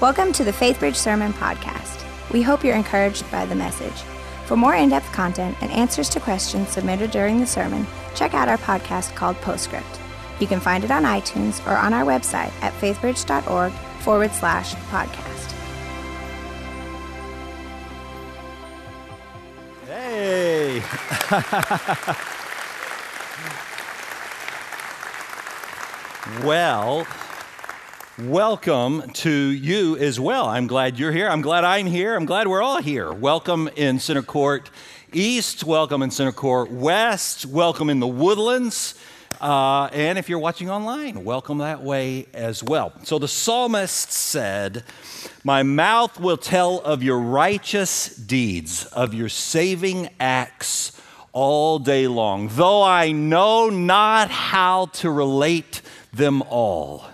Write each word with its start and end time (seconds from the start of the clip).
Welcome 0.00 0.32
to 0.32 0.44
the 0.44 0.50
FaithBridge 0.50 0.96
Sermon 0.96 1.34
Podcast. 1.34 2.02
We 2.32 2.40
hope 2.40 2.64
you're 2.64 2.74
encouraged 2.74 3.30
by 3.30 3.44
the 3.44 3.54
message. 3.54 4.00
For 4.46 4.56
more 4.56 4.74
in 4.74 4.88
depth 4.88 5.12
content 5.12 5.58
and 5.60 5.70
answers 5.72 6.08
to 6.08 6.20
questions 6.20 6.70
submitted 6.70 7.10
during 7.10 7.38
the 7.38 7.46
sermon, 7.46 7.86
check 8.14 8.32
out 8.32 8.48
our 8.48 8.56
podcast 8.56 9.14
called 9.14 9.36
Postscript. 9.42 10.00
You 10.38 10.46
can 10.46 10.58
find 10.58 10.84
it 10.84 10.90
on 10.90 11.02
iTunes 11.02 11.62
or 11.66 11.76
on 11.76 11.92
our 11.92 12.06
website 12.06 12.50
at 12.62 12.72
faithbridge.org 12.80 13.72
forward 14.00 14.32
slash 14.32 14.74
podcast. 14.74 15.52
Hey! 19.86 20.80
well, 26.46 27.06
welcome 28.18 29.08
to 29.10 29.30
you 29.30 29.96
as 29.96 30.18
well. 30.18 30.46
I'm 30.46 30.66
glad 30.66 30.98
you're 30.98 31.12
here. 31.12 31.28
I'm 31.28 31.40
glad 31.40 31.64
I'm 31.64 31.86
here. 31.86 32.16
I'm 32.16 32.26
glad 32.26 32.48
we're 32.48 32.62
all 32.62 32.82
here. 32.82 33.12
Welcome 33.12 33.68
in 33.76 33.98
Center 33.98 34.22
Court 34.22 34.70
East. 35.12 35.64
Welcome 35.64 36.02
in 36.02 36.10
Center 36.10 36.32
Court 36.32 36.70
West. 36.70 37.46
Welcome 37.46 37.88
in 37.88 38.00
the 38.00 38.08
Woodlands. 38.08 38.94
Uh, 39.40 39.86
and 39.92 40.18
if 40.18 40.28
you're 40.28 40.38
watching 40.38 40.68
online, 40.68 41.24
welcome 41.24 41.58
that 41.58 41.82
way 41.82 42.26
as 42.34 42.62
well. 42.62 42.92
So 43.04 43.18
the 43.18 43.28
psalmist 43.28 44.12
said, 44.12 44.84
My 45.44 45.62
mouth 45.62 46.20
will 46.20 46.36
tell 46.36 46.80
of 46.80 47.02
your 47.02 47.18
righteous 47.18 48.14
deeds, 48.14 48.84
of 48.86 49.14
your 49.14 49.28
saving 49.28 50.10
acts 50.18 51.00
all 51.32 51.78
day 51.78 52.06
long, 52.06 52.48
though 52.48 52.82
I 52.82 53.12
know 53.12 53.70
not 53.70 54.30
how 54.30 54.86
to 54.86 55.10
relate 55.10 55.80
them 56.12 56.42
all. 56.42 57.09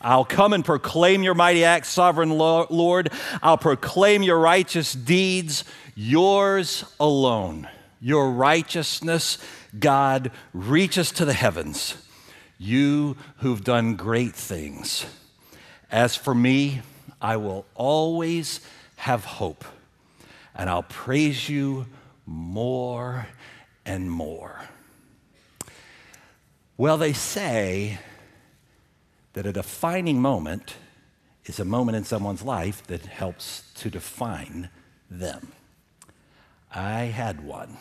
I'll 0.00 0.24
come 0.24 0.52
and 0.52 0.64
proclaim 0.64 1.22
your 1.22 1.34
mighty 1.34 1.64
acts, 1.64 1.88
sovereign 1.88 2.30
Lord. 2.30 3.10
I'll 3.42 3.58
proclaim 3.58 4.22
your 4.22 4.38
righteous 4.38 4.92
deeds, 4.92 5.64
yours 5.94 6.84
alone. 7.00 7.68
Your 8.00 8.30
righteousness, 8.30 9.38
God, 9.78 10.30
reaches 10.52 11.10
to 11.12 11.24
the 11.24 11.32
heavens. 11.32 11.96
You 12.58 13.16
who've 13.38 13.64
done 13.64 13.96
great 13.96 14.34
things. 14.34 15.04
As 15.90 16.14
for 16.14 16.34
me, 16.34 16.82
I 17.20 17.36
will 17.36 17.66
always 17.74 18.60
have 18.96 19.24
hope, 19.24 19.64
and 20.54 20.70
I'll 20.70 20.84
praise 20.84 21.48
you 21.48 21.86
more 22.24 23.26
and 23.84 24.10
more. 24.10 24.60
Well, 26.76 26.98
they 26.98 27.12
say 27.12 27.98
that 29.38 29.46
a 29.46 29.52
defining 29.52 30.20
moment 30.20 30.74
is 31.44 31.60
a 31.60 31.64
moment 31.64 31.96
in 31.96 32.02
someone's 32.02 32.42
life 32.42 32.84
that 32.88 33.06
helps 33.06 33.62
to 33.72 33.88
define 33.88 34.68
them. 35.08 35.52
I 36.74 37.02
had 37.02 37.44
one 37.44 37.76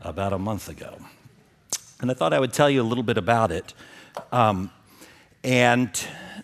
about 0.00 0.32
a 0.32 0.38
month 0.38 0.68
ago, 0.68 0.96
and 2.00 2.08
I 2.08 2.14
thought 2.14 2.32
I 2.32 2.38
would 2.38 2.52
tell 2.52 2.70
you 2.70 2.82
a 2.82 2.84
little 2.86 3.02
bit 3.02 3.18
about 3.18 3.50
it. 3.50 3.74
Um, 4.30 4.70
and 5.42 5.90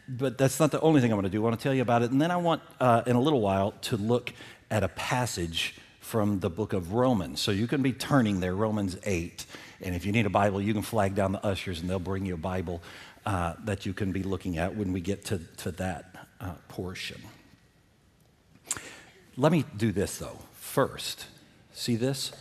but 0.08 0.38
that's 0.38 0.58
not 0.58 0.72
the 0.72 0.80
only 0.80 1.00
thing 1.00 1.12
I 1.12 1.14
want 1.14 1.27
to 1.27 1.30
do. 1.30 1.40
I 1.40 1.44
want 1.44 1.60
to 1.60 1.62
tell 1.62 1.72
you 1.72 1.82
about 1.82 2.02
it, 2.02 2.10
and 2.10 2.20
then 2.20 2.32
I 2.32 2.36
want, 2.36 2.62
uh, 2.80 3.02
in 3.06 3.14
a 3.14 3.20
little 3.20 3.42
while, 3.42 3.74
to 3.82 3.96
look 3.96 4.32
at 4.72 4.82
a 4.82 4.88
passage 4.88 5.77
from 6.00 6.40
the 6.40 6.50
book 6.50 6.72
of 6.72 6.94
Romans. 6.94 7.40
So 7.40 7.52
you 7.52 7.68
can 7.68 7.80
be 7.80 7.92
turning 7.92 8.40
there, 8.40 8.56
Romans 8.56 8.98
8. 9.04 9.46
And 9.82 9.94
if 9.94 10.04
you 10.04 10.12
need 10.12 10.27
a 10.27 10.30
Bible, 10.30 10.60
you 10.60 10.72
can 10.72 10.82
flag 10.82 11.14
down 11.14 11.30
the 11.30 11.46
ushers, 11.46 11.80
and 11.80 11.88
they'll 11.88 12.00
bring 12.00 12.27
you 12.27 12.34
a 12.34 12.36
Bible 12.36 12.82
uh, 13.24 13.54
that 13.64 13.86
you 13.86 13.92
can 13.92 14.12
be 14.12 14.22
looking 14.22 14.58
at 14.58 14.76
when 14.76 14.92
we 14.92 15.00
get 15.00 15.24
to, 15.26 15.38
to 15.58 15.70
that 15.72 16.14
uh, 16.40 16.52
portion. 16.68 17.20
Let 19.36 19.52
me 19.52 19.64
do 19.76 19.92
this 19.92 20.18
though. 20.18 20.38
First, 20.52 21.26
see 21.72 21.96
this? 21.96 22.32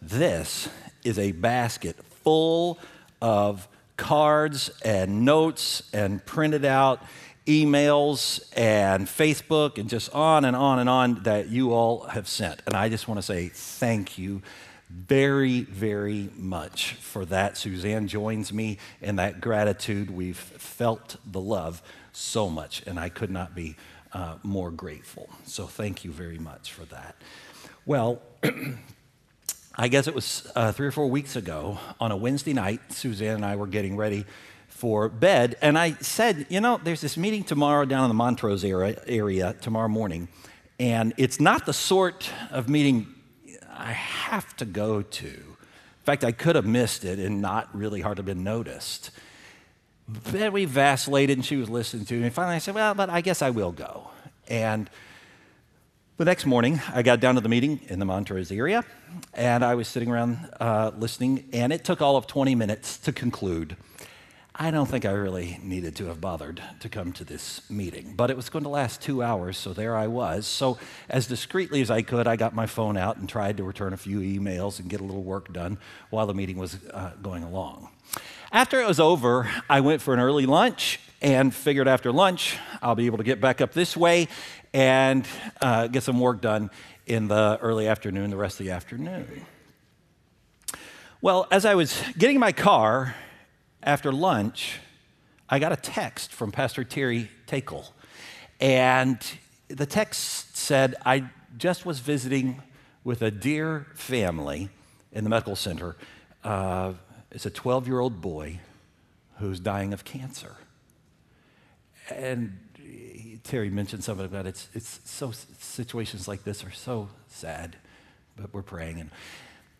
This 0.00 0.68
is 1.02 1.18
a 1.18 1.32
basket 1.32 1.96
full 2.22 2.78
of 3.20 3.68
cards 3.96 4.70
and 4.84 5.24
notes 5.24 5.88
and 5.92 6.24
printed 6.24 6.64
out 6.64 7.02
emails 7.46 8.50
and 8.56 9.06
Facebook 9.06 9.78
and 9.78 9.88
just 9.88 10.12
on 10.14 10.44
and 10.44 10.56
on 10.56 10.78
and 10.78 10.88
on 10.88 11.22
that 11.24 11.48
you 11.48 11.72
all 11.72 12.04
have 12.04 12.26
sent. 12.26 12.62
And 12.66 12.74
I 12.74 12.88
just 12.88 13.06
want 13.06 13.18
to 13.18 13.22
say 13.22 13.48
thank 13.48 14.18
you 14.18 14.42
very, 14.90 15.62
very 15.62 16.30
much 16.36 16.94
for 16.94 17.24
that. 17.26 17.56
Suzanne 17.56 18.08
joins 18.08 18.52
me 18.52 18.78
in 19.00 19.16
that 19.16 19.40
gratitude. 19.40 20.10
We've 20.10 20.36
felt 20.36 21.16
the 21.24 21.40
love 21.40 21.82
so 22.12 22.48
much, 22.48 22.82
and 22.86 22.98
I 22.98 23.08
could 23.08 23.30
not 23.30 23.54
be 23.54 23.76
uh, 24.12 24.36
more 24.42 24.70
grateful. 24.70 25.28
So 25.44 25.66
thank 25.66 26.04
you 26.04 26.12
very 26.12 26.38
much 26.38 26.72
for 26.72 26.84
that. 26.86 27.16
Well, 27.86 28.22
I 29.76 29.88
guess 29.88 30.06
it 30.06 30.14
was 30.14 30.50
uh, 30.54 30.70
three 30.72 30.86
or 30.86 30.92
four 30.92 31.08
weeks 31.08 31.34
ago 31.34 31.78
on 31.98 32.12
a 32.12 32.16
Wednesday 32.16 32.52
night, 32.52 32.92
Suzanne 32.92 33.36
and 33.36 33.44
I 33.44 33.56
were 33.56 33.66
getting 33.66 33.96
ready 33.96 34.24
for 34.68 35.08
bed, 35.08 35.56
and 35.62 35.78
I 35.78 35.92
said, 35.94 36.46
You 36.48 36.60
know, 36.60 36.80
there's 36.82 37.00
this 37.00 37.16
meeting 37.16 37.44
tomorrow 37.44 37.84
down 37.84 38.04
in 38.04 38.08
the 38.08 38.14
Montrose 38.14 38.64
area, 38.64 39.00
area 39.06 39.54
tomorrow 39.60 39.88
morning, 39.88 40.28
and 40.78 41.14
it's 41.16 41.40
not 41.40 41.64
the 41.64 41.72
sort 41.72 42.28
of 42.50 42.68
meeting 42.68 43.13
I 43.76 43.92
have 43.92 44.56
to 44.56 44.64
go 44.64 45.02
to. 45.02 45.26
In 45.26 46.04
fact, 46.04 46.24
I 46.24 46.32
could 46.32 46.56
have 46.56 46.66
missed 46.66 47.04
it 47.04 47.18
and 47.18 47.40
not 47.40 47.74
really 47.74 48.00
hardly 48.00 48.24
been 48.24 48.44
noticed. 48.44 49.10
But 50.06 50.52
we 50.52 50.64
vacillated 50.66 51.38
and 51.38 51.44
she 51.44 51.56
was 51.56 51.70
listening 51.70 52.04
to 52.06 52.14
me. 52.14 52.24
And 52.24 52.34
finally 52.34 52.56
I 52.56 52.58
said, 52.58 52.74
Well, 52.74 52.94
but 52.94 53.08
I 53.08 53.20
guess 53.20 53.40
I 53.40 53.50
will 53.50 53.72
go. 53.72 54.10
And 54.48 54.90
the 56.18 56.24
next 56.24 56.44
morning, 56.44 56.80
I 56.92 57.02
got 57.02 57.20
down 57.20 57.34
to 57.36 57.40
the 57.40 57.48
meeting 57.48 57.80
in 57.88 57.98
the 57.98 58.04
Montrose 58.04 58.52
area 58.52 58.84
and 59.32 59.64
I 59.64 59.74
was 59.74 59.88
sitting 59.88 60.10
around 60.10 60.38
uh, 60.60 60.90
listening, 60.96 61.48
and 61.52 61.72
it 61.72 61.84
took 61.84 62.00
all 62.00 62.16
of 62.16 62.26
20 62.26 62.54
minutes 62.54 62.98
to 62.98 63.12
conclude. 63.12 63.76
I 64.56 64.70
don't 64.70 64.86
think 64.86 65.04
I 65.04 65.10
really 65.10 65.58
needed 65.64 65.96
to 65.96 66.06
have 66.06 66.20
bothered 66.20 66.62
to 66.78 66.88
come 66.88 67.12
to 67.14 67.24
this 67.24 67.68
meeting, 67.68 68.14
but 68.16 68.30
it 68.30 68.36
was 68.36 68.50
going 68.50 68.62
to 68.62 68.68
last 68.68 69.02
two 69.02 69.20
hours, 69.20 69.58
so 69.58 69.72
there 69.72 69.96
I 69.96 70.06
was. 70.06 70.46
So, 70.46 70.78
as 71.08 71.26
discreetly 71.26 71.80
as 71.80 71.90
I 71.90 72.02
could, 72.02 72.28
I 72.28 72.36
got 72.36 72.54
my 72.54 72.66
phone 72.66 72.96
out 72.96 73.16
and 73.16 73.28
tried 73.28 73.56
to 73.56 73.64
return 73.64 73.92
a 73.92 73.96
few 73.96 74.20
emails 74.20 74.78
and 74.78 74.88
get 74.88 75.00
a 75.00 75.04
little 75.04 75.24
work 75.24 75.52
done 75.52 75.78
while 76.10 76.28
the 76.28 76.34
meeting 76.34 76.56
was 76.56 76.78
uh, 76.92 77.10
going 77.20 77.42
along. 77.42 77.88
After 78.52 78.80
it 78.80 78.86
was 78.86 79.00
over, 79.00 79.50
I 79.68 79.80
went 79.80 80.00
for 80.00 80.14
an 80.14 80.20
early 80.20 80.46
lunch 80.46 81.00
and 81.20 81.52
figured 81.52 81.88
after 81.88 82.12
lunch 82.12 82.56
I'll 82.80 82.94
be 82.94 83.06
able 83.06 83.18
to 83.18 83.24
get 83.24 83.40
back 83.40 83.60
up 83.60 83.72
this 83.72 83.96
way 83.96 84.28
and 84.72 85.26
uh, 85.60 85.88
get 85.88 86.04
some 86.04 86.20
work 86.20 86.40
done 86.40 86.70
in 87.06 87.26
the 87.26 87.58
early 87.60 87.88
afternoon, 87.88 88.30
the 88.30 88.36
rest 88.36 88.60
of 88.60 88.66
the 88.66 88.72
afternoon. 88.72 89.46
Well, 91.20 91.48
as 91.50 91.64
I 91.64 91.74
was 91.74 92.00
getting 92.16 92.38
my 92.38 92.52
car, 92.52 93.16
after 93.84 94.10
lunch, 94.10 94.80
I 95.48 95.58
got 95.58 95.70
a 95.70 95.76
text 95.76 96.32
from 96.32 96.50
Pastor 96.50 96.82
Terry 96.82 97.30
Takel. 97.46 97.86
And 98.58 99.18
the 99.68 99.86
text 99.86 100.56
said, 100.56 100.94
I 101.04 101.28
just 101.58 101.84
was 101.84 102.00
visiting 102.00 102.62
with 103.04 103.20
a 103.20 103.30
dear 103.30 103.86
family 103.94 104.70
in 105.12 105.22
the 105.22 105.30
medical 105.30 105.54
center. 105.54 105.96
Uh, 106.42 106.94
it's 107.30 107.46
a 107.46 107.50
12 107.50 107.86
year 107.86 108.00
old 108.00 108.20
boy 108.20 108.58
who's 109.38 109.60
dying 109.60 109.92
of 109.92 110.04
cancer. 110.04 110.56
And 112.10 112.58
Terry 113.44 113.68
mentioned 113.68 114.02
something 114.02 114.24
about 114.24 114.46
it. 114.46 114.50
it's, 114.50 114.68
it's 114.72 115.00
so 115.04 115.32
situations 115.58 116.26
like 116.26 116.44
this 116.44 116.64
are 116.64 116.70
so 116.70 117.10
sad, 117.28 117.76
but 118.36 118.52
we're 118.54 118.62
praying. 118.62 119.00
And 119.00 119.10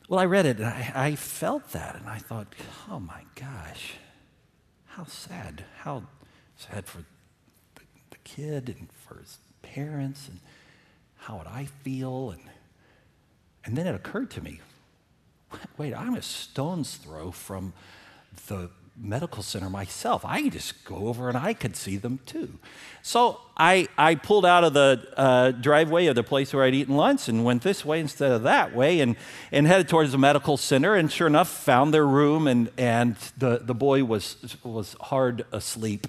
well, 0.08 0.20
I 0.20 0.24
read 0.24 0.46
it 0.46 0.58
and 0.58 0.66
I, 0.66 0.92
I 0.94 1.16
felt 1.16 1.72
that 1.72 1.96
and 1.96 2.08
I 2.08 2.18
thought, 2.18 2.54
oh 2.90 3.00
my 3.00 3.22
gosh, 3.34 3.94
how 4.86 5.04
sad. 5.04 5.64
How 5.78 6.04
sad 6.56 6.86
for 6.86 6.98
the, 7.74 7.82
the 8.10 8.18
kid 8.24 8.68
and 8.68 8.88
for 8.92 9.18
his 9.18 9.38
parents 9.62 10.28
and 10.28 10.40
how 11.16 11.38
would 11.38 11.46
I 11.46 11.66
feel? 11.82 12.30
And, 12.30 12.42
and 13.64 13.76
then 13.76 13.86
it 13.86 13.94
occurred 13.94 14.30
to 14.32 14.42
me 14.42 14.60
wait, 15.76 15.94
I'm 15.94 16.14
a 16.14 16.22
stone's 16.22 16.96
throw 16.96 17.30
from 17.30 17.72
the 18.46 18.70
medical 18.96 19.42
center 19.42 19.68
myself. 19.68 20.24
I 20.24 20.42
could 20.42 20.52
just 20.52 20.84
go 20.84 21.08
over 21.08 21.28
and 21.28 21.36
I 21.36 21.52
could 21.52 21.74
see 21.74 21.96
them 21.96 22.20
too. 22.26 22.58
So 23.02 23.40
I, 23.56 23.88
I 23.98 24.14
pulled 24.14 24.46
out 24.46 24.62
of 24.62 24.72
the 24.72 25.04
uh, 25.16 25.50
driveway 25.50 26.06
of 26.06 26.14
the 26.14 26.22
place 26.22 26.54
where 26.54 26.64
I'd 26.64 26.74
eaten 26.74 26.96
lunch 26.96 27.28
and 27.28 27.44
went 27.44 27.62
this 27.62 27.84
way 27.84 28.00
instead 28.00 28.30
of 28.30 28.44
that 28.44 28.74
way 28.74 29.00
and, 29.00 29.16
and 29.50 29.66
headed 29.66 29.88
towards 29.88 30.12
the 30.12 30.18
medical 30.18 30.56
center. 30.56 30.94
And 30.94 31.10
sure 31.10 31.26
enough, 31.26 31.48
found 31.48 31.92
their 31.92 32.06
room 32.06 32.46
and, 32.46 32.70
and 32.78 33.16
the, 33.36 33.58
the 33.62 33.74
boy 33.74 34.04
was, 34.04 34.56
was 34.62 34.94
hard 35.00 35.44
asleep. 35.50 36.06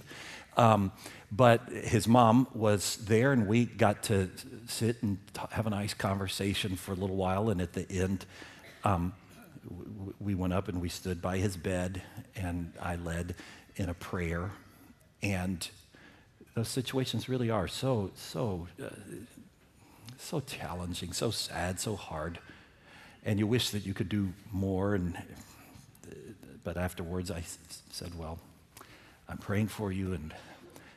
Um, 0.56 0.92
but 1.32 1.68
his 1.70 2.08
mom 2.08 2.48
was 2.54 2.98
there 2.98 3.34
and 3.34 3.48
we 3.48 3.66
got 3.66 4.04
to 4.04 4.30
sit 4.68 5.02
and 5.02 5.18
have 5.52 5.66
a 5.66 5.72
nice 5.72 5.94
conversation 5.94 6.76
for 6.76 6.92
a 6.92 6.96
little 6.96 7.16
while. 7.16 7.50
And 7.50 7.62
at 7.62 7.74
the 7.74 7.90
end, 7.92 8.26
um, 8.84 9.14
we 10.20 10.36
went 10.36 10.54
up 10.54 10.68
and 10.68 10.82
we 10.82 10.90
stood 10.90 11.22
by 11.22 11.38
his 11.38 11.58
bed, 11.58 12.02
and 12.36 12.74
I 12.82 12.96
led 12.96 13.36
in 13.76 13.90
a 13.90 13.94
prayer. 13.94 14.52
And 15.22 15.68
those 16.54 16.70
situations 16.70 17.28
really 17.28 17.50
are 17.50 17.68
so, 17.68 18.12
so, 18.16 18.68
uh, 18.82 18.90
so 20.18 20.40
challenging, 20.40 21.14
so 21.14 21.32
sad, 21.32 21.80
so 21.80 21.96
hard. 21.96 22.40
And 23.24 23.40
you 23.40 23.48
wish 23.48 23.72
that 23.72 23.86
you 23.86 23.94
could 23.94 24.10
do 24.10 24.34
more. 24.52 24.96
And, 24.96 25.18
but 26.64 26.78
afterwards, 26.78 27.32
I 27.32 27.44
said, 27.90 28.18
Well, 28.18 28.40
I'm 29.28 29.38
praying 29.38 29.68
for 29.68 29.92
you. 29.92 30.14
And 30.14 30.34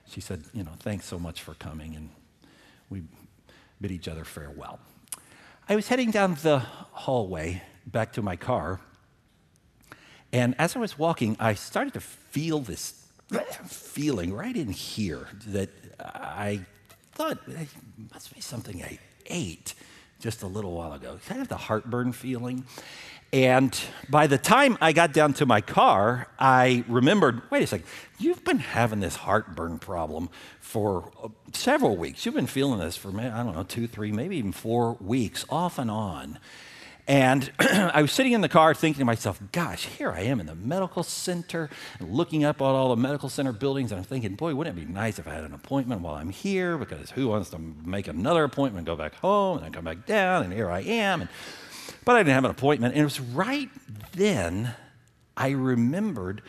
she 0.06 0.20
said, 0.20 0.44
You 0.52 0.64
know, 0.64 0.72
thanks 0.78 1.06
so 1.06 1.18
much 1.18 1.42
for 1.42 1.54
coming. 1.54 1.96
And 1.96 2.10
we 2.90 3.02
bid 3.80 3.90
each 3.90 4.08
other 4.08 4.24
farewell. 4.24 4.78
I 5.70 5.76
was 5.76 5.86
heading 5.88 6.10
down 6.10 6.34
the 6.40 6.60
hallway 6.60 7.60
back 7.84 8.14
to 8.14 8.22
my 8.22 8.36
car. 8.36 8.80
And 10.32 10.54
as 10.58 10.74
I 10.74 10.78
was 10.78 10.98
walking, 10.98 11.36
I 11.38 11.52
started 11.52 11.92
to 11.92 12.00
feel 12.00 12.60
this 12.60 13.06
feeling 13.66 14.32
right 14.32 14.56
in 14.56 14.70
here 14.70 15.28
that 15.48 15.68
I 16.00 16.60
thought 17.12 17.40
it 17.46 17.68
must 18.14 18.34
be 18.34 18.40
something 18.40 18.82
I 18.82 18.98
ate 19.26 19.74
just 20.20 20.42
a 20.42 20.46
little 20.46 20.72
while 20.72 20.94
ago. 20.94 21.18
Kind 21.28 21.42
of 21.42 21.48
the 21.48 21.58
heartburn 21.58 22.12
feeling. 22.12 22.64
And 23.32 23.78
by 24.08 24.26
the 24.26 24.38
time 24.38 24.78
I 24.80 24.92
got 24.92 25.12
down 25.12 25.34
to 25.34 25.46
my 25.46 25.60
car, 25.60 26.28
I 26.38 26.84
remembered 26.88 27.42
wait 27.50 27.62
a 27.62 27.66
second, 27.66 27.86
you've 28.18 28.42
been 28.42 28.58
having 28.58 29.00
this 29.00 29.16
heartburn 29.16 29.78
problem 29.78 30.30
for 30.60 31.10
uh, 31.22 31.28
several 31.52 31.96
weeks. 31.96 32.24
You've 32.24 32.34
been 32.34 32.46
feeling 32.46 32.78
this 32.78 32.96
for, 32.96 33.08
I 33.08 33.42
don't 33.42 33.54
know, 33.54 33.64
two, 33.64 33.86
three, 33.86 34.12
maybe 34.12 34.38
even 34.38 34.52
four 34.52 34.96
weeks, 35.00 35.44
off 35.50 35.78
and 35.78 35.90
on. 35.90 36.38
And 37.06 37.50
I 37.58 38.00
was 38.00 38.12
sitting 38.12 38.32
in 38.32 38.40
the 38.40 38.48
car 38.48 38.74
thinking 38.74 39.00
to 39.00 39.04
myself, 39.04 39.40
gosh, 39.52 39.86
here 39.86 40.10
I 40.10 40.20
am 40.20 40.40
in 40.40 40.46
the 40.46 40.54
medical 40.54 41.02
center, 41.02 41.68
looking 42.00 42.44
up 42.44 42.62
at 42.62 42.64
all 42.64 42.90
the 42.90 42.96
medical 42.96 43.28
center 43.28 43.52
buildings, 43.52 43.92
and 43.92 43.98
I'm 43.98 44.04
thinking, 44.04 44.36
boy, 44.36 44.54
wouldn't 44.54 44.78
it 44.78 44.86
be 44.86 44.90
nice 44.90 45.18
if 45.18 45.26
I 45.28 45.34
had 45.34 45.44
an 45.44 45.54
appointment 45.54 46.00
while 46.00 46.14
I'm 46.14 46.30
here? 46.30 46.78
Because 46.78 47.10
who 47.10 47.28
wants 47.28 47.50
to 47.50 47.58
make 47.58 48.08
another 48.08 48.44
appointment, 48.44 48.86
go 48.86 48.96
back 48.96 49.14
home, 49.16 49.58
and 49.58 49.66
then 49.66 49.72
come 49.72 49.84
back 49.84 50.06
down, 50.06 50.44
and 50.44 50.52
here 50.52 50.70
I 50.70 50.80
am. 50.80 51.22
And, 51.22 51.30
but 52.04 52.16
I 52.16 52.20
didn't 52.20 52.34
have 52.34 52.44
an 52.44 52.50
appointment. 52.50 52.94
And 52.94 53.00
it 53.00 53.04
was 53.04 53.20
right 53.20 53.68
then 54.12 54.74
I 55.36 55.50
remembered 55.50 56.42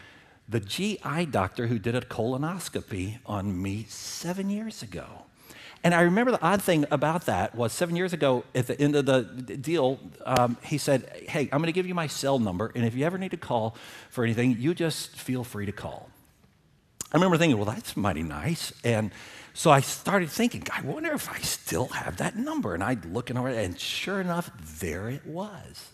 the 0.47 0.59
GI 0.59 1.27
doctor 1.29 1.67
who 1.67 1.77
did 1.77 1.95
a 1.95 2.01
colonoscopy 2.01 3.19
on 3.25 3.61
me 3.61 3.85
seven 3.87 4.49
years 4.49 4.81
ago. 4.81 5.05
And 5.83 5.93
I 5.93 6.01
remember 6.01 6.31
the 6.31 6.41
odd 6.41 6.61
thing 6.61 6.85
about 6.91 7.27
that 7.27 7.55
was 7.55 7.71
seven 7.71 7.95
years 7.95 8.11
ago 8.11 8.43
at 8.53 8.67
the 8.67 8.79
end 8.81 8.95
of 8.95 9.05
the 9.05 9.21
deal, 9.21 9.99
um, 10.25 10.57
he 10.63 10.77
said, 10.77 11.09
Hey, 11.27 11.43
I'm 11.51 11.59
going 11.59 11.67
to 11.67 11.71
give 11.71 11.87
you 11.87 11.95
my 11.95 12.07
cell 12.07 12.37
number, 12.37 12.71
and 12.75 12.83
if 12.83 12.95
you 12.95 13.05
ever 13.05 13.17
need 13.17 13.31
to 13.31 13.37
call 13.37 13.77
for 14.09 14.23
anything, 14.23 14.57
you 14.59 14.73
just 14.73 15.15
feel 15.15 15.43
free 15.43 15.65
to 15.65 15.71
call. 15.71 16.09
I 17.13 17.17
remember 17.17 17.37
thinking, 17.37 17.57
Well, 17.57 17.65
that's 17.65 17.95
mighty 17.95 18.23
nice. 18.23 18.73
And 18.83 19.11
so 19.53 19.71
I 19.71 19.81
started 19.81 20.29
thinking, 20.29 20.63
I 20.71 20.81
wonder 20.81 21.11
if 21.11 21.29
I 21.29 21.39
still 21.39 21.87
have 21.87 22.17
that 22.17 22.35
number. 22.35 22.73
And 22.73 22.83
I'd 22.83 23.05
look 23.05 23.31
over 23.31 23.47
and 23.47 23.79
sure 23.79 24.21
enough, 24.21 24.51
there 24.79 25.09
it 25.09 25.25
was. 25.25 25.89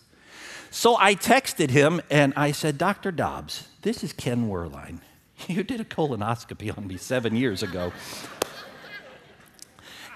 So 0.70 0.96
I 0.98 1.14
texted 1.14 1.70
him 1.70 2.00
and 2.10 2.34
I 2.36 2.52
said, 2.52 2.78
Dr. 2.78 3.10
Dobbs, 3.10 3.68
this 3.82 4.04
is 4.04 4.12
Ken 4.12 4.48
Werlein. 4.48 5.00
You 5.48 5.62
did 5.62 5.80
a 5.80 5.84
colonoscopy 5.84 6.76
on 6.76 6.86
me 6.86 6.96
seven 6.96 7.36
years 7.36 7.62
ago. 7.62 7.92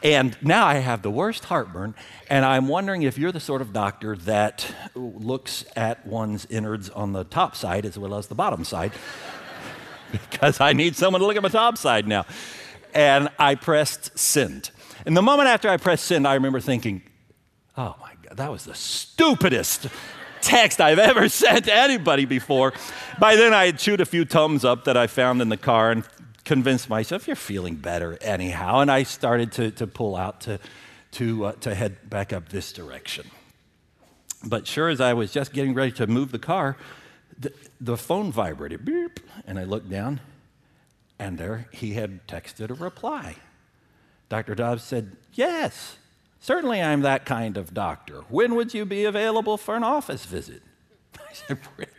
And 0.02 0.34
now 0.40 0.66
I 0.66 0.76
have 0.76 1.02
the 1.02 1.10
worst 1.10 1.44
heartburn, 1.44 1.94
and 2.30 2.46
I'm 2.46 2.68
wondering 2.68 3.02
if 3.02 3.18
you're 3.18 3.32
the 3.32 3.40
sort 3.40 3.60
of 3.60 3.74
doctor 3.74 4.16
that 4.16 4.74
looks 4.94 5.66
at 5.76 6.06
one's 6.06 6.46
innards 6.46 6.88
on 6.88 7.12
the 7.12 7.24
top 7.24 7.54
side 7.54 7.84
as 7.84 7.98
well 7.98 8.14
as 8.14 8.28
the 8.28 8.34
bottom 8.34 8.64
side, 8.64 8.92
because 10.10 10.58
I 10.58 10.72
need 10.72 10.96
someone 10.96 11.20
to 11.20 11.26
look 11.26 11.36
at 11.36 11.42
my 11.42 11.50
top 11.50 11.76
side 11.76 12.08
now. 12.08 12.24
And 12.94 13.28
I 13.38 13.54
pressed 13.54 14.18
send. 14.18 14.70
And 15.06 15.16
the 15.16 15.22
moment 15.22 15.48
after 15.48 15.68
I 15.68 15.76
pressed 15.76 16.04
send, 16.04 16.26
I 16.26 16.34
remember 16.34 16.60
thinking, 16.60 17.02
oh 17.76 17.96
my 18.00 18.12
God, 18.22 18.36
that 18.36 18.50
was 18.50 18.64
the 18.64 18.74
stupidest 18.74 19.88
text 20.40 20.80
I've 20.80 20.98
ever 20.98 21.28
sent 21.28 21.66
to 21.66 21.74
anybody 21.74 22.24
before. 22.24 22.72
By 23.18 23.36
then, 23.36 23.54
I 23.54 23.66
had 23.66 23.78
chewed 23.78 24.00
a 24.00 24.06
few 24.06 24.24
tums 24.24 24.64
up 24.64 24.84
that 24.84 24.96
I 24.96 25.06
found 25.06 25.42
in 25.42 25.48
the 25.48 25.56
car 25.56 25.90
and 25.90 26.04
convinced 26.44 26.88
myself 26.88 27.26
you're 27.26 27.36
feeling 27.36 27.76
better 27.76 28.18
anyhow. 28.20 28.80
And 28.80 28.90
I 28.90 29.04
started 29.04 29.52
to, 29.52 29.70
to 29.72 29.86
pull 29.86 30.16
out 30.16 30.40
to, 30.42 30.58
to, 31.12 31.46
uh, 31.46 31.52
to 31.60 31.74
head 31.74 32.10
back 32.10 32.32
up 32.32 32.48
this 32.48 32.72
direction. 32.72 33.30
But 34.44 34.66
sure 34.66 34.88
as 34.88 35.00
I 35.00 35.12
was 35.12 35.32
just 35.32 35.52
getting 35.52 35.74
ready 35.74 35.92
to 35.92 36.06
move 36.06 36.32
the 36.32 36.38
car, 36.38 36.76
the, 37.38 37.52
the 37.80 37.96
phone 37.96 38.32
vibrated, 38.32 38.84
beep, 38.84 39.20
and 39.46 39.58
I 39.58 39.64
looked 39.64 39.90
down, 39.90 40.20
and 41.20 41.36
there 41.36 41.68
he 41.70 41.92
had 41.92 42.26
texted 42.26 42.70
a 42.70 42.74
reply. 42.74 43.36
Dr. 44.30 44.54
Dobbs 44.54 44.82
said, 44.82 45.16
Yes, 45.34 45.98
certainly 46.40 46.80
I'm 46.80 47.02
that 47.02 47.26
kind 47.26 47.56
of 47.58 47.74
doctor. 47.74 48.22
When 48.30 48.54
would 48.54 48.72
you 48.72 48.86
be 48.86 49.04
available 49.04 49.58
for 49.58 49.76
an 49.76 49.84
office 49.84 50.24
visit? 50.24 50.62
I 51.18 51.32
said, 51.32 51.58
Really? 51.76 51.90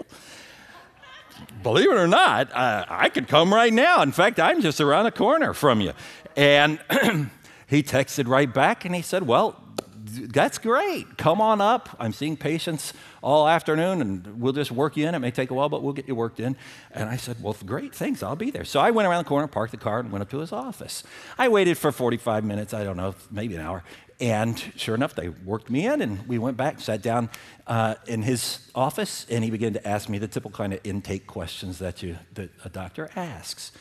believe 1.61 1.91
it 1.91 1.97
or 1.97 2.07
not, 2.07 2.51
uh, 2.51 2.85
I 2.89 3.09
could 3.09 3.27
come 3.27 3.53
right 3.53 3.71
now. 3.71 4.01
In 4.01 4.11
fact, 4.11 4.39
I'm 4.39 4.61
just 4.61 4.81
around 4.81 5.05
the 5.05 5.11
corner 5.11 5.53
from 5.53 5.81
you. 5.81 5.93
And 6.35 6.79
he 7.67 7.83
texted 7.83 8.27
right 8.27 8.51
back 8.51 8.85
and 8.85 8.95
he 8.95 9.03
said, 9.03 9.27
Well, 9.27 9.61
that's 10.03 10.57
great. 10.57 11.17
Come 11.17 11.41
on 11.41 11.61
up. 11.61 11.89
I'm 11.99 12.13
seeing 12.13 12.37
patients 12.37 12.93
all 13.21 13.47
afternoon 13.47 14.01
and 14.01 14.41
we'll 14.41 14.53
just 14.53 14.71
work 14.71 14.97
you 14.97 15.07
in. 15.07 15.15
It 15.15 15.19
may 15.19 15.31
take 15.31 15.51
a 15.51 15.53
while, 15.53 15.69
but 15.69 15.83
we'll 15.83 15.93
get 15.93 16.07
you 16.07 16.15
worked 16.15 16.39
in. 16.39 16.55
And 16.91 17.09
I 17.09 17.17
said, 17.17 17.37
Well, 17.41 17.55
great, 17.65 17.93
thanks. 17.93 18.23
I'll 18.23 18.35
be 18.35 18.51
there. 18.51 18.65
So 18.65 18.79
I 18.79 18.91
went 18.91 19.07
around 19.07 19.23
the 19.23 19.29
corner, 19.29 19.47
parked 19.47 19.71
the 19.71 19.77
car, 19.77 19.99
and 19.99 20.11
went 20.11 20.21
up 20.21 20.29
to 20.31 20.39
his 20.39 20.51
office. 20.51 21.03
I 21.37 21.49
waited 21.49 21.77
for 21.77 21.91
45 21.91 22.43
minutes, 22.43 22.73
I 22.73 22.83
don't 22.83 22.97
know, 22.97 23.15
maybe 23.29 23.55
an 23.55 23.61
hour. 23.61 23.83
And 24.19 24.59
sure 24.75 24.93
enough, 24.93 25.15
they 25.15 25.29
worked 25.29 25.71
me 25.71 25.87
in, 25.87 25.99
and 25.99 26.27
we 26.27 26.37
went 26.37 26.55
back, 26.55 26.79
sat 26.79 27.01
down 27.01 27.31
uh, 27.65 27.95
in 28.05 28.21
his 28.21 28.59
office, 28.75 29.25
and 29.31 29.43
he 29.43 29.49
began 29.49 29.73
to 29.73 29.87
ask 29.87 30.09
me 30.09 30.19
the 30.19 30.27
typical 30.27 30.55
kind 30.55 30.73
of 30.73 30.79
intake 30.83 31.25
questions 31.25 31.79
that, 31.79 32.03
you, 32.03 32.17
that 32.35 32.51
a 32.63 32.69
doctor 32.69 33.09
asks. 33.15 33.71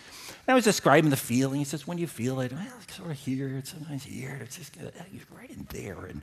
I 0.50 0.55
was 0.55 0.64
describing 0.64 1.11
the 1.11 1.17
feeling. 1.17 1.58
He 1.58 1.64
says, 1.64 1.87
When 1.87 1.97
do 1.97 2.00
you 2.00 2.06
feel 2.06 2.41
it, 2.41 2.52
well, 2.52 2.62
it's 2.82 2.97
sort 2.97 3.11
of 3.11 3.19
here, 3.19 3.56
it's 3.58 3.70
sometimes 3.70 4.05
here, 4.05 4.38
it's 4.43 4.56
just 4.56 4.76
uh, 4.79 4.91
right 5.37 5.50
in 5.50 5.67
there. 5.70 6.06
And, 6.06 6.23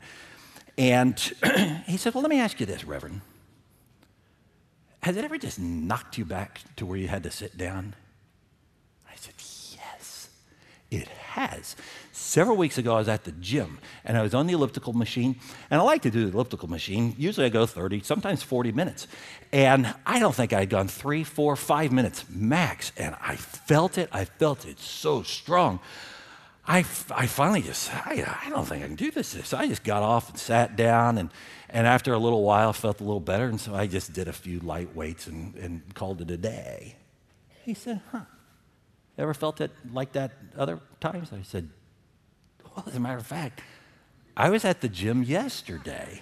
and 0.78 1.20
he 1.88 1.98
said, 1.98 2.14
Well, 2.14 2.22
let 2.22 2.30
me 2.30 2.40
ask 2.40 2.60
you 2.60 2.66
this, 2.66 2.84
Reverend. 2.84 3.22
Has 5.04 5.16
it 5.16 5.24
ever 5.24 5.38
just 5.38 5.60
knocked 5.60 6.18
you 6.18 6.26
back 6.26 6.62
to 6.76 6.86
where 6.86 6.98
you 6.98 7.08
had 7.08 7.24
to 7.24 7.32
sit 7.32 7.58
down? 7.58 7.96
I 9.10 9.16
said, 9.16 9.34
Yes, 9.76 10.30
it 10.92 11.08
has. 11.38 11.76
Several 12.12 12.58
weeks 12.58 12.80
ago, 12.80 12.96
I 12.96 13.00
was 13.00 13.08
at 13.08 13.24
the 13.24 13.32
gym 13.34 13.78
and 14.04 14.18
I 14.18 14.24
was 14.24 14.34
on 14.34 14.48
the 14.48 14.54
elliptical 14.54 14.94
machine. 14.94 15.40
And 15.70 15.80
I 15.80 15.84
like 15.84 16.02
to 16.02 16.10
do 16.10 16.26
the 16.26 16.34
elliptical 16.34 16.68
machine. 16.68 17.14
Usually 17.18 17.46
I 17.46 17.50
go 17.50 17.66
30, 17.66 18.02
sometimes 18.02 18.42
40 18.42 18.72
minutes. 18.72 19.08
And 19.52 19.94
I 20.06 20.20
don't 20.20 20.34
think 20.34 20.52
I'd 20.52 20.70
gone 20.70 20.88
three, 20.88 21.24
four, 21.24 21.56
five 21.56 21.92
minutes 21.92 22.26
max. 22.30 22.92
And 22.98 23.16
I 23.22 23.36
felt 23.36 23.98
it. 23.98 24.10
I 24.12 24.26
felt 24.26 24.66
it 24.66 24.80
so 24.80 25.22
strong. 25.22 25.80
I, 26.66 26.80
I 27.12 27.28
finally 27.28 27.62
just, 27.62 27.94
I, 27.94 28.40
I 28.46 28.50
don't 28.50 28.66
think 28.66 28.84
I 28.84 28.88
can 28.88 28.96
do 28.96 29.12
this. 29.12 29.28
So 29.46 29.58
I 29.58 29.68
just 29.68 29.84
got 29.84 30.02
off 30.02 30.30
and 30.30 30.40
sat 30.40 30.76
down. 30.76 31.20
And, 31.20 31.30
and 31.70 31.86
after 31.86 32.14
a 32.14 32.18
little 32.18 32.44
while, 32.44 32.70
I 32.70 32.74
felt 32.74 33.00
a 33.00 33.04
little 33.04 33.20
better. 33.20 33.46
And 33.46 33.62
so 33.62 33.76
I 33.76 33.86
just 33.86 34.12
did 34.12 34.28
a 34.28 34.34
few 34.34 34.60
light 34.60 34.96
weights 34.96 35.28
and, 35.28 35.56
and 35.56 35.94
called 35.94 36.20
it 36.22 36.32
a 36.32 36.38
day. 36.38 36.96
He 37.64 37.76
said, 37.76 38.02
huh. 38.12 38.22
Ever 39.18 39.34
felt 39.34 39.62
it 39.62 39.72
like 39.92 40.12
that 40.14 40.32
other 40.58 40.80
times? 41.00 41.32
I 41.34 41.42
said, 41.42 41.70
Well, 42.64 42.86
as 42.88 42.96
a 42.96 43.00
matter 43.00 43.18
of 43.18 43.26
fact, 43.26 43.62
I 44.36 44.50
was 44.50 44.64
at 44.64 44.82
the 44.82 44.90
gym 44.90 45.24
yesterday. 45.24 46.22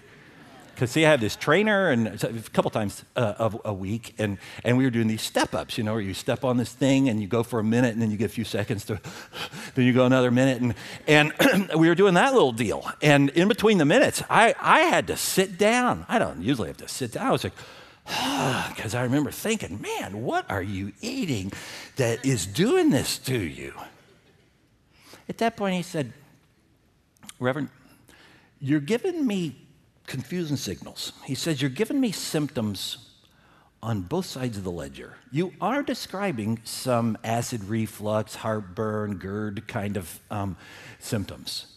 Because, 0.73 0.91
see, 0.91 1.05
I 1.05 1.11
have 1.11 1.21
this 1.21 1.37
trainer 1.37 1.89
and 1.89 2.21
a 2.21 2.33
couple 2.51 2.69
times 2.69 3.05
uh, 3.15 3.49
a, 3.63 3.69
a, 3.69 3.73
week, 3.73 4.13
and, 4.17 4.37
and 4.65 4.77
we 4.77 4.83
were 4.83 4.89
doing 4.89 5.07
these 5.07 5.21
step 5.21 5.55
ups, 5.55 5.77
you 5.77 5.85
know, 5.85 5.93
where 5.93 6.01
you 6.01 6.13
step 6.13 6.43
on 6.43 6.57
this 6.57 6.73
thing 6.73 7.07
and 7.07 7.21
you 7.21 7.29
go 7.29 7.43
for 7.43 7.59
a 7.59 7.63
minute 7.63 7.93
and 7.93 8.01
then 8.01 8.11
you 8.11 8.17
get 8.17 8.25
a 8.25 8.33
few 8.33 8.43
seconds 8.43 8.83
to, 8.85 8.99
then 9.75 9.85
you 9.85 9.93
go 9.93 10.05
another 10.05 10.31
minute. 10.31 10.61
And, 10.61 10.75
and 11.39 11.69
we 11.79 11.87
were 11.87 11.95
doing 11.95 12.15
that 12.15 12.33
little 12.33 12.51
deal. 12.51 12.85
And 13.01 13.29
in 13.29 13.47
between 13.47 13.77
the 13.77 13.85
minutes, 13.85 14.21
I, 14.29 14.53
I 14.59 14.81
had 14.81 15.07
to 15.07 15.15
sit 15.15 15.57
down. 15.57 16.05
I 16.09 16.19
don't 16.19 16.41
usually 16.41 16.67
have 16.67 16.77
to 16.77 16.89
sit 16.89 17.13
down. 17.13 17.27
I 17.27 17.31
was 17.31 17.45
like, 17.45 17.53
because 18.75 18.93
I 18.93 19.03
remember 19.03 19.31
thinking, 19.31 19.81
man, 19.81 20.23
what 20.23 20.49
are 20.49 20.61
you 20.61 20.93
eating 21.01 21.51
that 21.95 22.25
is 22.25 22.45
doing 22.45 22.89
this 22.89 23.17
to 23.19 23.37
you? 23.37 23.73
At 25.27 25.39
that 25.39 25.57
point, 25.57 25.75
he 25.75 25.81
said, 25.81 26.13
Reverend, 27.39 27.69
you're 28.59 28.79
giving 28.79 29.25
me 29.25 29.55
confusing 30.05 30.57
signals. 30.57 31.13
He 31.25 31.35
says, 31.35 31.61
You're 31.61 31.69
giving 31.69 31.99
me 31.99 32.11
symptoms 32.11 32.97
on 33.81 34.01
both 34.01 34.25
sides 34.25 34.57
of 34.57 34.63
the 34.63 34.71
ledger. 34.71 35.17
You 35.31 35.53
are 35.59 35.83
describing 35.83 36.59
some 36.63 37.17
acid 37.23 37.63
reflux, 37.65 38.35
heartburn, 38.35 39.17
GERD 39.17 39.67
kind 39.67 39.97
of 39.97 40.19
um, 40.31 40.57
symptoms. 40.99 41.67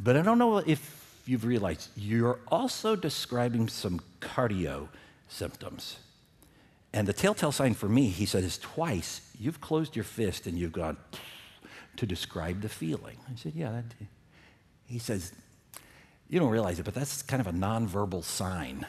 But 0.00 0.16
I 0.16 0.22
don't 0.22 0.38
know 0.38 0.58
if 0.58 1.22
you've 1.26 1.44
realized, 1.44 1.88
you're 1.96 2.40
also 2.48 2.96
describing 2.96 3.68
some 3.68 4.00
cardio 4.20 4.88
symptoms. 5.28 5.98
And 6.92 7.06
the 7.06 7.12
telltale 7.12 7.52
sign 7.52 7.74
for 7.74 7.88
me, 7.88 8.08
he 8.08 8.26
said, 8.26 8.44
is 8.44 8.58
twice 8.58 9.30
you've 9.38 9.60
closed 9.60 9.94
your 9.94 10.04
fist 10.04 10.46
and 10.46 10.58
you've 10.58 10.72
gone 10.72 10.96
to 11.96 12.06
describe 12.06 12.62
the 12.62 12.68
feeling. 12.68 13.18
I 13.30 13.36
said, 13.36 13.52
Yeah. 13.54 13.72
That, 13.72 13.84
he 14.86 14.98
says, 14.98 15.32
You 16.28 16.40
don't 16.40 16.50
realize 16.50 16.78
it, 16.78 16.84
but 16.84 16.94
that's 16.94 17.22
kind 17.22 17.40
of 17.40 17.46
a 17.46 17.52
nonverbal 17.52 18.24
sign 18.24 18.86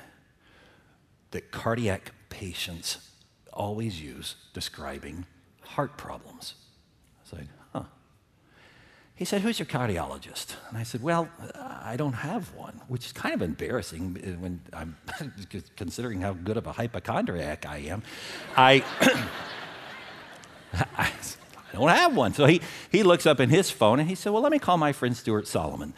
that 1.31 1.51
cardiac 1.51 2.11
patients 2.29 3.09
always 3.51 4.01
use 4.01 4.35
describing 4.53 5.25
heart 5.61 5.97
problems. 5.97 6.55
I 7.33 7.35
Huh. 7.37 7.58
He 9.19 9.25
said, 9.25 9.41
Who's 9.41 9.59
your 9.59 9.65
cardiologist? 9.65 10.55
And 10.69 10.77
I 10.77 10.83
said, 10.83 11.03
Well, 11.03 11.27
I 11.53 11.97
don't 11.97 12.13
have 12.13 12.55
one, 12.55 12.79
which 12.87 13.05
is 13.05 13.11
kind 13.11 13.35
of 13.35 13.41
embarrassing 13.41 14.17
uh, 14.17 14.39
when 14.39 14.61
I'm 14.71 14.95
considering 15.75 16.21
how 16.21 16.31
good 16.31 16.55
of 16.55 16.65
a 16.65 16.71
hypochondriac 16.71 17.65
I 17.65 17.79
am. 17.79 18.01
I. 18.55 18.81
I 20.73 21.11
I 21.71 21.77
don't 21.77 21.89
have 21.89 22.15
one. 22.15 22.33
So 22.33 22.47
he, 22.47 22.61
he 22.91 23.03
looks 23.03 23.27
up 23.27 23.39
in 23.39 23.49
his 23.49 23.69
phone 23.69 23.99
and 23.99 24.09
he 24.09 24.15
said, 24.15 24.31
Well, 24.31 24.41
let 24.41 24.51
me 24.51 24.57
call 24.57 24.77
my 24.77 24.91
friend 24.93 25.15
Stuart 25.15 25.47
Solomon. 25.47 25.93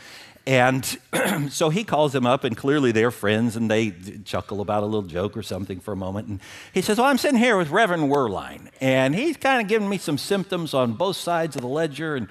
And 0.47 0.83
so 1.49 1.69
he 1.69 1.83
calls 1.83 2.15
him 2.15 2.25
up, 2.25 2.43
and 2.43 2.57
clearly 2.57 2.91
they're 2.91 3.11
friends, 3.11 3.55
and 3.55 3.69
they 3.69 3.91
chuckle 4.25 4.59
about 4.59 4.81
a 4.81 4.87
little 4.87 5.07
joke 5.07 5.37
or 5.37 5.43
something 5.43 5.79
for 5.79 5.91
a 5.91 5.95
moment. 5.95 6.27
And 6.27 6.39
he 6.73 6.81
says, 6.81 6.97
Well, 6.97 7.05
I'm 7.05 7.19
sitting 7.19 7.37
here 7.37 7.55
with 7.55 7.69
Reverend 7.69 8.11
Werlein, 8.11 8.69
and 8.81 9.13
he's 9.13 9.37
kind 9.37 9.61
of 9.61 9.67
giving 9.67 9.87
me 9.87 9.99
some 9.99 10.17
symptoms 10.17 10.73
on 10.73 10.93
both 10.93 11.15
sides 11.15 11.55
of 11.55 11.61
the 11.61 11.67
ledger, 11.67 12.15
and, 12.15 12.27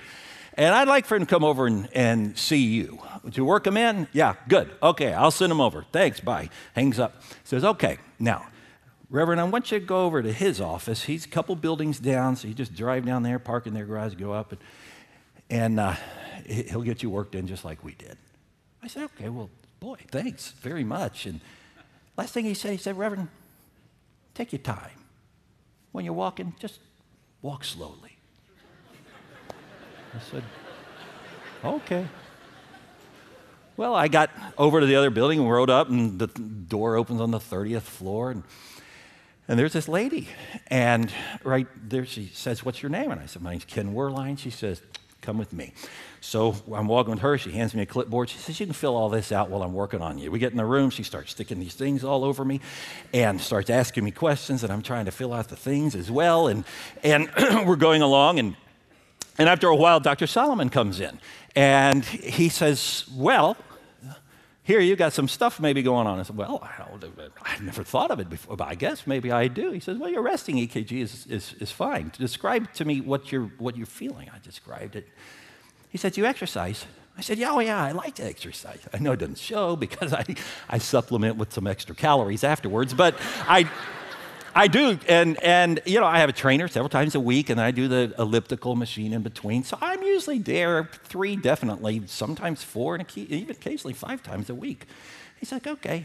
and 0.55 0.75
I'd 0.75 0.89
like 0.89 1.07
for 1.07 1.17
him 1.17 1.23
to 1.23 1.27
come 1.27 1.45
over 1.45 1.67
and, 1.67 1.89
and 1.95 2.37
see 2.37 2.59
you. 2.59 2.99
Would 3.25 3.37
you 3.37 3.45
work 3.45 3.67
him 3.67 3.77
in? 3.77 4.09
Yeah, 4.13 4.35
good. 4.49 4.71
Okay, 4.83 5.13
I'll 5.13 5.31
send 5.31 5.53
him 5.53 5.61
over. 5.61 5.85
Thanks, 5.93 6.21
bye. 6.21 6.49
Hangs 6.75 6.99
up. 6.99 7.23
Says, 7.45 7.65
Okay, 7.65 7.99
now, 8.19 8.47
Reverend, 9.11 9.41
I 9.41 9.45
want 9.45 9.73
you 9.73 9.81
to 9.81 9.85
go 9.85 10.07
over 10.07 10.23
to 10.23 10.33
his 10.33 10.61
office. 10.61 11.03
He's 11.05 11.25
a 11.25 11.29
couple 11.29 11.57
buildings 11.57 11.99
down, 11.99 12.37
so 12.37 12.47
you 12.47 12.55
just 12.55 12.75
drive 12.75 13.05
down 13.05 13.25
there, 13.25 13.39
park 13.39 13.67
in 13.67 13.75
their 13.75 13.85
garage, 13.85 14.15
go 14.15 14.33
up, 14.33 14.53
and, 14.53 14.61
and 15.51 15.81
uh, 15.81 15.97
he'll 16.47 16.83
get 16.83 17.03
you 17.03 17.11
worked 17.11 17.35
in 17.35 17.47
just 17.49 17.65
like 17.65 17.83
we 17.83 17.95
did. 17.95 18.17
I 18.83 18.87
said, 18.87 19.05
okay, 19.05 19.29
well, 19.29 19.51
boy, 19.81 19.97
thanks 20.11 20.53
very 20.53 20.85
much. 20.85 21.27
And 21.27 21.41
last 22.17 22.33
thing 22.33 22.45
he 22.45 22.55
said, 22.55 22.71
he 22.71 22.77
said, 22.77 22.97
Reverend, 22.97 23.29
take 24.35 24.53
your 24.53 24.61
time. 24.61 24.91
When 25.93 26.05
you're 26.05 26.15
walking, 26.15 26.55
just 26.61 26.79
walk 27.43 27.65
slowly. 27.65 28.10
I 30.15 30.19
said, 30.31 30.43
okay. 31.65 32.07
Well, 33.77 33.95
I 33.95 34.09
got 34.09 34.31
over 34.59 34.81
to 34.81 34.87
the 34.87 34.97
other 34.97 35.11
building 35.11 35.39
and 35.41 35.51
rode 35.51 35.71
up, 35.71 35.89
and 35.89 36.19
the 36.19 36.27
door 36.27 36.97
opens 36.97 37.21
on 37.21 37.31
the 37.31 37.39
30th 37.39 37.83
floor. 37.83 38.31
And 38.31 38.43
and 39.51 39.59
there's 39.59 39.73
this 39.73 39.89
lady, 39.89 40.29
and 40.69 41.13
right 41.43 41.67
there 41.83 42.07
she 42.07 42.31
says, 42.33 42.65
What's 42.65 42.85
your 42.85 42.91
name? 42.91 43.11
And 43.11 43.21
I 43.21 43.27
said, 43.27 43.43
My 43.43 43.51
name's 43.51 43.65
Ken 43.65 43.95
Werlein. 43.95 44.39
She 44.39 44.51
says, 44.51 44.81
Come 45.23 45.39
with 45.39 45.53
me. 45.53 45.73
So 46.21 46.55
I'm 46.73 46.87
walking 46.87 47.15
with 47.15 47.23
her. 47.23 47.37
She 47.37 47.51
hands 47.51 47.75
me 47.75 47.83
a 47.83 47.87
clipboard. 47.87 48.29
She 48.29 48.39
says, 48.39 48.61
You 48.61 48.67
can 48.67 48.75
fill 48.75 48.95
all 48.95 49.09
this 49.09 49.33
out 49.33 49.51
while 49.51 49.65
I'm 49.65 49.75
working 49.75 50.03
on 50.03 50.19
you. 50.19 50.31
We 50.31 50.39
get 50.39 50.53
in 50.53 50.57
the 50.57 50.65
room. 50.65 50.91
She 50.91 51.03
starts 51.03 51.33
sticking 51.33 51.59
these 51.59 51.75
things 51.75 52.05
all 52.05 52.23
over 52.23 52.45
me 52.45 52.61
and 53.13 53.41
starts 53.41 53.71
asking 53.71 54.05
me 54.05 54.13
questions, 54.13 54.63
and 54.63 54.73
I'm 54.73 54.83
trying 54.83 55.07
to 55.07 55.11
fill 55.11 55.33
out 55.33 55.49
the 55.49 55.57
things 55.57 55.97
as 55.97 56.13
well. 56.13 56.47
And, 56.47 56.63
and 57.03 57.29
we're 57.67 57.75
going 57.75 58.03
along, 58.03 58.39
and, 58.39 58.55
and 59.41 59.49
after 59.49 59.69
a 59.69 59.75
while, 59.75 60.01
Dr. 60.01 60.27
Solomon 60.27 60.69
comes 60.69 61.01
in, 61.01 61.19
and 61.57 62.05
he 62.05 62.51
says, 62.51 63.07
Well, 63.13 63.57
here 64.71 64.79
you 64.79 64.95
got 64.95 65.13
some 65.13 65.27
stuff 65.27 65.59
maybe 65.59 65.83
going 65.83 66.07
on. 66.07 66.21
I 66.21 66.23
said, 66.23 66.37
well, 66.37 66.61
I, 66.63 67.49
have 67.49 67.63
never 67.63 67.83
thought 67.83 68.13
of 68.13 68.21
it 68.21 68.31
before, 68.31 68.57
but 68.57 68.69
I 68.69 68.77
guess 68.77 69.05
maybe 69.05 69.33
I 69.33 69.49
do. 69.49 69.73
He 69.73 69.81
says, 69.81 69.99
well, 69.99 70.09
your 70.09 70.23
resting 70.23 70.57
EKG 70.57 70.93
is, 71.01 71.27
is, 71.27 71.55
is 71.55 71.73
fine. 71.73 72.13
Describe 72.17 72.73
to 72.75 72.85
me 72.85 73.01
what 73.01 73.33
you're, 73.33 73.51
what 73.59 73.77
you're 73.77 73.87
feeling. 73.87 74.31
I 74.33 74.39
described 74.39 74.95
it. 74.95 75.09
He 75.89 75.99
said, 75.99 76.17
you 76.17 76.25
exercise? 76.25 76.87
I 77.19 77.23
said, 77.23 77.39
yeah, 77.39 77.51
oh, 77.51 77.59
yeah, 77.59 77.83
I 77.83 77.91
like 77.91 78.15
to 78.17 78.25
exercise. 78.25 78.79
I 78.95 78.99
know 78.99 79.13
it 79.13 79.19
doesn't 79.19 79.39
show 79.39 79.75
because 79.77 80.13
I, 80.13 80.25
I 80.69 80.79
supplement 80.79 81.37
with 81.37 81.53
some 81.53 81.67
extra 81.67 81.97
calories 81.97 82.45
afterwards, 82.45 82.95
but 82.95 83.17
I, 83.49 83.69
I 84.55 84.67
do, 84.67 84.99
and 85.09 85.43
and 85.43 85.81
you 85.87 86.01
know, 86.01 86.07
I 86.07 86.19
have 86.19 86.29
a 86.29 86.33
trainer 86.33 86.67
several 86.69 86.89
times 86.89 87.15
a 87.15 87.21
week, 87.21 87.51
and 87.51 87.61
I 87.61 87.71
do 87.71 87.89
the 87.89 88.15
elliptical 88.19 88.75
machine 88.75 89.13
in 89.13 89.23
between. 89.23 89.65
So 89.65 89.79
I'm 89.81 90.03
usually 90.03 90.39
there 90.39 90.91
three, 91.05 91.37
definitely, 91.37 92.03
sometimes 92.07 92.63
four, 92.63 92.97
and 92.97 93.07
even 93.17 93.51
occasionally 93.51 93.95
five 93.95 94.23
times 94.23 94.51
a 94.51 94.55
week. 94.55 94.87
He's 95.39 95.53
like, 95.53 95.67
okay. 95.67 96.05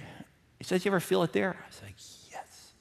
He 0.57 0.63
says, 0.63 0.85
you 0.85 0.89
ever 0.89 0.99
feel 0.99 1.23
it 1.23 1.33
there? 1.33 1.57
I 1.61 1.67
was 1.67 1.81
like, 1.83 1.95
yes. 2.31 2.71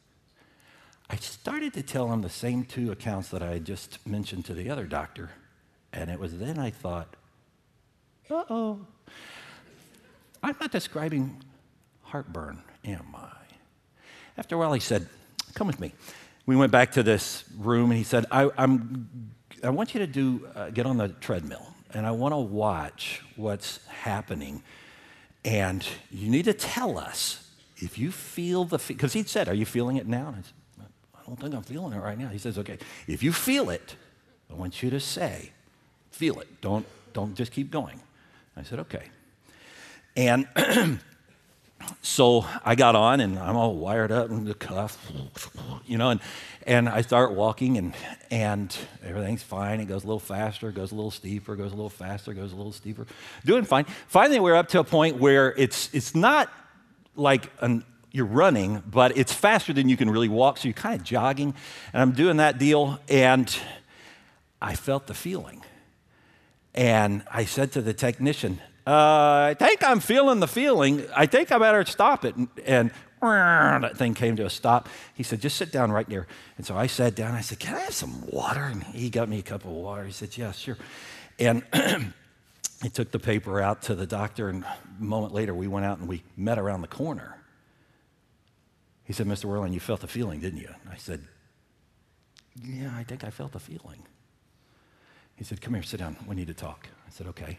I 1.11 1.17
started 1.17 1.73
to 1.75 1.83
tell 1.83 2.13
him 2.13 2.23
the 2.23 2.31
same 2.31 2.65
two 2.65 2.93
accounts 2.93 3.31
that 3.31 3.43
I 3.43 3.55
had 3.55 3.65
just 3.65 4.07
mentioned 4.07 4.45
to 4.47 4.55
the 4.55 4.71
other 4.71 4.85
doctor, 4.85 5.31
and 5.93 6.11
it 6.11 6.21
was 6.21 6.39
then 6.39 6.59
I 6.59 6.71
thought, 6.71 7.17
uh 8.31 8.45
oh, 8.51 8.81
I'm 10.43 10.57
not 10.61 10.71
describing 10.71 11.43
heartburn, 12.03 12.63
am 12.85 13.15
I? 13.17 13.31
After 14.37 14.57
a 14.57 14.59
while, 14.59 14.73
he 14.73 14.81
said, 14.81 15.09
Come 15.55 15.67
with 15.67 15.81
me. 15.81 15.93
We 16.47 16.57
went 16.57 16.73
back 16.73 16.93
to 16.93 17.03
this 17.03 17.45
room, 17.57 17.91
and 17.91 17.99
he 17.99 18.05
said, 18.05 18.27
I, 18.31 18.51
am 18.59 19.09
I 19.63 19.71
want 19.71 19.95
you 19.95 20.01
to 20.01 20.07
do, 20.07 20.47
uh, 20.55 20.71
get 20.71 20.85
on 20.85 20.99
the 20.99 21.09
treadmill, 21.09 21.67
and 21.93 22.07
I 22.07 22.11
want 22.11 22.33
to 22.33 22.39
watch 22.39 23.23
what's 23.37 23.85
happening. 23.87 24.63
And 25.45 25.87
you 26.11 26.31
need 26.31 26.45
to 26.47 26.53
tell 26.53 26.99
us 26.99 27.51
if 27.79 27.99
you 27.99 28.11
feel 28.11 28.65
the, 28.65 28.79
because 28.79 29.13
he 29.13 29.23
said, 29.23 29.49
Are 29.49 29.55
you 29.55 29.65
feeling 29.65 29.97
it 29.97 30.07
now? 30.07 30.29
And 30.29 30.37
I 30.37 30.43
said, 30.43 30.87
I 31.15 31.27
don't 31.27 31.41
think 31.41 31.55
I'm 31.55 31.63
feeling 31.63 31.93
it 31.93 32.01
right 32.01 32.19
now. 32.19 32.29
He 32.29 32.39
says, 32.39 32.59
Okay, 32.59 32.79
if 33.07 33.23
you 33.23 33.33
feel 33.33 33.71
it, 33.71 33.97
I 34.51 34.55
want 34.55 34.83
you 34.83 34.91
to 34.91 35.01
say, 35.01 35.51
Feel 36.11 36.41
it. 36.41 36.61
Don't, 36.61 36.87
don't 37.13 37.35
just 37.35 37.53
keep 37.53 37.71
going. 37.71 38.01
I 38.57 38.63
said, 38.63 38.81
Okay. 38.81 39.05
And 40.17 40.49
so 42.03 42.47
I 42.65 42.75
got 42.75 42.95
on 42.95 43.21
and 43.21 43.39
I'm 43.39 43.57
all 43.57 43.75
wired 43.75 44.13
up 44.13 44.31
in 44.31 44.45
the 44.45 44.55
cuff, 44.55 45.11
you 45.87 45.99
know, 45.99 46.11
and, 46.11 46.21
and 46.67 46.89
I 46.89 47.03
start 47.03 47.33
walking 47.33 47.77
and, 47.79 47.95
and 48.31 48.77
everything's 49.05 49.43
fine. 49.43 49.81
It 49.81 49.87
goes 49.87 50.05
a 50.05 50.07
little 50.07 50.21
faster, 50.21 50.71
goes 50.71 50.93
a 50.93 50.95
little 50.95 51.11
steeper, 51.11 51.57
goes 51.57 51.73
a 51.73 51.75
little 51.75 51.91
faster, 51.91 52.33
goes 52.33 52.53
a 52.53 52.57
little 52.57 52.73
steeper. 52.73 53.07
Doing 53.45 53.65
fine. 53.65 53.85
Finally, 54.07 54.41
we're 54.41 54.55
up 54.55 54.69
to 54.69 54.81
a 54.81 54.85
point 54.85 55.17
where 55.17 55.55
it's, 55.57 55.93
it's 55.93 56.15
not 56.15 56.51
like 57.17 57.51
an, 57.61 57.85
you're 58.13 58.27
running, 58.27 58.83
but 58.87 59.17
it's 59.17 59.33
faster 59.33 59.73
than 59.73 59.89
you 59.89 59.97
can 59.97 60.09
really 60.09 60.29
walk. 60.29 60.59
So 60.59 60.69
you're 60.69 60.75
kind 60.75 61.01
of 61.01 61.05
jogging. 61.05 61.55
And 61.93 62.01
I'm 62.01 62.13
doing 62.13 62.37
that 62.39 62.59
deal 62.59 63.01
and 63.09 63.55
I 64.63 64.77
felt 64.77 65.07
the 65.07 65.15
feeling. 65.15 65.63
And 66.75 67.25
I 67.31 67.45
said 67.45 67.73
to 67.73 67.83
the 67.83 67.93
technician, 67.93 68.61
uh, 68.87 69.51
I 69.51 69.57
think 69.59 69.83
I'm 69.83 70.01
feeling 70.01 70.41
the 70.41 70.49
feeling. 70.49 71.07
I 71.17 71.27
think 71.27 71.51
I 71.51 71.59
better 71.59 71.85
stop 71.87 72.25
it. 72.25 72.37
And, 72.37 72.49
and 72.67 72.91
that 73.23 73.97
thing 73.97 74.13
came 74.15 74.37
to 74.37 74.45
a 74.45 74.51
stop. 74.51 74.89
He 75.15 75.23
said, 75.23 75.41
just 75.41 75.57
sit 75.57 75.73
down 75.73 75.91
right 75.91 76.09
there. 76.09 76.27
And 76.59 76.67
so 76.67 76.77
I 76.77 76.87
sat 76.87 77.15
down. 77.15 77.35
I 77.35 77.41
said, 77.41 77.59
can 77.59 77.77
I 77.77 77.81
have 77.81 77.95
some 77.95 78.27
water? 78.27 78.63
And 78.65 78.83
he 78.83 79.09
got 79.09 79.29
me 79.29 79.39
a 79.39 79.43
cup 79.43 79.65
of 79.65 79.71
water. 79.71 80.05
He 80.05 80.13
said, 80.13 80.37
yeah, 80.37 80.53
sure. 80.53 80.77
And 81.39 81.63
he 82.83 82.91
took 82.91 83.11
the 83.11 83.19
paper 83.19 83.61
out 83.61 83.83
to 83.83 83.95
the 83.95 84.07
doctor. 84.07 84.51
And 84.51 84.65
a 84.65 85.03
moment 85.03 85.33
later, 85.33 85.55
we 85.55 85.67
went 85.67 85.87
out 85.87 85.99
and 85.99 86.07
we 86.07 86.23
met 86.37 86.59
around 86.59 86.83
the 86.83 86.89
corner. 86.89 87.39
He 89.05 89.15
said, 89.15 89.27
Mr. 89.27 89.47
Werlein, 89.47 89.73
you 89.73 89.81
felt 89.81 90.01
the 90.01 90.07
feeling, 90.07 90.41
didn't 90.41 90.61
you? 90.61 90.71
I 90.91 90.97
said, 90.97 91.23
yeah, 92.63 92.93
I 92.95 93.05
think 93.05 93.25
I 93.25 93.31
felt 93.31 93.53
the 93.53 93.61
feeling. 93.61 94.03
He 95.37 95.45
said, 95.45 95.61
come 95.61 95.75
here, 95.75 95.83
sit 95.83 96.01
down. 96.01 96.17
We 96.27 96.37
need 96.37 96.47
to 96.49 96.55
talk. 96.55 96.89
I 97.07 97.11
said, 97.11 97.27
okay. 97.29 97.59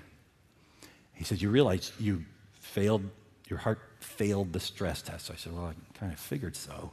He 1.15 1.23
said, 1.23 1.41
You 1.41 1.49
realize 1.49 1.91
you 1.99 2.23
failed, 2.53 3.03
your 3.47 3.59
heart 3.59 3.79
failed 3.99 4.53
the 4.53 4.59
stress 4.59 5.01
test. 5.01 5.27
So 5.27 5.33
I 5.33 5.37
said, 5.37 5.53
Well, 5.53 5.65
I 5.65 5.97
kind 5.97 6.11
of 6.11 6.19
figured 6.19 6.55
so. 6.55 6.91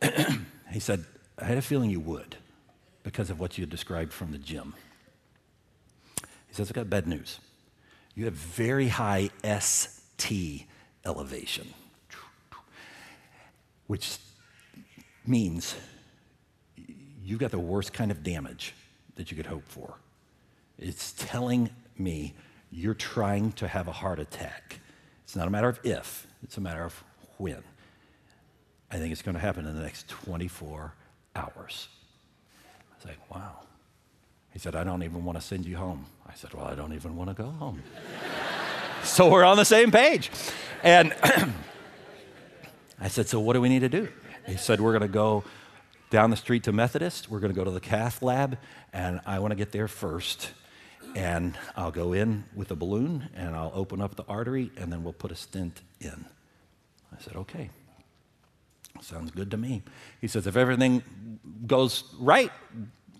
he 0.72 0.80
said, 0.80 1.04
I 1.38 1.44
had 1.44 1.58
a 1.58 1.62
feeling 1.62 1.90
you 1.90 2.00
would 2.00 2.36
because 3.02 3.30
of 3.30 3.40
what 3.40 3.58
you 3.58 3.66
described 3.66 4.12
from 4.12 4.32
the 4.32 4.38
gym. 4.38 4.74
He 6.48 6.54
says, 6.54 6.70
I 6.70 6.74
got 6.74 6.90
bad 6.90 7.06
news. 7.06 7.40
You 8.14 8.26
have 8.26 8.34
very 8.34 8.88
high 8.88 9.30
ST 9.42 10.66
elevation, 11.04 11.72
which 13.86 14.18
means 15.26 15.74
you've 17.24 17.40
got 17.40 17.50
the 17.50 17.58
worst 17.58 17.92
kind 17.92 18.10
of 18.10 18.22
damage 18.22 18.74
that 19.16 19.30
you 19.30 19.36
could 19.36 19.46
hope 19.46 19.66
for. 19.66 19.94
It's 20.78 21.12
telling 21.12 21.70
me 21.96 22.34
you're 22.72 22.94
trying 22.94 23.52
to 23.52 23.68
have 23.68 23.86
a 23.86 23.92
heart 23.92 24.18
attack. 24.18 24.80
It's 25.24 25.36
not 25.36 25.46
a 25.46 25.50
matter 25.50 25.68
of 25.68 25.78
if, 25.84 26.26
it's 26.42 26.56
a 26.56 26.60
matter 26.60 26.82
of 26.82 27.04
when. 27.36 27.62
I 28.90 28.96
think 28.96 29.12
it's 29.12 29.22
going 29.22 29.34
to 29.34 29.40
happen 29.40 29.66
in 29.66 29.76
the 29.76 29.82
next 29.82 30.08
24 30.08 30.94
hours. 31.36 31.88
I 33.04 33.08
like, 33.08 33.30
wow. 33.30 33.58
He 34.52 34.58
said, 34.58 34.74
I 34.74 34.84
don't 34.84 35.02
even 35.02 35.24
want 35.24 35.38
to 35.38 35.44
send 35.44 35.66
you 35.66 35.76
home. 35.76 36.06
I 36.26 36.34
said, 36.34 36.52
well, 36.54 36.66
I 36.66 36.74
don't 36.74 36.92
even 36.92 37.16
want 37.16 37.30
to 37.30 37.34
go 37.34 37.50
home. 37.50 37.82
so 39.02 39.30
we're 39.30 39.44
on 39.44 39.56
the 39.56 39.64
same 39.64 39.90
page. 39.90 40.30
And 40.82 41.14
I 43.00 43.08
said, 43.08 43.28
so 43.28 43.40
what 43.40 43.54
do 43.54 43.60
we 43.60 43.68
need 43.68 43.80
to 43.80 43.88
do? 43.88 44.08
He 44.46 44.56
said, 44.56 44.80
we're 44.80 44.92
going 44.92 45.02
to 45.02 45.08
go 45.08 45.44
down 46.10 46.30
the 46.30 46.36
street 46.36 46.64
to 46.64 46.72
Methodist. 46.72 47.30
We're 47.30 47.40
going 47.40 47.52
to 47.52 47.58
go 47.58 47.64
to 47.64 47.70
the 47.70 47.80
cath 47.80 48.22
lab, 48.22 48.58
and 48.92 49.20
I 49.24 49.38
want 49.38 49.52
to 49.52 49.56
get 49.56 49.72
there 49.72 49.88
first. 49.88 50.52
And 51.14 51.58
I'll 51.76 51.90
go 51.90 52.12
in 52.12 52.44
with 52.54 52.70
a 52.70 52.76
balloon, 52.76 53.28
and 53.34 53.54
I'll 53.54 53.72
open 53.74 54.00
up 54.00 54.16
the 54.16 54.24
artery, 54.24 54.70
and 54.76 54.92
then 54.92 55.04
we'll 55.04 55.12
put 55.12 55.30
a 55.30 55.36
stent 55.36 55.82
in. 56.00 56.24
I 57.14 57.20
said, 57.20 57.36
okay. 57.36 57.70
Sounds 59.00 59.30
good 59.30 59.50
to 59.50 59.56
me. 59.56 59.82
He 60.20 60.28
says, 60.28 60.46
if 60.46 60.56
everything 60.56 61.02
goes 61.66 62.04
right, 62.18 62.50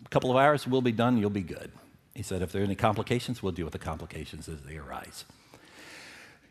a 0.04 0.08
couple 0.08 0.30
of 0.30 0.36
hours, 0.36 0.66
we'll 0.66 0.80
be 0.80 0.92
done, 0.92 1.18
you'll 1.18 1.30
be 1.30 1.42
good. 1.42 1.72
He 2.14 2.22
said, 2.22 2.42
if 2.42 2.52
there 2.52 2.62
are 2.62 2.64
any 2.64 2.74
complications, 2.74 3.42
we'll 3.42 3.52
deal 3.52 3.64
with 3.66 3.72
the 3.72 3.78
complications 3.78 4.48
as 4.48 4.60
they 4.62 4.76
arise. 4.76 5.24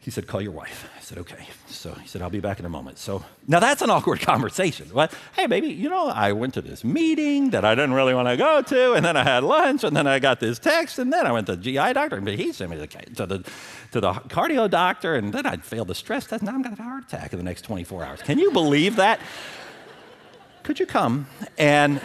He 0.01 0.09
said, 0.09 0.25
call 0.25 0.41
your 0.41 0.51
wife. 0.51 0.89
I 0.97 1.01
said, 1.01 1.19
okay. 1.19 1.47
So 1.67 1.93
he 1.93 2.07
said, 2.07 2.23
I'll 2.23 2.31
be 2.31 2.39
back 2.39 2.59
in 2.59 2.65
a 2.65 2.69
moment. 2.69 2.97
So 2.97 3.23
now 3.47 3.59
that's 3.59 3.83
an 3.83 3.91
awkward 3.91 4.19
conversation. 4.21 4.89
But 4.91 5.13
hey, 5.35 5.45
baby, 5.45 5.67
you 5.67 5.89
know, 5.89 6.07
I 6.07 6.31
went 6.31 6.55
to 6.55 6.61
this 6.61 6.83
meeting 6.83 7.51
that 7.51 7.63
I 7.63 7.75
didn't 7.75 7.93
really 7.93 8.15
want 8.15 8.27
to 8.27 8.35
go 8.35 8.63
to, 8.63 8.93
and 8.93 9.05
then 9.05 9.15
I 9.15 9.23
had 9.23 9.43
lunch, 9.43 9.83
and 9.83 9.95
then 9.95 10.07
I 10.07 10.17
got 10.17 10.39
this 10.39 10.57
text, 10.57 10.97
and 10.97 11.13
then 11.13 11.27
I 11.27 11.31
went 11.31 11.45
to 11.47 11.55
the 11.55 11.61
GI 11.61 11.93
doctor, 11.93 12.15
and 12.15 12.27
he 12.27 12.51
sent 12.51 12.71
me 12.71 12.77
to 12.77 12.87
the, 12.87 13.13
to 13.13 13.25
the 13.27 13.51
to 13.91 14.01
the 14.01 14.13
cardio 14.13 14.67
doctor, 14.67 15.13
and 15.15 15.31
then 15.31 15.45
I 15.45 15.57
failed 15.57 15.89
the 15.89 15.95
stress 15.95 16.25
test. 16.25 16.41
Now 16.41 16.53
I'm 16.53 16.63
going 16.63 16.75
to 16.75 16.81
have 16.81 16.87
a 16.87 16.89
heart 16.89 17.03
attack 17.03 17.33
in 17.33 17.37
the 17.37 17.43
next 17.43 17.61
24 17.63 18.03
hours. 18.03 18.21
Can 18.23 18.39
you 18.39 18.51
believe 18.51 18.95
that? 18.95 19.19
Could 20.63 20.79
you 20.79 20.87
come? 20.87 21.27
And 21.59 22.01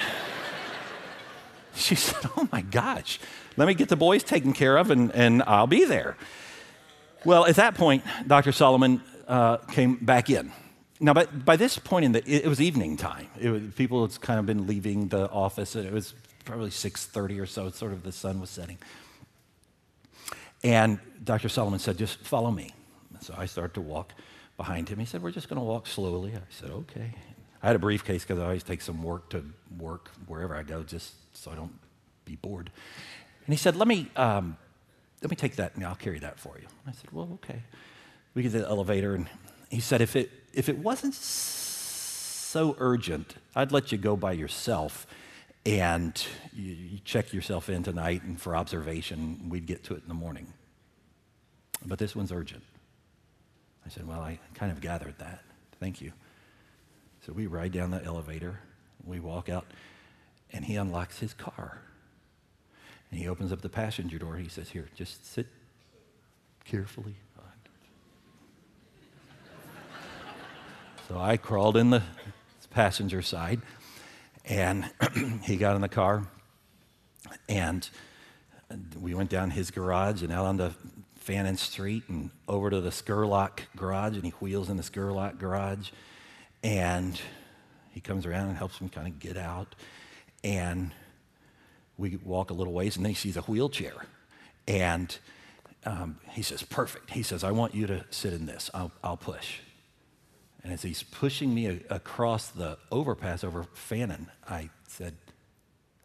she 1.74 1.94
said, 1.94 2.28
oh 2.36 2.46
my 2.52 2.60
gosh, 2.60 3.18
let 3.56 3.66
me 3.66 3.72
get 3.72 3.88
the 3.88 3.96
boys 3.96 4.22
taken 4.22 4.52
care 4.52 4.76
of, 4.76 4.90
and, 4.90 5.10
and 5.12 5.42
I'll 5.46 5.66
be 5.66 5.86
there. 5.86 6.16
Well, 7.26 7.44
at 7.44 7.56
that 7.56 7.74
point, 7.74 8.04
Dr. 8.28 8.52
Solomon 8.52 9.02
uh, 9.26 9.56
came 9.56 9.96
back 9.96 10.30
in. 10.30 10.52
Now, 11.00 11.12
by, 11.12 11.24
by 11.24 11.56
this 11.56 11.76
point 11.76 12.04
in 12.04 12.12
the, 12.12 12.20
it, 12.20 12.44
it 12.44 12.48
was 12.48 12.60
evening 12.60 12.96
time. 12.96 13.26
Was, 13.42 13.62
people 13.74 14.06
had 14.06 14.20
kind 14.20 14.38
of 14.38 14.46
been 14.46 14.68
leaving 14.68 15.08
the 15.08 15.28
office, 15.30 15.74
and 15.74 15.84
it 15.84 15.92
was 15.92 16.14
probably 16.44 16.70
6.30 16.70 17.42
or 17.42 17.46
so, 17.46 17.68
sort 17.70 17.92
of 17.92 18.04
the 18.04 18.12
sun 18.12 18.40
was 18.40 18.48
setting. 18.48 18.78
And 20.62 21.00
Dr. 21.24 21.48
Solomon 21.48 21.80
said, 21.80 21.98
just 21.98 22.20
follow 22.20 22.52
me. 22.52 22.70
So 23.18 23.34
I 23.36 23.46
started 23.46 23.74
to 23.74 23.80
walk 23.80 24.12
behind 24.56 24.88
him. 24.88 25.00
He 25.00 25.04
said, 25.04 25.20
we're 25.20 25.32
just 25.32 25.48
going 25.48 25.58
to 25.58 25.64
walk 25.66 25.88
slowly. 25.88 26.32
I 26.32 26.38
said, 26.50 26.70
okay. 26.70 27.12
I 27.60 27.66
had 27.66 27.74
a 27.74 27.80
briefcase 27.80 28.22
because 28.22 28.38
I 28.38 28.44
always 28.44 28.62
take 28.62 28.82
some 28.82 29.02
work 29.02 29.30
to 29.30 29.44
work 29.76 30.12
wherever 30.28 30.54
I 30.54 30.62
go, 30.62 30.84
just 30.84 31.14
so 31.36 31.50
I 31.50 31.56
don't 31.56 31.76
be 32.24 32.36
bored. 32.36 32.70
And 33.46 33.52
he 33.52 33.58
said, 33.58 33.74
let 33.74 33.88
me 33.88 34.12
um, 34.14 34.56
let 35.26 35.30
me 35.32 35.36
take 35.36 35.56
that 35.56 35.74
and 35.74 35.84
I'll 35.84 35.96
carry 35.96 36.20
that 36.20 36.38
for 36.38 36.56
you. 36.56 36.68
I 36.86 36.92
said, 36.92 37.10
Well, 37.10 37.28
okay. 37.34 37.64
We 38.34 38.42
get 38.44 38.52
to 38.52 38.60
the 38.60 38.68
elevator, 38.68 39.16
and 39.16 39.26
he 39.70 39.80
said, 39.80 40.00
If 40.00 40.14
it, 40.14 40.30
if 40.54 40.68
it 40.68 40.78
wasn't 40.78 41.14
so 41.14 42.76
urgent, 42.78 43.34
I'd 43.52 43.72
let 43.72 43.90
you 43.90 43.98
go 43.98 44.14
by 44.14 44.30
yourself 44.30 45.04
and 45.64 46.24
you, 46.52 46.74
you 46.74 46.98
check 47.04 47.32
yourself 47.32 47.68
in 47.68 47.82
tonight 47.82 48.22
and 48.22 48.40
for 48.40 48.54
observation. 48.54 49.48
We'd 49.48 49.66
get 49.66 49.82
to 49.84 49.94
it 49.94 50.02
in 50.02 50.06
the 50.06 50.14
morning. 50.14 50.52
But 51.84 51.98
this 51.98 52.14
one's 52.14 52.30
urgent. 52.30 52.62
I 53.84 53.88
said, 53.88 54.06
Well, 54.06 54.20
I 54.20 54.38
kind 54.54 54.70
of 54.70 54.80
gathered 54.80 55.18
that. 55.18 55.42
Thank 55.80 56.00
you. 56.00 56.12
So 57.26 57.32
we 57.32 57.48
ride 57.48 57.72
down 57.72 57.90
the 57.90 58.04
elevator, 58.04 58.60
we 59.04 59.18
walk 59.18 59.48
out, 59.48 59.66
and 60.52 60.64
he 60.64 60.76
unlocks 60.76 61.18
his 61.18 61.34
car. 61.34 61.80
And 63.16 63.22
he 63.22 63.30
opens 63.30 63.50
up 63.50 63.62
the 63.62 63.70
passenger 63.70 64.18
door. 64.18 64.36
He 64.36 64.46
says, 64.46 64.68
Here, 64.68 64.90
just 64.94 65.24
sit 65.24 65.46
carefully. 66.66 67.14
So 71.08 71.18
I 71.18 71.38
crawled 71.38 71.78
in 71.78 71.88
the 71.88 72.02
passenger 72.68 73.22
side 73.22 73.62
and 74.44 74.90
he 75.44 75.56
got 75.56 75.76
in 75.76 75.80
the 75.80 75.88
car 75.88 76.26
and 77.48 77.88
we 79.00 79.14
went 79.14 79.30
down 79.30 79.48
his 79.48 79.70
garage 79.70 80.22
and 80.22 80.30
out 80.30 80.44
onto 80.44 80.72
Fannin 81.14 81.56
Street 81.56 82.02
and 82.08 82.30
over 82.46 82.68
to 82.68 82.82
the 82.82 82.90
Scurlock 82.90 83.60
garage 83.76 84.16
and 84.16 84.24
he 84.24 84.30
wheels 84.40 84.68
in 84.68 84.76
the 84.76 84.82
Scurlock 84.82 85.38
garage 85.38 85.88
and 86.62 87.18
he 87.92 88.00
comes 88.02 88.26
around 88.26 88.48
and 88.48 88.58
helps 88.58 88.76
him 88.78 88.90
kind 88.90 89.06
of 89.06 89.18
get 89.18 89.38
out 89.38 89.74
and 90.44 90.92
we 91.98 92.16
walk 92.16 92.50
a 92.50 92.54
little 92.54 92.72
ways, 92.72 92.96
and 92.96 93.04
then 93.04 93.10
he 93.10 93.16
sees 93.16 93.36
a 93.36 93.42
wheelchair. 93.42 93.94
And 94.68 95.16
um, 95.84 96.18
he 96.30 96.42
says, 96.42 96.62
Perfect. 96.62 97.10
He 97.10 97.22
says, 97.22 97.44
I 97.44 97.52
want 97.52 97.74
you 97.74 97.86
to 97.86 98.04
sit 98.10 98.32
in 98.32 98.46
this. 98.46 98.70
I'll, 98.74 98.92
I'll 99.02 99.16
push. 99.16 99.60
And 100.62 100.72
as 100.72 100.82
he's 100.82 101.04
pushing 101.04 101.54
me 101.54 101.66
a, 101.66 101.78
across 101.90 102.48
the 102.48 102.76
overpass 102.90 103.44
over 103.44 103.64
Fannin, 103.74 104.26
I 104.48 104.70
said, 104.88 105.14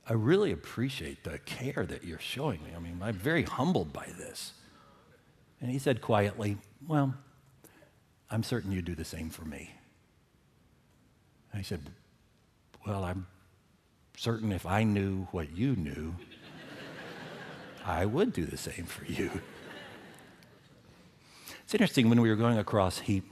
I 0.07 0.13
really 0.13 0.51
appreciate 0.51 1.23
the 1.23 1.39
care 1.39 1.85
that 1.85 2.03
you're 2.03 2.19
showing 2.19 2.63
me. 2.63 2.71
I 2.75 2.79
mean, 2.79 2.99
I'm 3.01 3.15
very 3.15 3.43
humbled 3.43 3.91
by 3.91 4.07
this. 4.17 4.53
And 5.61 5.71
he 5.71 5.79
said 5.79 6.01
quietly, 6.01 6.57
Well, 6.87 7.13
I'm 8.29 8.43
certain 8.43 8.71
you 8.71 8.81
do 8.81 8.95
the 8.95 9.05
same 9.05 9.29
for 9.29 9.45
me. 9.45 9.71
I 11.53 11.63
said, 11.63 11.81
Well, 12.85 13.03
I'm 13.03 13.27
certain 14.17 14.51
if 14.51 14.65
I 14.65 14.83
knew 14.83 15.27
what 15.31 15.55
you 15.55 15.75
knew, 15.75 16.15
I 17.85 18.05
would 18.05 18.33
do 18.33 18.45
the 18.45 18.57
same 18.57 18.85
for 18.85 19.05
you. 19.05 19.31
It's 21.63 21.73
interesting, 21.73 22.09
when 22.09 22.21
we 22.21 22.29
were 22.29 22.35
going 22.35 22.57
across, 22.57 22.99
he, 22.99 23.23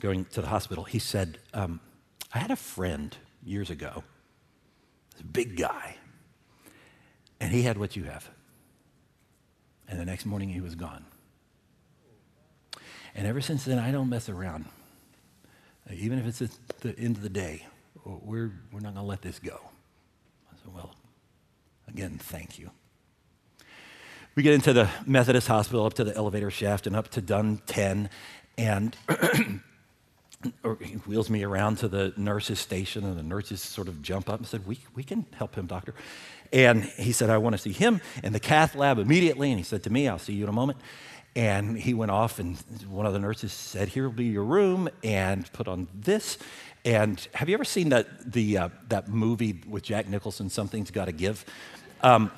going 0.00 0.24
to 0.24 0.40
the 0.40 0.48
hospital, 0.48 0.84
he 0.84 0.98
said, 0.98 1.38
um, 1.52 1.80
I 2.32 2.38
had 2.38 2.50
a 2.50 2.56
friend 2.56 3.16
years 3.44 3.70
ago, 3.70 4.02
this 5.12 5.22
big 5.22 5.56
guy, 5.56 5.96
and 7.38 7.52
he 7.52 7.62
had 7.62 7.76
what 7.76 7.94
you 7.94 8.04
have. 8.04 8.30
And 9.86 10.00
the 10.00 10.04
next 10.04 10.24
morning 10.24 10.48
he 10.48 10.60
was 10.60 10.74
gone. 10.74 11.04
And 13.14 13.26
ever 13.26 13.40
since 13.40 13.64
then, 13.64 13.78
I 13.78 13.92
don't 13.92 14.08
mess 14.08 14.28
around. 14.28 14.64
Even 15.92 16.18
if 16.18 16.26
it's 16.26 16.40
at 16.40 16.50
the 16.80 16.98
end 16.98 17.16
of 17.16 17.22
the 17.22 17.28
day, 17.28 17.66
we're, 18.04 18.52
we're 18.72 18.80
not 18.80 18.94
going 18.94 19.04
to 19.04 19.08
let 19.08 19.22
this 19.22 19.38
go. 19.38 19.60
Well, 20.72 20.94
again, 21.88 22.18
thank 22.18 22.58
you. 22.58 22.70
We 24.34 24.42
get 24.42 24.54
into 24.54 24.72
the 24.72 24.88
Methodist 25.06 25.46
hospital, 25.46 25.86
up 25.86 25.94
to 25.94 26.04
the 26.04 26.16
elevator 26.16 26.50
shaft, 26.50 26.86
and 26.86 26.96
up 26.96 27.08
to 27.10 27.20
Dunn 27.20 27.60
10, 27.66 28.10
and 28.58 28.96
he 30.80 30.94
wheels 31.06 31.30
me 31.30 31.44
around 31.44 31.78
to 31.78 31.88
the 31.88 32.12
nurse's 32.16 32.58
station, 32.58 33.04
and 33.04 33.16
the 33.16 33.22
nurses 33.22 33.60
sort 33.60 33.88
of 33.88 34.02
jump 34.02 34.28
up 34.28 34.40
and 34.40 34.46
said, 34.46 34.66
we, 34.66 34.78
we 34.94 35.04
can 35.04 35.24
help 35.34 35.54
him, 35.54 35.66
doctor. 35.66 35.94
And 36.52 36.84
he 36.84 37.12
said, 37.12 37.30
I 37.30 37.38
want 37.38 37.54
to 37.54 37.58
see 37.58 37.72
him 37.72 38.00
in 38.22 38.32
the 38.32 38.40
cath 38.40 38.74
lab 38.74 38.98
immediately. 38.98 39.50
And 39.50 39.58
he 39.58 39.64
said 39.64 39.82
to 39.84 39.90
me, 39.90 40.08
I'll 40.08 40.18
see 40.18 40.34
you 40.34 40.44
in 40.44 40.48
a 40.48 40.52
moment. 40.52 40.78
And 41.36 41.76
he 41.76 41.94
went 41.94 42.10
off, 42.10 42.38
and 42.38 42.56
one 42.88 43.06
of 43.06 43.12
the 43.12 43.18
nurses 43.18 43.52
said, 43.52 43.88
Here 43.88 44.04
will 44.04 44.12
be 44.12 44.26
your 44.26 44.44
room, 44.44 44.88
and 45.02 45.52
put 45.52 45.66
on 45.66 45.88
this. 45.94 46.38
And 46.84 47.26
have 47.34 47.48
you 47.48 47.54
ever 47.54 47.64
seen 47.64 47.88
that, 47.88 48.32
the, 48.32 48.58
uh, 48.58 48.68
that 48.88 49.08
movie 49.08 49.60
with 49.66 49.82
Jack 49.82 50.08
Nicholson, 50.08 50.50
Something's 50.50 50.90
Gotta 50.90 51.12
Give? 51.12 51.44
Um, 52.02 52.30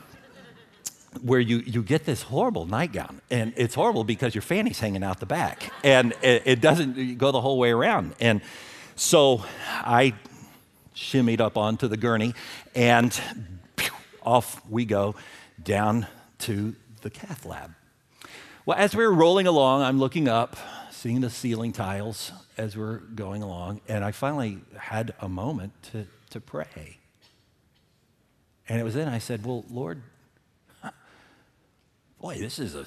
where 1.23 1.41
you, 1.41 1.59
you 1.59 1.83
get 1.83 2.05
this 2.05 2.23
horrible 2.23 2.67
nightgown. 2.67 3.21
And 3.31 3.53
it's 3.57 3.75
horrible 3.75 4.05
because 4.05 4.35
your 4.35 4.43
fanny's 4.43 4.79
hanging 4.79 5.03
out 5.03 5.21
the 5.21 5.27
back. 5.27 5.73
And 5.83 6.13
it, 6.23 6.43
it 6.45 6.61
doesn't 6.61 7.19
go 7.19 7.33
the 7.33 7.41
whole 7.41 7.59
way 7.59 7.71
around. 7.71 8.15
And 8.21 8.41
so 8.95 9.45
I 9.67 10.15
shimmied 10.95 11.41
up 11.41 11.57
onto 11.57 11.89
the 11.89 11.97
gurney, 11.97 12.35
and 12.75 13.21
pew, 13.77 13.93
off 14.23 14.63
we 14.69 14.85
go 14.85 15.15
down 15.63 16.07
to 16.39 16.75
the 17.03 17.11
cath 17.11 17.45
lab. 17.45 17.75
Well, 18.67 18.77
as 18.77 18.97
we 18.97 19.07
were 19.07 19.13
rolling 19.13 19.47
along, 19.47 19.83
I'm 19.83 20.01
looking 20.01 20.27
up, 20.27 20.57
seeing 20.91 21.21
the 21.21 21.31
ceiling 21.31 21.73
tiles 21.73 22.33
as 22.59 22.77
we're 22.77 22.97
going 22.97 23.41
along, 23.41 23.81
and 23.87 24.05
I 24.05 24.11
finally 24.11 24.59
had 24.77 25.15
a 25.21 25.29
moment 25.29 25.73
to, 25.93 26.05
to 26.31 26.41
pray. 26.41 26.99
And 28.69 28.81
it 28.81 28.83
was 28.83 28.95
then 28.95 29.07
I 29.07 29.19
said, 29.19 29.47
Well, 29.47 29.65
Lord, 29.71 30.03
boy, 32.21 32.39
this 32.39 32.59
is 32.59 32.75
a. 32.75 32.87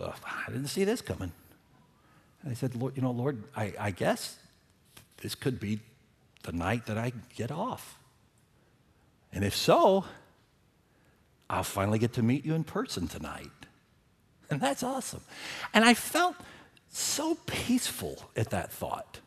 Uh, 0.00 0.12
I 0.24 0.50
didn't 0.50 0.66
see 0.66 0.82
this 0.82 1.00
coming. 1.00 1.30
And 2.42 2.50
I 2.50 2.54
said, 2.54 2.74
Lord, 2.74 2.96
you 2.96 3.02
know, 3.02 3.12
Lord, 3.12 3.44
I, 3.54 3.74
I 3.78 3.90
guess 3.92 4.40
this 5.22 5.36
could 5.36 5.60
be 5.60 5.78
the 6.42 6.50
night 6.50 6.86
that 6.86 6.98
I 6.98 7.12
get 7.36 7.52
off. 7.52 7.96
And 9.32 9.44
if 9.44 9.54
so, 9.54 10.04
I'll 11.48 11.62
finally 11.62 12.00
get 12.00 12.14
to 12.14 12.24
meet 12.24 12.44
you 12.44 12.54
in 12.54 12.64
person 12.64 13.06
tonight. 13.06 13.52
And 14.54 14.62
that's 14.62 14.82
awesome. 14.82 15.22
And 15.72 15.84
I 15.84 15.94
felt 15.94 16.36
so 16.90 17.36
peaceful 17.46 18.22
at 18.36 18.50
that 18.50 18.72
thought. 18.72 19.20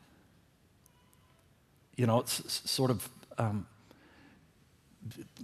You 1.96 2.06
know, 2.06 2.20
it's 2.20 2.62
sort 2.70 2.90
of 2.90 3.08
um, 3.36 3.66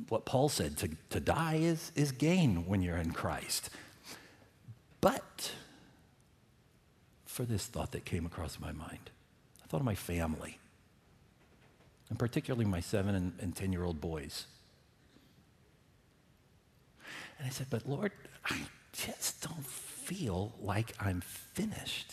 what 0.08 0.24
Paul 0.24 0.48
said 0.48 0.76
to, 0.78 0.90
to 1.10 1.20
die 1.20 1.56
is, 1.56 1.92
is 1.94 2.12
gain 2.12 2.66
when 2.66 2.82
you're 2.82 2.96
in 2.96 3.12
Christ. 3.12 3.70
But 5.00 5.52
for 7.26 7.44
this 7.44 7.66
thought 7.66 7.92
that 7.92 8.04
came 8.04 8.24
across 8.24 8.58
my 8.58 8.72
mind, 8.72 9.10
I 9.62 9.66
thought 9.66 9.80
of 9.80 9.84
my 9.86 9.94
family. 9.94 10.58
and 12.08 12.18
particularly 12.18 12.64
my 12.64 12.80
seven 12.80 13.14
and, 13.14 13.32
and 13.40 13.54
10 13.56 13.72
year 13.72 13.84
old 13.84 14.00
boys. 14.00 14.46
And 17.38 17.46
I 17.46 17.50
said, 17.50 17.66
But 17.70 17.88
Lord, 17.88 18.12
just 18.94 19.42
don't 19.42 19.66
feel 19.66 20.52
like 20.60 20.92
I'm 21.00 21.20
finished. 21.20 22.12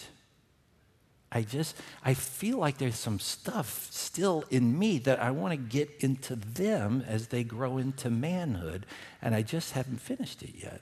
I 1.31 1.43
just, 1.43 1.77
I 2.03 2.13
feel 2.13 2.57
like 2.57 2.77
there's 2.77 2.97
some 2.97 3.19
stuff 3.19 3.87
still 3.91 4.43
in 4.49 4.77
me 4.77 4.99
that 4.99 5.21
I 5.21 5.31
want 5.31 5.53
to 5.53 5.57
get 5.57 5.89
into 5.99 6.35
them 6.35 7.03
as 7.07 7.27
they 7.27 7.43
grow 7.43 7.77
into 7.77 8.09
manhood, 8.09 8.85
and 9.21 9.33
I 9.33 9.41
just 9.41 9.71
haven't 9.71 10.01
finished 10.01 10.43
it 10.43 10.55
yet. 10.61 10.81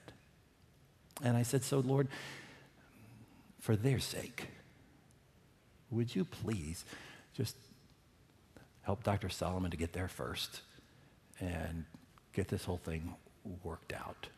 And 1.22 1.38
I 1.38 1.44
said, 1.44 1.64
So, 1.64 1.80
Lord, 1.80 2.08
for 3.60 3.76
their 3.76 4.00
sake, 4.00 4.48
would 5.92 6.16
you 6.16 6.26
please 6.26 6.84
just 7.36 7.56
help 8.82 9.04
Dr. 9.04 9.30
Solomon 9.30 9.70
to 9.70 9.78
get 9.78 9.94
there 9.94 10.08
first 10.08 10.62
and 11.40 11.86
get 12.34 12.48
this 12.48 12.66
whole 12.66 12.78
thing 12.78 13.14
worked 13.64 13.94
out? 13.94 14.30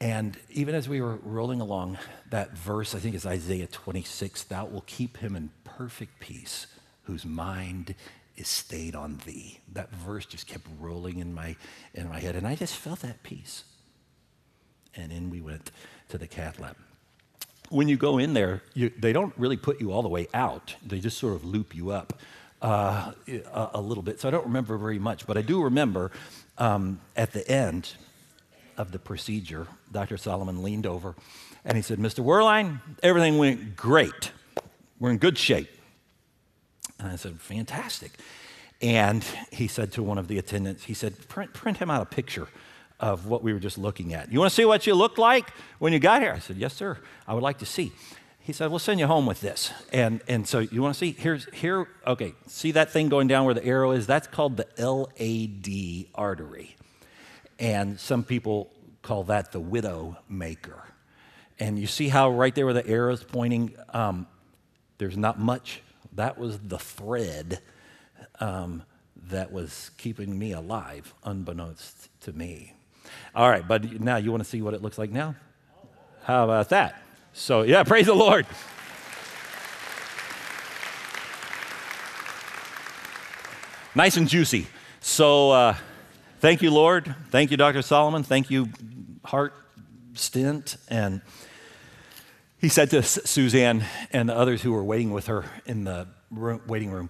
And 0.00 0.36
even 0.50 0.74
as 0.74 0.88
we 0.88 1.00
were 1.00 1.16
rolling 1.22 1.60
along, 1.60 1.98
that 2.30 2.56
verse, 2.56 2.94
I 2.94 2.98
think 2.98 3.14
is 3.14 3.24
Isaiah 3.24 3.66
26, 3.66 4.44
thou 4.44 4.66
will 4.66 4.84
keep 4.86 5.18
him 5.18 5.34
in 5.34 5.50
perfect 5.64 6.20
peace, 6.20 6.66
whose 7.04 7.24
mind 7.24 7.94
is 8.36 8.48
stayed 8.48 8.94
on 8.94 9.20
thee. 9.24 9.60
That 9.72 9.90
verse 9.90 10.26
just 10.26 10.46
kept 10.46 10.66
rolling 10.78 11.18
in 11.18 11.32
my, 11.32 11.56
in 11.94 12.08
my 12.08 12.20
head, 12.20 12.36
and 12.36 12.46
I 12.46 12.54
just 12.54 12.76
felt 12.76 13.00
that 13.00 13.22
peace. 13.22 13.64
And 14.94 15.10
in 15.10 15.30
we 15.30 15.40
went 15.40 15.70
to 16.10 16.18
the 16.18 16.26
cath 16.26 16.60
lab. 16.60 16.76
When 17.70 17.88
you 17.88 17.96
go 17.96 18.18
in 18.18 18.34
there, 18.34 18.62
you, 18.74 18.92
they 18.98 19.12
don't 19.12 19.32
really 19.36 19.56
put 19.56 19.80
you 19.80 19.92
all 19.92 20.02
the 20.02 20.08
way 20.08 20.28
out, 20.34 20.74
they 20.86 21.00
just 21.00 21.18
sort 21.18 21.34
of 21.34 21.44
loop 21.44 21.74
you 21.74 21.90
up. 21.90 22.20
Uh, 22.62 23.12
a, 23.28 23.70
a, 23.74 23.80
little 23.80 24.02
bit. 24.02 24.18
So 24.18 24.28
I 24.28 24.30
don't 24.30 24.46
remember 24.46 24.78
very 24.78 24.98
much, 24.98 25.26
but 25.26 25.36
I 25.36 25.42
do 25.42 25.62
remember 25.62 26.10
um, 26.56 27.00
at 27.14 27.32
the 27.32 27.46
end, 27.48 27.92
of 28.76 28.92
the 28.92 28.98
procedure, 28.98 29.66
Dr. 29.90 30.16
Solomon 30.16 30.62
leaned 30.62 30.86
over 30.86 31.14
and 31.64 31.76
he 31.76 31.82
said, 31.82 31.98
Mr. 31.98 32.24
Werlein, 32.24 32.80
everything 33.02 33.38
went 33.38 33.76
great. 33.76 34.32
We're 34.98 35.10
in 35.10 35.18
good 35.18 35.38
shape. 35.38 35.68
And 36.98 37.08
I 37.08 37.16
said, 37.16 37.40
Fantastic. 37.40 38.12
And 38.82 39.24
he 39.50 39.68
said 39.68 39.92
to 39.92 40.02
one 40.02 40.18
of 40.18 40.28
the 40.28 40.38
attendants, 40.38 40.84
he 40.84 40.94
said, 40.94 41.28
print, 41.28 41.54
print 41.54 41.78
him 41.78 41.90
out 41.90 42.02
a 42.02 42.06
picture 42.06 42.48
of 43.00 43.26
what 43.26 43.42
we 43.42 43.52
were 43.52 43.58
just 43.58 43.78
looking 43.78 44.14
at. 44.14 44.32
You 44.32 44.38
want 44.38 44.50
to 44.50 44.54
see 44.54 44.64
what 44.64 44.86
you 44.86 44.94
looked 44.94 45.18
like 45.18 45.50
when 45.78 45.92
you 45.92 45.98
got 45.98 46.22
here? 46.22 46.32
I 46.32 46.38
said, 46.38 46.56
Yes, 46.56 46.74
sir. 46.74 46.98
I 47.26 47.34
would 47.34 47.42
like 47.42 47.58
to 47.58 47.66
see. 47.66 47.92
He 48.40 48.52
said, 48.52 48.70
We'll 48.70 48.78
send 48.78 49.00
you 49.00 49.06
home 49.06 49.26
with 49.26 49.40
this. 49.40 49.72
And, 49.92 50.22
and 50.28 50.46
so 50.46 50.60
you 50.60 50.80
want 50.82 50.94
to 50.94 50.98
see? 50.98 51.12
Here's 51.12 51.46
here, 51.52 51.88
okay, 52.06 52.34
see 52.46 52.72
that 52.72 52.90
thing 52.90 53.08
going 53.08 53.28
down 53.28 53.44
where 53.44 53.54
the 53.54 53.64
arrow 53.64 53.92
is? 53.92 54.06
That's 54.06 54.26
called 54.26 54.56
the 54.56 54.66
LAD 54.78 56.06
artery. 56.14 56.75
And 57.58 57.98
some 57.98 58.24
people 58.24 58.70
call 59.02 59.24
that 59.24 59.52
the 59.52 59.60
widow 59.60 60.16
maker. 60.28 60.82
And 61.58 61.78
you 61.78 61.86
see 61.86 62.08
how 62.08 62.30
right 62.30 62.54
there 62.54 62.66
where 62.66 62.74
the 62.74 62.86
arrow 62.86 63.12
is 63.12 63.22
pointing, 63.22 63.74
um, 63.90 64.26
there's 64.98 65.16
not 65.16 65.38
much. 65.38 65.80
That 66.14 66.38
was 66.38 66.58
the 66.58 66.78
thread 66.78 67.60
um, 68.40 68.82
that 69.28 69.52
was 69.52 69.90
keeping 69.96 70.38
me 70.38 70.52
alive, 70.52 71.14
unbeknownst 71.24 72.08
to 72.22 72.32
me. 72.32 72.74
All 73.34 73.48
right, 73.48 73.66
but 73.66 74.00
now 74.00 74.16
you 74.16 74.30
want 74.30 74.42
to 74.42 74.48
see 74.48 74.60
what 74.60 74.74
it 74.74 74.82
looks 74.82 74.98
like 74.98 75.10
now? 75.10 75.34
How 76.24 76.44
about 76.44 76.70
that? 76.70 77.02
So, 77.32 77.62
yeah, 77.62 77.82
praise 77.84 78.06
the 78.06 78.14
Lord. 78.14 78.46
nice 83.94 84.18
and 84.18 84.28
juicy. 84.28 84.66
So, 85.00 85.50
uh, 85.52 85.74
Thank 86.38 86.60
you, 86.60 86.70
Lord. 86.70 87.14
Thank 87.30 87.50
you, 87.50 87.56
Dr. 87.56 87.80
Solomon. 87.80 88.22
Thank 88.22 88.50
you, 88.50 88.68
Heart 89.24 89.54
Stent. 90.12 90.76
And 90.86 91.22
he 92.58 92.68
said 92.68 92.90
to 92.90 93.02
Suzanne 93.02 93.86
and 94.12 94.28
the 94.28 94.36
others 94.36 94.60
who 94.60 94.72
were 94.72 94.84
waiting 94.84 95.12
with 95.12 95.28
her 95.28 95.46
in 95.64 95.84
the 95.84 96.08
room, 96.30 96.60
waiting 96.66 96.90
room, 96.90 97.08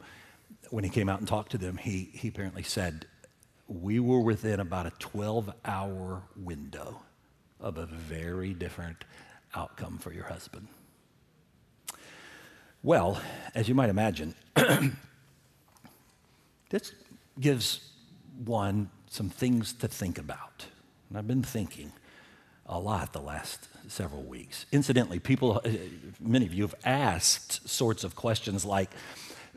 when 0.71 0.85
he 0.85 0.91
came 0.91 1.09
out 1.09 1.19
and 1.19 1.27
talked 1.27 1.51
to 1.51 1.59
them, 1.59 1.77
he, 1.77 2.11
he 2.13 2.29
apparently 2.29 2.63
said, 2.63 3.07
We 3.67 3.99
were 3.99 4.21
within 4.21 4.61
about 4.61 4.87
a 4.87 4.93
12 5.01 5.53
hour 5.65 6.23
window 6.37 7.03
of 7.59 7.79
a 7.79 7.87
very 7.87 8.55
different 8.55 9.05
outcome 9.57 9.99
for 9.99 10.13
your 10.13 10.27
husband. 10.27 10.69
Well, 12.85 13.21
as 13.57 13.69
you 13.69 13.75
might 13.75 13.91
imagine, 13.91 14.37
this 16.71 16.93
gives 17.41 17.91
one 18.45 18.89
some 19.09 19.31
things 19.31 19.73
to 19.75 19.89
think 19.89 20.19
about. 20.19 20.67
And 21.09 21.19
I've 21.19 21.27
been 21.27 21.43
thinking 21.43 21.93
a 22.67 22.79
lot 22.79 23.13
the 23.13 23.21
last 23.21 23.69
several 23.89 24.23
weeks. 24.23 24.67
Incidentally, 24.73 25.19
people, 25.19 25.61
uh, 25.65 25.71
many 26.21 26.47
of 26.47 26.53
you 26.53 26.63
have 26.63 26.75
asked 26.85 27.69
sorts 27.69 28.05
of 28.05 28.17
questions 28.17 28.65
like, 28.65 28.91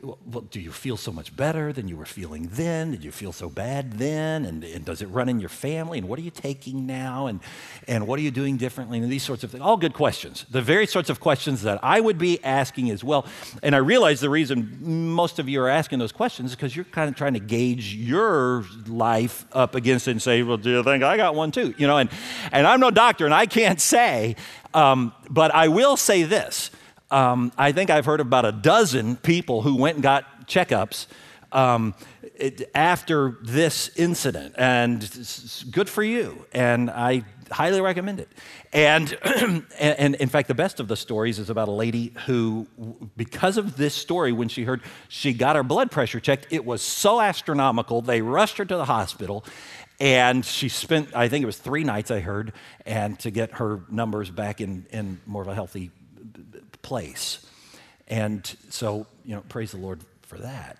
well, 0.02 0.42
do 0.50 0.60
you 0.60 0.72
feel 0.72 0.96
so 0.96 1.12
much 1.12 1.36
better 1.36 1.72
than 1.72 1.86
you 1.86 1.96
were 1.96 2.06
feeling 2.06 2.48
then? 2.52 2.90
Did 2.90 3.04
you 3.04 3.10
feel 3.10 3.32
so 3.32 3.50
bad 3.50 3.94
then? 3.94 4.46
And, 4.46 4.64
and, 4.64 4.84
does 4.84 5.02
it 5.02 5.06
run 5.06 5.28
in 5.28 5.40
your 5.40 5.50
family? 5.50 5.98
And 5.98 6.08
what 6.08 6.18
are 6.18 6.22
you 6.22 6.30
taking 6.30 6.86
now? 6.86 7.26
And, 7.26 7.40
and 7.86 8.06
what 8.06 8.18
are 8.18 8.22
you 8.22 8.30
doing 8.30 8.56
differently? 8.56 8.98
And 8.98 9.12
these 9.12 9.22
sorts 9.22 9.44
of 9.44 9.50
things. 9.50 9.62
All 9.62 9.76
good 9.76 9.92
questions. 9.92 10.46
The 10.50 10.62
very 10.62 10.86
sorts 10.86 11.10
of 11.10 11.20
questions 11.20 11.62
that 11.62 11.80
I 11.82 12.00
would 12.00 12.16
be 12.16 12.42
asking 12.42 12.90
as 12.90 13.04
well. 13.04 13.26
And 13.62 13.74
I 13.74 13.78
realize 13.78 14.20
the 14.20 14.30
reason 14.30 14.78
most 14.80 15.38
of 15.38 15.48
you 15.50 15.60
are 15.60 15.68
asking 15.68 15.98
those 15.98 16.12
questions 16.12 16.50
is 16.50 16.56
because 16.56 16.74
you're 16.74 16.86
kind 16.86 17.10
of 17.10 17.14
trying 17.14 17.34
to 17.34 17.40
gauge 17.40 17.94
your 17.94 18.64
life 18.86 19.44
up 19.52 19.74
against 19.74 20.08
it 20.08 20.12
and 20.12 20.22
say, 20.22 20.42
well, 20.42 20.56
do 20.56 20.70
you 20.70 20.82
think 20.82 21.04
I 21.04 21.18
got 21.18 21.34
one 21.34 21.50
too? 21.50 21.74
You 21.76 21.86
know, 21.86 21.98
and, 21.98 22.08
and 22.52 22.66
I'm 22.66 22.80
no 22.80 22.90
doctor 22.90 23.26
and 23.26 23.34
I 23.34 23.44
can't 23.44 23.80
say, 23.80 24.36
um, 24.72 25.12
but 25.28 25.54
I 25.54 25.68
will 25.68 25.98
say 25.98 26.22
this 26.22 26.70
um, 27.10 27.52
I 27.58 27.72
think 27.72 27.90
I've 27.90 28.06
heard 28.06 28.20
about 28.20 28.44
a 28.44 28.52
dozen 28.52 29.16
people 29.16 29.62
who 29.62 29.76
went 29.76 29.96
and 29.96 30.02
got 30.02 30.48
checkups 30.48 31.06
um, 31.52 31.94
it, 32.34 32.70
after 32.74 33.38
this 33.42 33.90
incident, 33.96 34.54
and 34.56 35.00
good 35.70 35.88
for 35.88 36.02
you. 36.02 36.46
And 36.52 36.90
I 36.90 37.24
highly 37.50 37.80
recommend 37.80 38.20
it. 38.20 38.28
And, 38.72 39.16
and, 39.24 39.64
and, 39.78 40.14
in 40.14 40.28
fact, 40.28 40.48
the 40.48 40.54
best 40.54 40.80
of 40.80 40.88
the 40.88 40.96
stories 40.96 41.38
is 41.38 41.50
about 41.50 41.68
a 41.68 41.72
lady 41.72 42.12
who, 42.26 42.66
because 43.16 43.56
of 43.56 43.76
this 43.76 43.94
story, 43.94 44.32
when 44.32 44.48
she 44.48 44.64
heard 44.64 44.82
she 45.08 45.32
got 45.32 45.56
her 45.56 45.62
blood 45.62 45.90
pressure 45.90 46.20
checked, 46.20 46.46
it 46.50 46.64
was 46.64 46.82
so 46.82 47.20
astronomical, 47.20 48.00
they 48.00 48.22
rushed 48.22 48.58
her 48.58 48.64
to 48.64 48.76
the 48.76 48.84
hospital. 48.84 49.44
And 49.98 50.46
she 50.46 50.70
spent, 50.70 51.14
I 51.14 51.28
think 51.28 51.42
it 51.42 51.46
was 51.46 51.58
three 51.58 51.84
nights, 51.84 52.10
I 52.10 52.20
heard, 52.20 52.52
and 52.86 53.18
to 53.20 53.30
get 53.30 53.52
her 53.52 53.82
numbers 53.90 54.30
back 54.30 54.60
in, 54.62 54.86
in 54.90 55.20
more 55.26 55.42
of 55.42 55.48
a 55.48 55.54
healthy 55.54 55.90
place. 56.82 57.46
And 58.08 58.44
so, 58.70 59.06
you 59.24 59.34
know, 59.34 59.42
praise 59.48 59.72
the 59.72 59.78
Lord 59.78 60.00
for 60.22 60.38
that. 60.38 60.78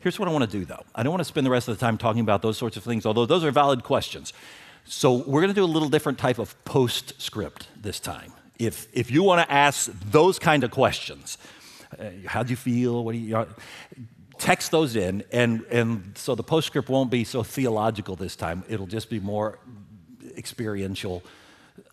Here's 0.00 0.18
what 0.18 0.28
I 0.28 0.32
want 0.32 0.50
to 0.50 0.58
do, 0.58 0.64
though. 0.64 0.82
I 0.94 1.02
don't 1.02 1.12
want 1.12 1.20
to 1.20 1.24
spend 1.24 1.46
the 1.46 1.50
rest 1.50 1.68
of 1.68 1.78
the 1.78 1.80
time 1.80 1.96
talking 1.96 2.20
about 2.20 2.42
those 2.42 2.58
sorts 2.58 2.76
of 2.76 2.82
things, 2.82 3.06
although 3.06 3.26
those 3.26 3.44
are 3.44 3.52
valid 3.52 3.84
questions. 3.84 4.32
So, 4.84 5.12
we're 5.12 5.40
going 5.40 5.54
to 5.54 5.54
do 5.54 5.64
a 5.64 5.64
little 5.64 5.88
different 5.88 6.18
type 6.18 6.40
of 6.40 6.56
postscript 6.64 7.68
this 7.80 8.00
time. 8.00 8.32
If, 8.58 8.88
if 8.92 9.12
you 9.12 9.22
want 9.22 9.46
to 9.46 9.52
ask 9.52 9.90
those 10.10 10.40
kind 10.40 10.64
of 10.64 10.72
questions, 10.72 11.38
uh, 11.98 12.06
how 12.26 12.42
do 12.42 12.50
you 12.50 12.56
feel? 12.56 13.04
What 13.04 13.12
do 13.12 13.18
you, 13.18 13.46
text 14.38 14.72
those 14.72 14.96
in, 14.96 15.22
and, 15.30 15.64
and 15.70 16.18
so 16.18 16.34
the 16.34 16.42
postscript 16.42 16.88
won't 16.88 17.12
be 17.12 17.22
so 17.22 17.44
theological 17.44 18.16
this 18.16 18.34
time. 18.34 18.64
It'll 18.68 18.88
just 18.88 19.08
be 19.08 19.20
more 19.20 19.60
experiential 20.36 21.22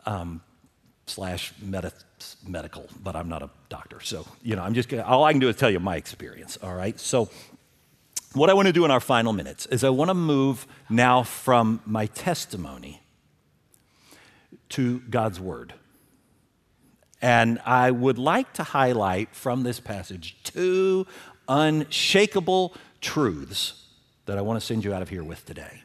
um, 0.08 0.42
slash 1.10 1.54
medical, 2.46 2.88
but 3.04 3.16
I'm 3.16 3.28
not 3.28 3.44
a 3.44 3.50
doctor. 3.68 4.00
So, 4.00 4.26
you 4.44 4.56
know, 4.56 4.64
I'm 4.64 4.74
just 4.74 4.90
gonna, 4.90 5.04
all 5.04 5.24
I 5.24 5.32
can 5.34 5.40
do 5.40 5.50
is 5.50 5.56
tell 5.56 5.70
you 5.70 5.80
my 5.80 5.96
experience, 5.96 6.58
all 6.62 6.76
right? 6.76 7.00
So, 7.00 7.30
what 8.34 8.50
I 8.50 8.54
want 8.54 8.68
to 8.68 8.74
do 8.74 8.86
in 8.86 8.92
our 8.92 9.00
final 9.00 9.34
minutes 9.34 9.66
is 9.68 9.84
I 9.84 9.90
want 9.90 10.10
to 10.10 10.14
move 10.14 10.68
now 10.90 11.24
from 11.24 11.82
my 11.86 12.06
testimony 12.06 13.02
to 14.70 15.00
God's 15.10 15.40
Word. 15.40 15.74
And 17.22 17.60
I 17.66 17.92
would 17.92 18.18
like 18.18 18.54
to 18.54 18.64
highlight 18.64 19.36
from 19.36 19.64
this 19.64 19.80
passage 19.80 20.38
two 20.44 21.08
unshakable 21.48 22.76
truths 23.02 23.88
that 24.26 24.38
I 24.38 24.42
want 24.42 24.60
to 24.60 24.66
send 24.66 24.86
you 24.86 24.94
out 24.94 25.02
of 25.02 25.10
here 25.10 25.24
with 25.24 25.44
today. 25.46 25.82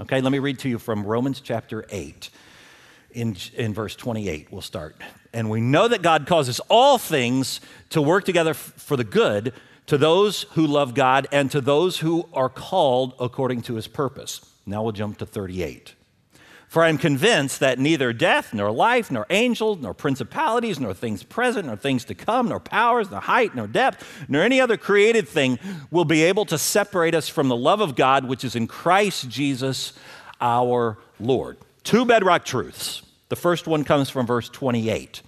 Okay, 0.00 0.20
let 0.20 0.30
me 0.30 0.38
read 0.38 0.60
to 0.60 0.68
you 0.68 0.78
from 0.78 1.04
Romans 1.04 1.40
chapter 1.40 1.84
8 1.90 2.30
in, 3.18 3.36
in 3.54 3.74
verse 3.74 3.96
28. 3.96 4.50
We'll 4.50 4.62
start. 4.62 4.96
And 5.32 5.50
we 5.50 5.60
know 5.60 5.88
that 5.88 6.02
God 6.02 6.26
causes 6.26 6.60
all 6.68 6.98
things 6.98 7.60
to 7.90 8.00
work 8.00 8.24
together 8.24 8.50
f- 8.50 8.56
for 8.76 8.96
the 8.96 9.04
good 9.04 9.52
to 9.86 9.98
those 9.98 10.42
who 10.52 10.66
love 10.66 10.94
God 10.94 11.26
and 11.32 11.50
to 11.50 11.60
those 11.60 11.98
who 11.98 12.28
are 12.32 12.48
called 12.48 13.14
according 13.18 13.62
to 13.62 13.74
his 13.74 13.88
purpose. 13.88 14.40
Now 14.66 14.82
we'll 14.82 14.92
jump 14.92 15.18
to 15.18 15.26
38. 15.26 15.94
For 16.68 16.84
I 16.84 16.90
am 16.90 16.98
convinced 16.98 17.60
that 17.60 17.78
neither 17.78 18.12
death, 18.12 18.52
nor 18.52 18.70
life, 18.70 19.10
nor 19.10 19.24
angels, 19.30 19.78
nor 19.78 19.94
principalities, 19.94 20.78
nor 20.78 20.92
things 20.92 21.22
present, 21.22 21.66
nor 21.66 21.76
things 21.76 22.04
to 22.04 22.14
come, 22.14 22.48
nor 22.48 22.60
powers, 22.60 23.10
nor 23.10 23.20
height, 23.20 23.54
nor 23.54 23.66
depth, 23.66 24.06
nor 24.28 24.42
any 24.42 24.60
other 24.60 24.76
created 24.76 25.26
thing 25.26 25.58
will 25.90 26.04
be 26.04 26.24
able 26.24 26.44
to 26.44 26.58
separate 26.58 27.14
us 27.14 27.26
from 27.26 27.48
the 27.48 27.56
love 27.56 27.80
of 27.80 27.96
God 27.96 28.26
which 28.28 28.44
is 28.44 28.54
in 28.54 28.66
Christ 28.66 29.30
Jesus 29.30 29.94
our 30.42 30.98
Lord. 31.18 31.56
Two 31.84 32.04
bedrock 32.04 32.44
truths. 32.44 33.02
The 33.28 33.36
first 33.36 33.66
one 33.66 33.84
comes 33.84 34.10
from 34.10 34.26
verse 34.26 34.48
28. 34.48 35.22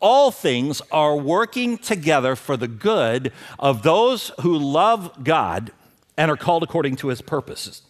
All 0.00 0.30
things 0.30 0.82
are 0.92 1.16
working 1.16 1.78
together 1.78 2.36
for 2.36 2.56
the 2.56 2.68
good 2.68 3.32
of 3.58 3.82
those 3.82 4.32
who 4.40 4.56
love 4.56 5.24
God 5.24 5.72
and 6.16 6.30
are 6.30 6.36
called 6.36 6.62
according 6.62 6.96
to 6.96 7.08
his 7.08 7.22
purposes. 7.22 7.82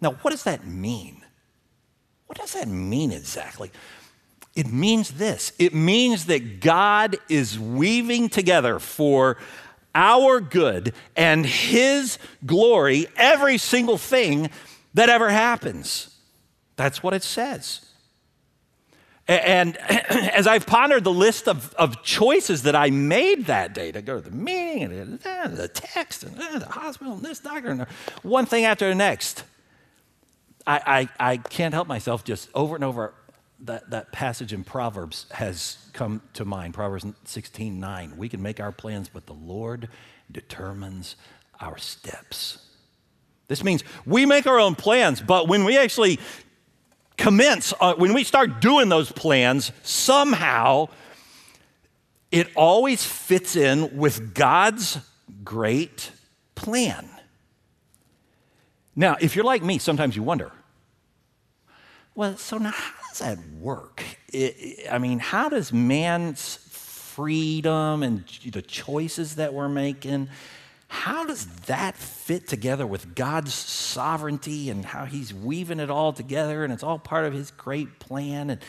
Now, 0.00 0.12
what 0.22 0.32
does 0.32 0.42
that 0.44 0.66
mean? 0.66 1.24
What 2.26 2.38
does 2.38 2.52
that 2.54 2.68
mean 2.68 3.12
exactly? 3.12 3.70
It 4.54 4.72
means 4.72 5.12
this 5.12 5.52
it 5.58 5.74
means 5.74 6.26
that 6.26 6.60
God 6.60 7.16
is 7.28 7.58
weaving 7.58 8.28
together 8.28 8.78
for 8.78 9.36
our 9.94 10.40
good 10.40 10.92
and 11.16 11.46
His 11.46 12.18
glory 12.44 13.06
every 13.16 13.58
single 13.58 13.98
thing 13.98 14.50
that 14.94 15.08
ever 15.08 15.30
happens. 15.30 16.16
That's 16.76 17.02
what 17.02 17.14
it 17.14 17.22
says. 17.22 17.84
And 19.26 19.76
as 19.88 20.46
I've 20.46 20.66
pondered 20.66 21.04
the 21.04 21.12
list 21.12 21.48
of, 21.48 21.74
of 21.74 22.02
choices 22.02 22.64
that 22.64 22.76
I 22.76 22.90
made 22.90 23.46
that 23.46 23.74
day 23.74 23.90
to 23.92 24.02
go 24.02 24.20
to 24.20 24.30
the 24.30 24.34
meeting 24.34 24.92
and 24.92 25.56
the 25.56 25.68
text 25.68 26.24
and 26.24 26.36
the 26.36 26.66
hospital 26.66 27.14
and 27.14 27.22
this 27.22 27.40
doctor 27.40 27.70
and 27.70 27.82
one 28.22 28.46
thing 28.46 28.64
after 28.64 28.88
the 28.88 28.94
next, 28.94 29.44
I, 30.66 31.08
I, 31.18 31.32
I 31.32 31.36
can't 31.38 31.74
help 31.74 31.88
myself 31.88 32.24
just 32.24 32.48
over 32.54 32.74
and 32.74 32.84
over 32.84 33.14
that, 33.60 33.90
that 33.90 34.12
passage 34.12 34.52
in 34.52 34.62
Proverbs 34.64 35.26
has 35.32 35.78
come 35.92 36.20
to 36.34 36.44
mind. 36.44 36.74
Proverbs 36.74 37.06
16 37.24 37.80
9. 37.80 38.16
We 38.16 38.28
can 38.28 38.42
make 38.42 38.60
our 38.60 38.72
plans, 38.72 39.08
but 39.08 39.26
the 39.26 39.34
Lord 39.34 39.88
determines 40.30 41.16
our 41.60 41.78
steps. 41.78 42.58
This 43.48 43.62
means 43.62 43.84
we 44.06 44.26
make 44.26 44.46
our 44.46 44.58
own 44.58 44.74
plans, 44.74 45.20
but 45.20 45.48
when 45.48 45.64
we 45.64 45.78
actually 45.78 46.18
commence, 47.16 47.72
uh, 47.80 47.94
when 47.94 48.12
we 48.14 48.24
start 48.24 48.60
doing 48.60 48.88
those 48.88 49.10
plans, 49.12 49.72
somehow 49.82 50.88
it 52.30 52.48
always 52.56 53.04
fits 53.04 53.56
in 53.56 53.96
with 53.96 54.34
God's 54.34 54.98
great 55.44 56.10
plan. 56.54 57.08
Now, 58.96 59.16
if 59.20 59.36
you're 59.36 59.44
like 59.44 59.62
me, 59.62 59.78
sometimes 59.78 60.16
you 60.16 60.22
wonder, 60.22 60.52
well, 62.14 62.36
so 62.36 62.58
now 62.58 62.70
how 62.70 63.08
does 63.08 63.18
that 63.20 63.38
work? 63.60 64.02
It, 64.32 64.86
I 64.90 64.98
mean, 64.98 65.18
how 65.18 65.48
does 65.48 65.72
man's 65.72 66.56
freedom 66.56 68.02
and 68.02 68.24
the 68.50 68.62
choices 68.62 69.36
that 69.36 69.54
we're 69.54 69.68
making, 69.68 70.28
how 70.88 71.24
does 71.24 71.46
that 71.66 71.96
fit 71.96 72.46
together 72.46 72.86
with 72.86 73.14
God's 73.14 73.52
sovereignty 73.54 74.70
and 74.70 74.84
how 74.84 75.04
He's 75.04 75.34
weaving 75.34 75.80
it 75.80 75.90
all 75.90 76.12
together 76.12 76.64
and 76.64 76.72
it's 76.72 76.82
all 76.82 76.98
part 76.98 77.24
of 77.24 77.32
His 77.32 77.50
great 77.50 77.98
plan? 77.98 78.50
And, 78.50 78.60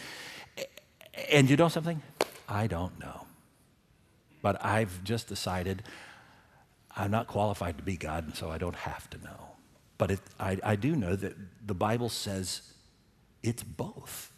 and 1.32 1.50
you 1.50 1.56
know 1.56 1.70
something? 1.70 2.02
I 2.48 2.68
don't 2.68 3.00
know. 3.00 3.26
But 4.42 4.64
I've 4.64 5.04
just 5.04 5.28
decided 5.28 5.84
I'm 6.96 7.12
not 7.12 7.28
qualified 7.28 7.78
to 7.78 7.84
be 7.84 7.98
God, 7.98 8.26
and 8.26 8.36
so 8.36 8.50
I 8.50 8.58
don't 8.58 8.76
have 8.76 9.10
to 9.10 9.18
know. 9.18 9.50
But 9.98 10.12
it, 10.12 10.20
I, 10.40 10.58
I 10.64 10.76
do 10.76 10.96
know 10.96 11.16
that 11.16 11.36
the 11.66 11.74
Bible 11.74 12.10
says 12.10 12.62
it's 13.44 13.64
both. 13.64 14.32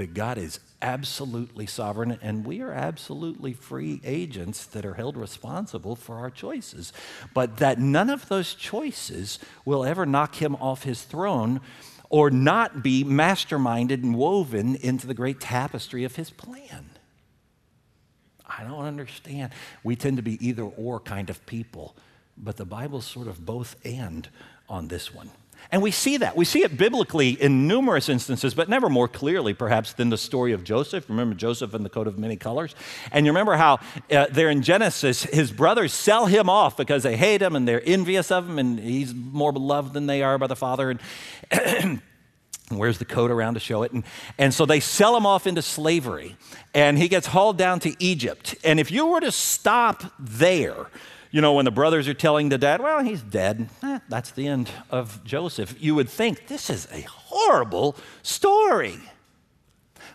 That 0.00 0.14
God 0.14 0.38
is 0.38 0.60
absolutely 0.80 1.66
sovereign 1.66 2.18
and 2.22 2.46
we 2.46 2.62
are 2.62 2.72
absolutely 2.72 3.52
free 3.52 4.00
agents 4.02 4.64
that 4.64 4.86
are 4.86 4.94
held 4.94 5.14
responsible 5.14 5.94
for 5.94 6.16
our 6.16 6.30
choices. 6.30 6.94
But 7.34 7.58
that 7.58 7.78
none 7.78 8.08
of 8.08 8.26
those 8.30 8.54
choices 8.54 9.38
will 9.66 9.84
ever 9.84 10.06
knock 10.06 10.36
him 10.36 10.56
off 10.56 10.84
his 10.84 11.02
throne 11.02 11.60
or 12.08 12.30
not 12.30 12.82
be 12.82 13.04
masterminded 13.04 14.02
and 14.02 14.16
woven 14.16 14.74
into 14.76 15.06
the 15.06 15.12
great 15.12 15.38
tapestry 15.38 16.04
of 16.04 16.16
his 16.16 16.30
plan. 16.30 16.88
I 18.48 18.64
don't 18.64 18.86
understand. 18.86 19.52
We 19.84 19.96
tend 19.96 20.16
to 20.16 20.22
be 20.22 20.38
either 20.48 20.62
or 20.62 21.00
kind 21.00 21.28
of 21.28 21.44
people. 21.44 21.94
But 22.38 22.56
the 22.56 22.64
Bible's 22.64 23.04
sort 23.04 23.28
of 23.28 23.44
both 23.44 23.76
and 23.84 24.26
on 24.66 24.88
this 24.88 25.12
one. 25.12 25.30
And 25.72 25.82
we 25.82 25.90
see 25.90 26.16
that. 26.16 26.36
We 26.36 26.44
see 26.44 26.62
it 26.62 26.76
biblically 26.76 27.30
in 27.30 27.68
numerous 27.68 28.08
instances, 28.08 28.54
but 28.54 28.68
never 28.68 28.88
more 28.88 29.06
clearly, 29.06 29.54
perhaps, 29.54 29.92
than 29.92 30.10
the 30.10 30.18
story 30.18 30.52
of 30.52 30.64
Joseph. 30.64 31.08
Remember 31.08 31.34
Joseph 31.34 31.74
and 31.74 31.84
the 31.84 31.90
coat 31.90 32.06
of 32.06 32.18
many 32.18 32.36
colors? 32.36 32.74
And 33.12 33.24
you 33.24 33.32
remember 33.32 33.54
how 33.54 33.78
uh, 34.10 34.26
there 34.30 34.50
in 34.50 34.62
Genesis, 34.62 35.22
his 35.24 35.52
brothers 35.52 35.92
sell 35.92 36.26
him 36.26 36.48
off 36.48 36.76
because 36.76 37.02
they 37.02 37.16
hate 37.16 37.40
him 37.40 37.54
and 37.54 37.68
they're 37.68 37.82
envious 37.84 38.30
of 38.30 38.48
him, 38.48 38.58
and 38.58 38.80
he's 38.80 39.14
more 39.14 39.52
beloved 39.52 39.92
than 39.92 40.06
they 40.06 40.22
are 40.22 40.38
by 40.38 40.46
the 40.48 40.56
father. 40.56 40.98
And 41.50 42.02
wears 42.70 42.98
the 42.98 43.04
coat 43.04 43.30
around 43.30 43.54
to 43.54 43.60
show 43.60 43.82
it. 43.82 43.92
And, 43.92 44.04
and 44.38 44.54
so 44.54 44.66
they 44.66 44.80
sell 44.80 45.16
him 45.16 45.26
off 45.26 45.46
into 45.46 45.62
slavery, 45.62 46.36
and 46.74 46.98
he 46.98 47.08
gets 47.08 47.26
hauled 47.26 47.58
down 47.58 47.80
to 47.80 47.94
Egypt. 47.98 48.54
And 48.64 48.78
if 48.78 48.90
you 48.90 49.06
were 49.06 49.20
to 49.20 49.32
stop 49.32 50.04
there, 50.18 50.86
you 51.30 51.40
know, 51.40 51.52
when 51.52 51.64
the 51.64 51.70
brothers 51.70 52.08
are 52.08 52.14
telling 52.14 52.48
the 52.48 52.58
dad, 52.58 52.80
well, 52.80 53.02
he's 53.02 53.22
dead, 53.22 53.68
eh, 53.82 54.00
that's 54.08 54.30
the 54.32 54.46
end 54.46 54.70
of 54.90 55.22
Joseph, 55.24 55.74
you 55.78 55.94
would 55.94 56.08
think 56.08 56.48
this 56.48 56.70
is 56.70 56.88
a 56.92 57.02
horrible 57.02 57.96
story. 58.22 58.98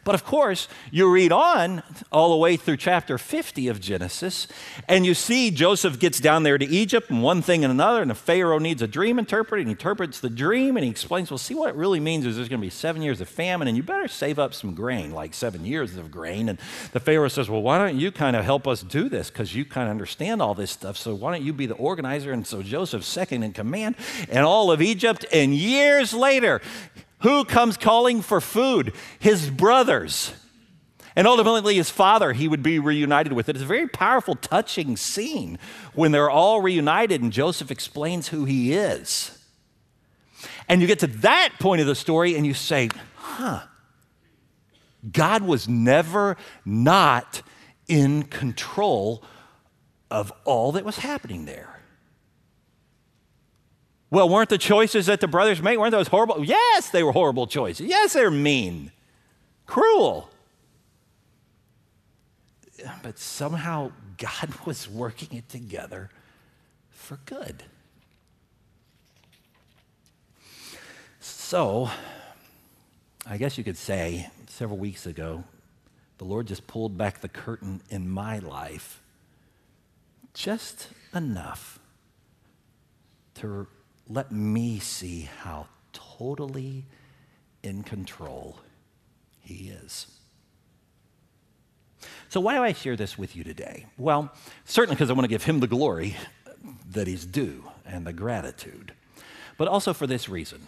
But 0.05 0.13
of 0.13 0.23
course, 0.23 0.67
you 0.91 1.11
read 1.11 1.31
on 1.31 1.81
all 2.11 2.29
the 2.29 2.37
way 2.37 2.57
through 2.57 2.77
chapter 2.77 3.17
50 3.17 3.67
of 3.69 3.81
Genesis, 3.81 4.47
and 4.87 5.03
you 5.03 5.15
see 5.15 5.49
Joseph 5.49 5.99
gets 5.99 6.19
down 6.19 6.43
there 6.43 6.59
to 6.59 6.65
Egypt, 6.65 7.09
and 7.09 7.23
one 7.23 7.41
thing 7.41 7.65
and 7.65 7.71
another, 7.71 8.03
and 8.03 8.11
the 8.11 8.15
Pharaoh 8.15 8.59
needs 8.59 8.83
a 8.83 8.87
dream 8.87 9.17
interpreted, 9.17 9.65
and 9.65 9.69
he 9.69 9.71
interprets 9.71 10.19
the 10.19 10.29
dream, 10.29 10.77
and 10.77 10.83
he 10.83 10.91
explains, 10.91 11.31
well, 11.31 11.39
see 11.39 11.55
what 11.55 11.69
it 11.69 11.75
really 11.75 11.99
means 11.99 12.23
is 12.23 12.35
there's 12.35 12.47
going 12.47 12.61
to 12.61 12.65
be 12.65 12.69
seven 12.69 13.01
years 13.01 13.19
of 13.19 13.27
famine, 13.27 13.67
and 13.67 13.75
you 13.75 13.81
better 13.81 14.07
save 14.07 14.37
up 14.37 14.53
some 14.53 14.75
grain, 14.75 15.11
like 15.11 15.33
seven 15.33 15.65
years 15.65 15.97
of 15.97 16.11
grain. 16.11 16.49
And 16.49 16.59
the 16.91 16.99
Pharaoh 16.99 17.27
says, 17.27 17.49
well, 17.49 17.63
why 17.63 17.79
don't 17.79 17.97
you 17.97 18.11
kind 18.11 18.35
of 18.35 18.45
help 18.45 18.67
us 18.67 18.83
do 18.83 19.09
this? 19.09 19.31
Because 19.31 19.55
you 19.55 19.65
kind 19.65 19.87
of 19.87 19.91
understand 19.91 20.39
all 20.39 20.53
this 20.53 20.69
stuff, 20.69 20.97
so 20.97 21.15
why 21.15 21.31
don't 21.31 21.43
you 21.43 21.51
be 21.51 21.65
the 21.65 21.73
organizer? 21.73 22.31
And 22.31 22.45
so 22.45 22.61
Joseph's 22.61 23.07
second 23.07 23.41
in 23.41 23.53
command, 23.53 23.95
and 24.29 24.45
all 24.45 24.71
of 24.71 24.83
Egypt, 24.83 25.25
and 25.33 25.55
years 25.55 26.13
later, 26.13 26.61
who 27.25 27.43
comes 27.43 27.75
calling 27.75 28.21
for 28.21 28.39
food? 28.39 28.93
His 29.17 29.49
brothers. 29.49 30.31
And 31.15 31.25
ultimately, 31.25 31.73
his 31.73 31.89
father, 31.89 32.33
he 32.33 32.47
would 32.47 32.61
be 32.61 32.77
reunited 32.77 33.33
with. 33.33 33.49
It 33.49 33.55
is 33.55 33.63
a 33.63 33.65
very 33.65 33.87
powerful, 33.87 34.35
touching 34.35 34.95
scene 34.95 35.57
when 35.95 36.11
they're 36.11 36.29
all 36.29 36.61
reunited 36.61 37.23
and 37.23 37.33
Joseph 37.33 37.71
explains 37.71 38.27
who 38.27 38.45
he 38.45 38.73
is. 38.73 39.43
And 40.69 40.81
you 40.81 40.87
get 40.87 40.99
to 40.99 41.07
that 41.07 41.53
point 41.59 41.81
of 41.81 41.87
the 41.87 41.95
story 41.95 42.35
and 42.35 42.45
you 42.45 42.53
say, 42.53 42.89
huh, 43.15 43.63
God 45.11 45.41
was 45.41 45.67
never 45.67 46.37
not 46.63 47.41
in 47.87 48.21
control 48.21 49.23
of 50.11 50.31
all 50.43 50.73
that 50.73 50.85
was 50.85 50.99
happening 50.99 51.45
there. 51.45 51.74
Well, 54.11 54.29
weren't 54.29 54.49
the 54.49 54.57
choices 54.57 55.07
that 55.07 55.19
the 55.19 55.27
brothers 55.27 55.61
made, 55.61 55.77
weren't 55.77 55.91
those 55.91 56.07
horrible? 56.07 56.43
Yes, 56.43 56.89
they 56.89 57.03
were 57.03 57.11
horrible 57.11 57.47
choices. 57.47 57.87
Yes, 57.87 58.13
they're 58.13 58.31
mean, 58.31 58.91
cruel. 59.65 60.29
But 63.01 63.17
somehow 63.17 63.91
God 64.17 64.53
was 64.65 64.89
working 64.89 65.37
it 65.37 65.49
together 65.49 66.09
for 66.91 67.19
good. 67.25 67.63
So, 71.19 71.89
I 73.25 73.37
guess 73.37 73.57
you 73.57 73.63
could 73.63 73.77
say 73.77 74.29
several 74.47 74.77
weeks 74.77 75.05
ago, 75.05 75.43
the 76.17 76.25
Lord 76.25 76.47
just 76.47 76.67
pulled 76.67 76.97
back 76.97 77.21
the 77.21 77.29
curtain 77.29 77.81
in 77.89 78.07
my 78.07 78.39
life 78.39 79.01
just 80.33 80.89
enough 81.13 81.79
to 83.35 83.67
let 84.07 84.31
me 84.31 84.79
see 84.79 85.29
how 85.39 85.67
totally 85.93 86.85
in 87.63 87.83
control 87.83 88.59
He 89.41 89.69
is. 89.69 90.07
So, 92.29 92.39
why 92.39 92.55
do 92.55 92.63
I 92.63 92.73
share 92.73 92.95
this 92.95 93.17
with 93.17 93.35
you 93.35 93.43
today? 93.43 93.85
Well, 93.97 94.31
certainly 94.65 94.95
because 94.95 95.09
I 95.09 95.13
want 95.13 95.23
to 95.23 95.29
give 95.29 95.43
Him 95.43 95.59
the 95.59 95.67
glory 95.67 96.15
that 96.91 97.07
He's 97.07 97.25
due 97.25 97.63
and 97.85 98.05
the 98.05 98.13
gratitude, 98.13 98.93
but 99.57 99.67
also 99.67 99.93
for 99.93 100.07
this 100.07 100.29
reason. 100.29 100.67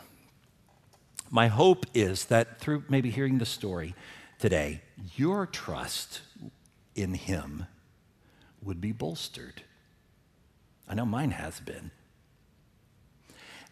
My 1.29 1.47
hope 1.47 1.85
is 1.93 2.25
that 2.25 2.59
through 2.59 2.85
maybe 2.87 3.09
hearing 3.09 3.37
the 3.37 3.45
story 3.45 3.95
today, 4.39 4.81
your 5.15 5.45
trust 5.45 6.21
in 6.95 7.13
Him 7.13 7.65
would 8.61 8.79
be 8.79 8.91
bolstered. 8.91 9.61
I 10.87 10.95
know 10.95 11.05
mine 11.05 11.31
has 11.31 11.59
been. 11.59 11.91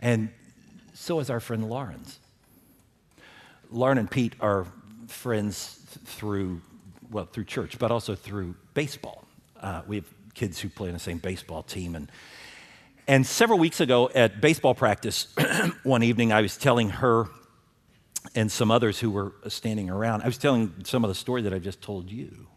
And 0.01 0.29
so 0.93 1.19
is 1.19 1.29
our 1.29 1.39
friend 1.39 1.69
Lawrence. 1.69 2.19
Lauren 3.71 3.97
and 3.97 4.09
Pete 4.09 4.33
are 4.39 4.67
friends 5.07 5.79
through, 6.05 6.61
well, 7.11 7.25
through 7.25 7.45
church, 7.45 7.79
but 7.79 7.91
also 7.91 8.15
through 8.15 8.55
baseball. 8.73 9.25
Uh, 9.59 9.81
we 9.87 9.97
have 9.97 10.05
kids 10.33 10.59
who 10.59 10.69
play 10.69 10.89
on 10.89 10.93
the 10.93 10.99
same 10.99 11.17
baseball 11.17 11.63
team. 11.63 11.95
And, 11.95 12.11
and 13.07 13.25
several 13.25 13.59
weeks 13.59 13.79
ago 13.79 14.09
at 14.13 14.41
baseball 14.41 14.75
practice, 14.75 15.27
one 15.83 16.03
evening, 16.03 16.31
I 16.31 16.41
was 16.41 16.57
telling 16.57 16.89
her 16.89 17.27
and 18.33 18.51
some 18.51 18.71
others 18.71 18.99
who 18.99 19.11
were 19.11 19.33
standing 19.47 19.89
around, 19.89 20.23
I 20.23 20.25
was 20.25 20.37
telling 20.37 20.73
some 20.83 21.03
of 21.03 21.09
the 21.09 21.15
story 21.15 21.43
that 21.43 21.53
I 21.53 21.59
just 21.59 21.81
told 21.81 22.11
you. 22.11 22.47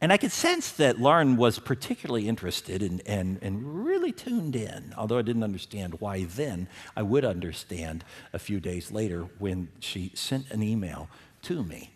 And 0.00 0.12
I 0.12 0.16
could 0.16 0.30
sense 0.30 0.70
that 0.72 1.00
Lauren 1.00 1.36
was 1.36 1.58
particularly 1.58 2.28
interested 2.28 2.82
in, 2.82 3.02
and, 3.04 3.38
and 3.42 3.84
really 3.84 4.12
tuned 4.12 4.54
in, 4.54 4.94
although 4.96 5.18
I 5.18 5.22
didn't 5.22 5.42
understand 5.42 6.00
why 6.00 6.24
then. 6.24 6.68
I 6.96 7.02
would 7.02 7.24
understand 7.24 8.04
a 8.32 8.38
few 8.38 8.60
days 8.60 8.92
later 8.92 9.26
when 9.38 9.68
she 9.80 10.12
sent 10.14 10.50
an 10.52 10.62
email 10.62 11.08
to 11.42 11.64
me, 11.64 11.90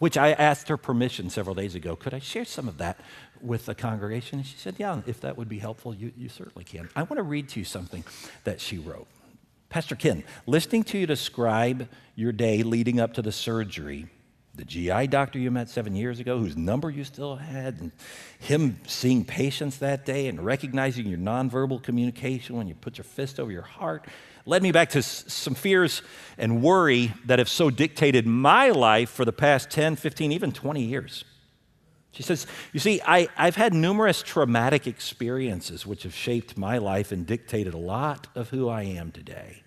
which 0.00 0.16
I 0.16 0.32
asked 0.32 0.68
her 0.68 0.76
permission 0.76 1.30
several 1.30 1.54
days 1.54 1.76
ago. 1.76 1.94
Could 1.94 2.14
I 2.14 2.18
share 2.18 2.44
some 2.44 2.66
of 2.66 2.78
that 2.78 2.98
with 3.40 3.66
the 3.66 3.76
congregation? 3.76 4.40
And 4.40 4.46
she 4.46 4.56
said, 4.56 4.74
Yeah, 4.78 5.02
if 5.06 5.20
that 5.20 5.36
would 5.36 5.48
be 5.48 5.60
helpful, 5.60 5.94
you, 5.94 6.12
you 6.16 6.28
certainly 6.28 6.64
can. 6.64 6.88
I 6.96 7.04
want 7.04 7.18
to 7.18 7.22
read 7.22 7.48
to 7.50 7.60
you 7.60 7.64
something 7.64 8.02
that 8.42 8.60
she 8.60 8.78
wrote. 8.78 9.06
Pastor 9.68 9.94
Ken, 9.94 10.24
listening 10.46 10.82
to 10.84 10.98
you 10.98 11.06
describe 11.06 11.88
your 12.16 12.32
day 12.32 12.64
leading 12.64 12.98
up 12.98 13.14
to 13.14 13.22
the 13.22 13.30
surgery, 13.30 14.06
the 14.58 14.64
GI 14.64 15.06
doctor 15.06 15.38
you 15.38 15.52
met 15.52 15.68
seven 15.68 15.94
years 15.94 16.18
ago, 16.18 16.38
whose 16.40 16.56
number 16.56 16.90
you 16.90 17.04
still 17.04 17.36
had, 17.36 17.80
and 17.80 17.92
him 18.40 18.80
seeing 18.88 19.24
patients 19.24 19.78
that 19.78 20.04
day 20.04 20.26
and 20.26 20.44
recognizing 20.44 21.06
your 21.06 21.18
nonverbal 21.18 21.80
communication 21.80 22.56
when 22.56 22.66
you 22.66 22.74
put 22.74 22.98
your 22.98 23.04
fist 23.04 23.38
over 23.38 23.52
your 23.52 23.62
heart, 23.62 24.04
led 24.46 24.64
me 24.64 24.72
back 24.72 24.90
to 24.90 24.98
s- 24.98 25.24
some 25.32 25.54
fears 25.54 26.02
and 26.36 26.60
worry 26.60 27.12
that 27.24 27.38
have 27.38 27.48
so 27.48 27.70
dictated 27.70 28.26
my 28.26 28.70
life 28.70 29.10
for 29.10 29.24
the 29.24 29.32
past 29.32 29.70
10, 29.70 29.94
15, 29.94 30.32
even 30.32 30.50
20 30.50 30.82
years. 30.82 31.24
She 32.10 32.24
says, 32.24 32.48
You 32.72 32.80
see, 32.80 33.00
I, 33.06 33.28
I've 33.36 33.54
had 33.54 33.72
numerous 33.72 34.22
traumatic 34.22 34.88
experiences 34.88 35.86
which 35.86 36.02
have 36.02 36.14
shaped 36.14 36.58
my 36.58 36.78
life 36.78 37.12
and 37.12 37.24
dictated 37.24 37.74
a 37.74 37.78
lot 37.78 38.26
of 38.34 38.48
who 38.50 38.68
I 38.68 38.82
am 38.82 39.12
today. 39.12 39.62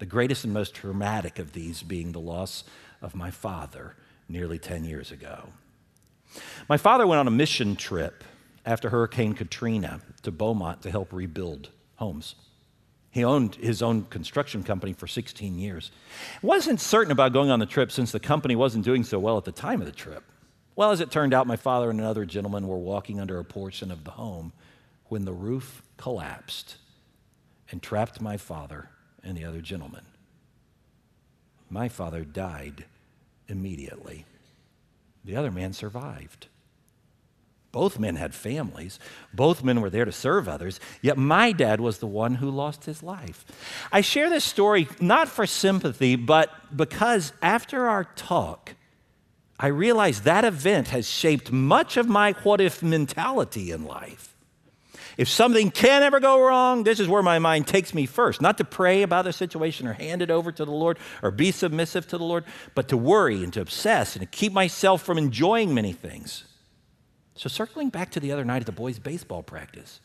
The 0.00 0.06
greatest 0.06 0.42
and 0.42 0.52
most 0.52 0.74
traumatic 0.74 1.38
of 1.38 1.52
these 1.52 1.84
being 1.84 2.10
the 2.10 2.20
loss 2.20 2.64
of 3.00 3.14
my 3.14 3.30
father 3.30 3.94
nearly 4.28 4.58
10 4.58 4.84
years 4.84 5.10
ago. 5.10 5.48
My 6.68 6.76
father 6.76 7.06
went 7.06 7.20
on 7.20 7.26
a 7.26 7.32
mission 7.32 7.76
trip 7.76 8.24
after 8.66 8.90
Hurricane 8.90 9.34
Katrina 9.34 10.00
to 10.22 10.30
Beaumont 10.30 10.82
to 10.82 10.90
help 10.90 11.12
rebuild 11.12 11.70
homes. 11.96 12.34
He 13.10 13.24
owned 13.24 13.54
his 13.54 13.82
own 13.82 14.04
construction 14.04 14.62
company 14.62 14.92
for 14.92 15.06
16 15.06 15.58
years. 15.58 15.90
Wasn't 16.42 16.80
certain 16.80 17.10
about 17.10 17.32
going 17.32 17.50
on 17.50 17.58
the 17.58 17.66
trip 17.66 17.90
since 17.90 18.12
the 18.12 18.20
company 18.20 18.54
wasn't 18.54 18.84
doing 18.84 19.02
so 19.02 19.18
well 19.18 19.38
at 19.38 19.44
the 19.44 19.52
time 19.52 19.80
of 19.80 19.86
the 19.86 19.92
trip. 19.92 20.22
Well, 20.76 20.92
as 20.92 21.00
it 21.00 21.10
turned 21.10 21.34
out, 21.34 21.46
my 21.46 21.56
father 21.56 21.90
and 21.90 21.98
another 21.98 22.24
gentleman 22.24 22.68
were 22.68 22.78
walking 22.78 23.18
under 23.18 23.38
a 23.38 23.44
portion 23.44 23.90
of 23.90 24.04
the 24.04 24.12
home 24.12 24.52
when 25.06 25.24
the 25.24 25.32
roof 25.32 25.82
collapsed 25.96 26.76
and 27.70 27.82
trapped 27.82 28.20
my 28.20 28.36
father 28.36 28.90
and 29.24 29.36
the 29.36 29.44
other 29.44 29.60
gentleman. 29.60 30.04
My 31.70 31.88
father 31.88 32.24
died 32.24 32.84
immediately. 33.48 34.24
The 35.24 35.36
other 35.36 35.50
man 35.50 35.72
survived. 35.72 36.48
Both 37.70 37.98
men 37.98 38.16
had 38.16 38.34
families. 38.34 38.98
Both 39.32 39.62
men 39.62 39.80
were 39.80 39.90
there 39.90 40.06
to 40.06 40.12
serve 40.12 40.48
others. 40.48 40.80
Yet 41.02 41.18
my 41.18 41.52
dad 41.52 41.80
was 41.80 41.98
the 41.98 42.06
one 42.06 42.36
who 42.36 42.50
lost 42.50 42.86
his 42.86 43.02
life. 43.02 43.44
I 43.92 44.00
share 44.00 44.30
this 44.30 44.44
story 44.44 44.88
not 45.00 45.28
for 45.28 45.46
sympathy, 45.46 46.16
but 46.16 46.50
because 46.74 47.32
after 47.42 47.86
our 47.86 48.04
talk, 48.04 48.74
I 49.60 49.66
realized 49.66 50.24
that 50.24 50.44
event 50.44 50.88
has 50.88 51.08
shaped 51.08 51.52
much 51.52 51.96
of 51.96 52.08
my 52.08 52.32
what 52.42 52.60
if 52.60 52.82
mentality 52.82 53.70
in 53.70 53.84
life. 53.84 54.34
If 55.18 55.28
something 55.28 55.72
can 55.72 56.04
ever 56.04 56.20
go 56.20 56.40
wrong, 56.40 56.84
this 56.84 57.00
is 57.00 57.08
where 57.08 57.24
my 57.24 57.40
mind 57.40 57.66
takes 57.66 57.92
me 57.92 58.06
first. 58.06 58.40
Not 58.40 58.56
to 58.58 58.64
pray 58.64 59.02
about 59.02 59.24
the 59.24 59.32
situation 59.32 59.88
or 59.88 59.92
hand 59.92 60.22
it 60.22 60.30
over 60.30 60.52
to 60.52 60.64
the 60.64 60.70
Lord 60.70 60.96
or 61.24 61.32
be 61.32 61.50
submissive 61.50 62.06
to 62.08 62.18
the 62.18 62.24
Lord, 62.24 62.44
but 62.76 62.86
to 62.88 62.96
worry 62.96 63.42
and 63.42 63.52
to 63.54 63.60
obsess 63.60 64.14
and 64.14 64.20
to 64.20 64.26
keep 64.26 64.52
myself 64.52 65.02
from 65.02 65.18
enjoying 65.18 65.74
many 65.74 65.92
things. 65.92 66.44
So, 67.34 67.48
circling 67.48 67.88
back 67.88 68.12
to 68.12 68.20
the 68.20 68.30
other 68.30 68.44
night 68.44 68.62
at 68.62 68.66
the 68.66 68.72
boys' 68.72 69.00
baseball 69.00 69.42
practice, 69.42 70.00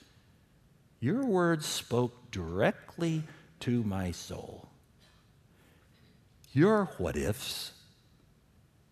your 1.00 1.24
words 1.24 1.68
spoke 1.68 2.32
directly 2.32 3.22
to 3.60 3.84
my 3.84 4.10
soul. 4.10 4.68
Your 6.54 6.86
what 6.98 7.16
ifs 7.16 7.72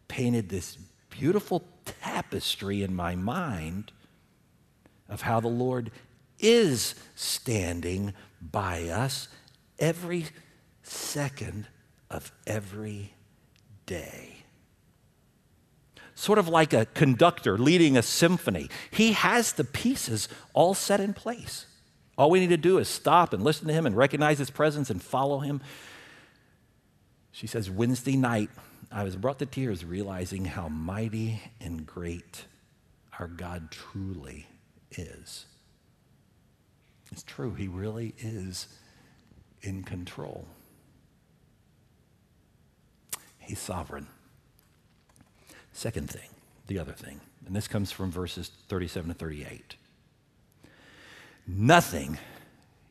painted 0.08 0.50
this 0.50 0.78
beautiful 1.10 1.64
tapestry 1.86 2.84
in 2.84 2.96
my 2.96 3.16
mind 3.16 3.92
of 5.10 5.22
how 5.22 5.40
the 5.40 5.48
Lord 5.48 5.92
is 6.42 6.96
standing 7.16 8.14
by 8.42 8.84
us 8.86 9.28
every 9.80 10.26
second 10.84 11.68
of 12.10 12.32
every 12.46 13.14
day. 13.86 14.36
Sort 16.16 16.38
of 16.38 16.48
like 16.48 16.74
a 16.74 16.86
conductor 16.86 17.58
leading 17.58 17.98
a 17.98 18.04
symphony. 18.04 18.70
He 18.92 19.14
has 19.14 19.54
the 19.54 19.64
pieces 19.64 20.28
all 20.54 20.74
set 20.74 21.00
in 21.00 21.14
place. 21.14 21.66
All 22.18 22.30
we 22.30 22.40
need 22.40 22.50
to 22.50 22.58
do 22.58 22.78
is 22.78 22.88
stop 22.88 23.34
and 23.34 23.44
listen 23.44 23.68
to 23.68 23.74
him 23.74 23.86
and 23.86 23.96
recognize 23.96 24.38
his 24.38 24.52
presence 24.52 24.90
and 24.90 25.02
follow 25.02 25.40
him. 25.40 25.62
She 27.32 27.48
says, 27.48 27.72
Wednesday 27.72 28.16
night, 28.16 28.50
I 28.92 29.04
was 29.04 29.16
brought 29.16 29.40
to 29.40 29.46
tears 29.46 29.86
realizing 29.86 30.46
how 30.46 30.68
mighty 30.68 31.42
and 31.60 31.86
great 31.86 32.46
our 33.18 33.28
God 33.28 33.72
truly 33.72 34.48
is. 34.92 35.46
It's 37.12 37.24
true, 37.24 37.54
He 37.54 37.68
really 37.68 38.14
is 38.20 38.68
in 39.62 39.84
control. 39.84 40.46
He's 43.40 43.60
sovereign. 43.60 44.08
Second 45.74 46.10
thing, 46.10 46.30
the 46.68 46.80
other 46.80 46.94
thing, 46.94 47.20
and 47.46 47.56
this 47.56 47.68
comes 47.68 47.92
from 47.92 48.12
verses 48.12 48.52
37 48.70 49.10
to 49.10 49.14
38. 49.14 49.76
Nothing 51.48 52.18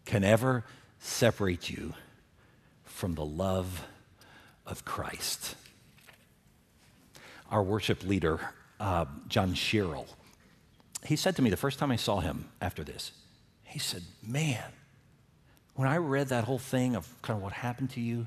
can 0.05 0.25
ever 0.25 0.65
separate 0.99 1.71
you 1.71 1.95
from 2.85 3.15
the 3.15 3.25
love 3.25 3.87
of 4.67 4.85
Christ 4.85 5.55
our 7.51 7.63
worship 7.63 8.05
leader, 8.05 8.41
uh, 8.79 9.07
John 9.29 9.55
Sherrill, 9.55 10.07
he 11.05 11.17
said 11.17 11.37
to 11.37 11.43
me 11.43 11.51
the 11.51 11.57
first 11.57 11.79
time 11.79 11.91
I 11.91 11.97
saw 11.97 12.21
him 12.21 12.49
after 12.61 12.85
this, 12.85 13.13
he 13.71 13.79
said, 13.79 14.03
Man, 14.27 14.73
when 15.75 15.89
I 15.89 15.97
read 15.97 16.29
that 16.29 16.45
whole 16.45 16.59
thing 16.59 16.97
of 16.97 17.09
kind 17.23 17.37
of 17.37 17.43
what 17.43 17.53
happened 17.53 17.91
to 17.91 18.01
you, 18.01 18.27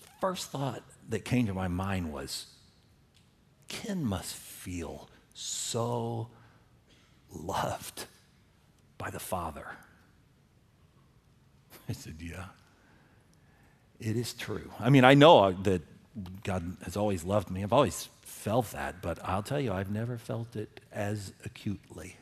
the 0.00 0.08
first 0.20 0.50
thought 0.50 0.82
that 1.08 1.24
came 1.24 1.46
to 1.46 1.54
my 1.54 1.68
mind 1.68 2.12
was, 2.12 2.46
Ken 3.68 4.04
must 4.04 4.34
feel 4.34 5.08
so 5.34 6.28
loved 7.30 8.06
by 8.96 9.10
the 9.10 9.20
Father. 9.20 9.66
I 11.88 11.92
said, 11.92 12.16
Yeah, 12.18 12.46
it 14.00 14.16
is 14.16 14.32
true. 14.32 14.70
I 14.80 14.90
mean, 14.90 15.04
I 15.04 15.14
know 15.14 15.40
uh, 15.40 15.52
that 15.62 15.82
God 16.42 16.76
has 16.84 16.96
always 16.96 17.22
loved 17.22 17.50
me. 17.50 17.62
I've 17.62 17.72
always 17.72 18.08
felt 18.22 18.72
that, 18.72 19.02
but 19.02 19.18
I'll 19.22 19.42
tell 19.42 19.60
you, 19.60 19.72
I've 19.72 19.90
never 19.90 20.16
felt 20.16 20.56
it 20.56 20.80
as 20.90 21.32
acutely, 21.44 22.16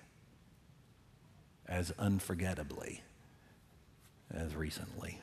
as 1.68 1.92
unforgettably 1.98 3.02
as 4.34 4.54
recently. 4.54 5.20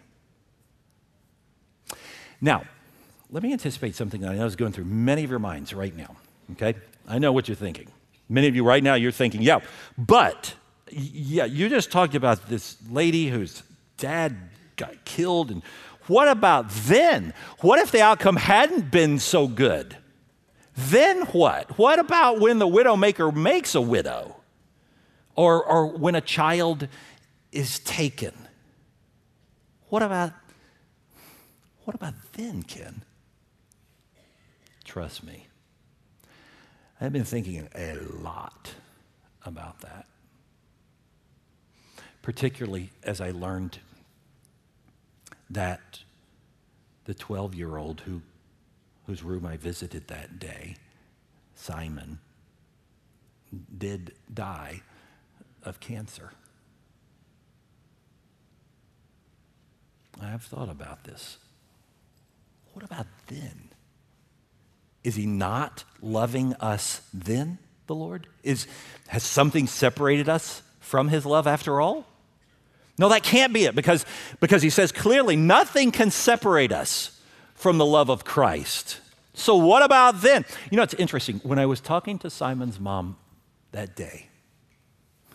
Now, 2.41 2.63
let 3.29 3.43
me 3.43 3.51
anticipate 3.53 3.95
something 3.95 4.21
that 4.21 4.31
I 4.31 4.35
know 4.35 4.45
is 4.45 4.55
going 4.55 4.71
through 4.71 4.85
many 4.85 5.23
of 5.23 5.29
your 5.29 5.39
minds 5.39 5.73
right 5.73 5.95
now, 5.95 6.15
okay? 6.53 6.75
I 7.07 7.19
know 7.19 7.31
what 7.31 7.47
you're 7.47 7.55
thinking. 7.55 7.87
Many 8.29 8.47
of 8.47 8.55
you 8.55 8.63
right 8.63 8.83
now, 8.83 8.95
you're 8.95 9.11
thinking, 9.11 9.41
yeah, 9.41 9.59
but, 9.97 10.53
yeah, 10.91 11.45
you 11.45 11.69
just 11.69 11.91
talked 11.91 12.15
about 12.15 12.49
this 12.49 12.77
lady 12.89 13.27
whose 13.27 13.63
dad 13.97 14.35
got 14.75 15.05
killed, 15.05 15.51
and 15.51 15.61
what 16.07 16.27
about 16.27 16.69
then? 16.69 17.33
What 17.59 17.79
if 17.79 17.91
the 17.91 18.01
outcome 18.01 18.35
hadn't 18.35 18.91
been 18.91 19.19
so 19.19 19.47
good? 19.47 19.97
Then 20.75 21.21
what? 21.27 21.77
What 21.77 21.99
about 21.99 22.39
when 22.39 22.59
the 22.59 22.67
widowmaker 22.67 23.33
makes 23.33 23.75
a 23.75 23.81
widow? 23.81 24.35
Or, 25.35 25.63
or 25.63 25.87
when 25.87 26.15
a 26.15 26.21
child 26.21 26.87
is 27.51 27.79
taken? 27.79 28.33
What 29.89 30.03
about 30.03 30.33
what 31.85 31.95
about 31.95 32.13
then, 32.33 32.63
Ken? 32.63 33.03
Trust 34.85 35.23
me. 35.23 35.47
I've 37.01 37.11
been 37.11 37.25
thinking 37.25 37.67
a 37.75 37.95
lot 37.95 38.73
about 39.45 39.81
that. 39.81 40.05
Particularly 42.21 42.91
as 43.03 43.19
I 43.19 43.31
learned 43.31 43.79
that 45.49 45.99
the 47.03 47.13
12 47.13 47.53
year 47.53 47.75
old 47.75 48.01
who, 48.01 48.21
whose 49.05 49.23
room 49.23 49.45
I 49.45 49.57
visited 49.57 50.07
that 50.07 50.39
day, 50.39 50.77
Simon, 51.55 52.19
did 53.77 54.13
die 54.33 54.81
of 55.63 55.79
cancer. 55.79 56.31
I 60.21 60.27
have 60.27 60.43
thought 60.43 60.69
about 60.69 61.03
this. 61.03 61.37
What 62.73 62.85
about 62.85 63.07
then? 63.27 63.69
Is 65.03 65.15
he 65.15 65.25
not 65.25 65.83
loving 66.01 66.53
us 66.55 67.01
then, 67.13 67.57
the 67.87 67.95
Lord? 67.95 68.27
Is, 68.43 68.67
has 69.07 69.23
something 69.23 69.67
separated 69.67 70.29
us 70.29 70.61
from 70.79 71.09
his 71.09 71.25
love 71.25 71.45
after 71.45 71.81
all? 71.81 72.05
No, 72.97 73.09
that 73.09 73.23
can't 73.23 73.53
be 73.53 73.65
it 73.65 73.75
because, 73.75 74.05
because 74.39 74.61
he 74.61 74.69
says 74.69 74.91
clearly 74.91 75.35
nothing 75.35 75.91
can 75.91 76.11
separate 76.11 76.71
us 76.71 77.19
from 77.55 77.77
the 77.77 77.85
love 77.85 78.09
of 78.09 78.23
Christ. 78.23 78.99
So, 79.33 79.55
what 79.55 79.83
about 79.83 80.21
then? 80.21 80.45
You 80.69 80.77
know, 80.77 80.83
it's 80.83 80.93
interesting. 80.93 81.39
When 81.43 81.57
I 81.57 81.65
was 81.65 81.81
talking 81.81 82.19
to 82.19 82.29
Simon's 82.29 82.79
mom 82.79 83.17
that 83.71 83.95
day, 83.95 84.27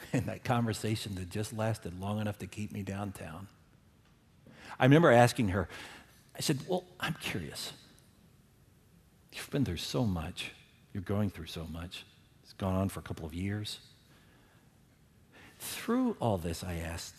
in 0.13 0.27
that 0.27 0.45
conversation 0.45 1.15
that 1.17 1.31
just 1.31 1.53
lasted 1.53 1.99
long 2.01 2.21
enough 2.21 2.39
to 2.39 2.47
keep 2.47 2.73
me 2.73 2.83
downtown, 2.83 3.49
I 4.79 4.85
remember 4.85 5.11
asking 5.11 5.49
her, 5.49 5.69
I 6.37 6.41
said, 6.41 6.61
Well, 6.69 6.85
I'm 7.01 7.15
curious. 7.21 7.73
You've 9.33 9.51
been 9.51 9.65
through 9.65 9.77
so 9.77 10.05
much, 10.05 10.53
you're 10.93 11.03
going 11.03 11.31
through 11.31 11.47
so 11.47 11.67
much. 11.71 12.05
It's 12.43 12.53
gone 12.55 12.75
on 12.75 12.89
for 12.89 13.01
a 13.01 13.03
couple 13.03 13.27
of 13.27 13.35
years. 13.35 13.81
Through 15.59 16.17
all 16.21 16.39
this, 16.39 16.65
I 16.65 16.75
asked, 16.75 17.15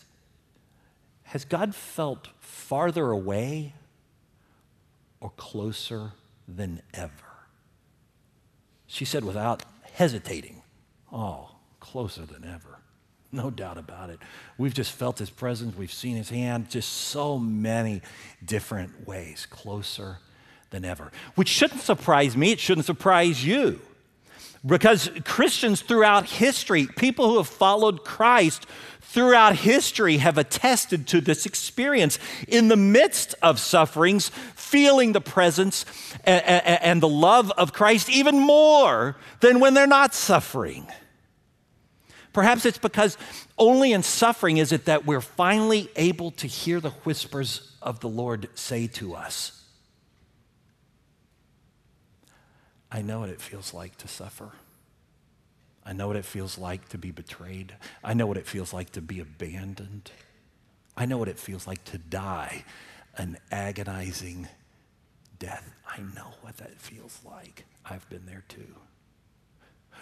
has 1.24 1.44
God 1.44 1.74
felt 1.74 2.28
farther 2.40 3.10
away 3.10 3.74
or 5.20 5.30
closer 5.36 6.12
than 6.48 6.82
ever? 6.92 7.12
She 8.86 9.04
said 9.04 9.24
without 9.24 9.62
hesitating, 9.92 10.62
Oh, 11.12 11.50
closer 11.78 12.26
than 12.26 12.44
ever. 12.44 12.79
No 13.32 13.50
doubt 13.50 13.78
about 13.78 14.10
it. 14.10 14.18
We've 14.58 14.74
just 14.74 14.92
felt 14.92 15.18
his 15.18 15.30
presence. 15.30 15.76
We've 15.76 15.92
seen 15.92 16.16
his 16.16 16.30
hand 16.30 16.68
just 16.68 16.90
so 16.90 17.38
many 17.38 18.02
different 18.44 19.06
ways, 19.06 19.46
closer 19.48 20.18
than 20.70 20.84
ever. 20.84 21.12
Which 21.36 21.48
shouldn't 21.48 21.82
surprise 21.82 22.36
me. 22.36 22.52
It 22.52 22.60
shouldn't 22.60 22.86
surprise 22.86 23.44
you. 23.44 23.80
Because 24.66 25.10
Christians 25.24 25.80
throughout 25.80 26.26
history, 26.26 26.86
people 26.86 27.28
who 27.28 27.36
have 27.38 27.48
followed 27.48 28.04
Christ 28.04 28.66
throughout 29.00 29.56
history, 29.56 30.18
have 30.18 30.38
attested 30.38 31.06
to 31.08 31.20
this 31.20 31.46
experience 31.46 32.18
in 32.46 32.68
the 32.68 32.76
midst 32.76 33.34
of 33.42 33.58
sufferings, 33.58 34.28
feeling 34.54 35.12
the 35.12 35.20
presence 35.20 35.84
and, 36.24 37.02
the 37.02 37.08
love 37.08 37.50
of 37.52 37.72
Christ 37.72 38.08
even 38.08 38.38
more 38.38 39.16
than 39.40 39.58
when 39.58 39.74
they're 39.74 39.86
not 39.86 40.14
suffering. 40.14 40.86
Perhaps 42.32 42.64
it's 42.64 42.78
because 42.78 43.18
only 43.58 43.92
in 43.92 44.02
suffering 44.02 44.58
is 44.58 44.72
it 44.72 44.84
that 44.84 45.04
we're 45.04 45.20
finally 45.20 45.90
able 45.96 46.30
to 46.32 46.46
hear 46.46 46.80
the 46.80 46.90
whispers 46.90 47.76
of 47.82 48.00
the 48.00 48.08
Lord 48.08 48.48
say 48.54 48.86
to 48.88 49.14
us, 49.14 49.64
I 52.92 53.02
know 53.02 53.20
what 53.20 53.28
it 53.28 53.40
feels 53.40 53.72
like 53.72 53.96
to 53.98 54.08
suffer. 54.08 54.50
I 55.84 55.92
know 55.92 56.08
what 56.08 56.16
it 56.16 56.24
feels 56.24 56.58
like 56.58 56.88
to 56.90 56.98
be 56.98 57.10
betrayed. 57.10 57.74
I 58.04 58.14
know 58.14 58.26
what 58.26 58.36
it 58.36 58.46
feels 58.46 58.72
like 58.72 58.90
to 58.92 59.00
be 59.00 59.20
abandoned. 59.20 60.10
I 60.96 61.06
know 61.06 61.18
what 61.18 61.28
it 61.28 61.38
feels 61.38 61.66
like 61.66 61.84
to 61.86 61.98
die 61.98 62.64
an 63.16 63.38
agonizing 63.50 64.48
death. 65.38 65.68
I 65.86 66.00
know 66.00 66.34
what 66.42 66.58
that 66.58 66.80
feels 66.80 67.18
like. 67.24 67.64
I've 67.84 68.08
been 68.08 68.24
there 68.26 68.44
too. 68.48 68.76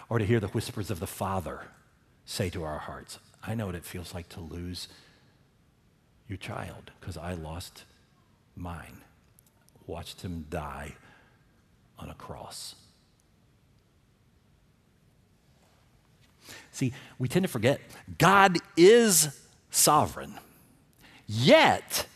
Or 0.08 0.18
to 0.18 0.24
hear 0.24 0.40
the 0.40 0.48
whispers 0.48 0.90
of 0.90 1.00
the 1.00 1.06
Father 1.06 1.62
say 2.28 2.50
to 2.50 2.62
our 2.62 2.78
hearts, 2.78 3.18
I 3.42 3.54
know 3.54 3.64
what 3.66 3.74
it 3.74 3.86
feels 3.86 4.12
like 4.12 4.28
to 4.30 4.40
lose 4.40 4.86
your 6.28 6.36
child 6.36 6.90
because 7.00 7.16
I 7.16 7.32
lost 7.32 7.84
mine, 8.54 8.98
watched 9.86 10.20
him 10.20 10.44
die 10.50 10.96
on 11.98 12.10
a 12.10 12.14
cross. 12.14 12.74
See, 16.70 16.92
we 17.18 17.28
tend 17.28 17.44
to 17.44 17.48
forget 17.48 17.80
God 18.18 18.58
is 18.76 19.40
sovereign, 19.70 20.34
yet, 21.26 22.06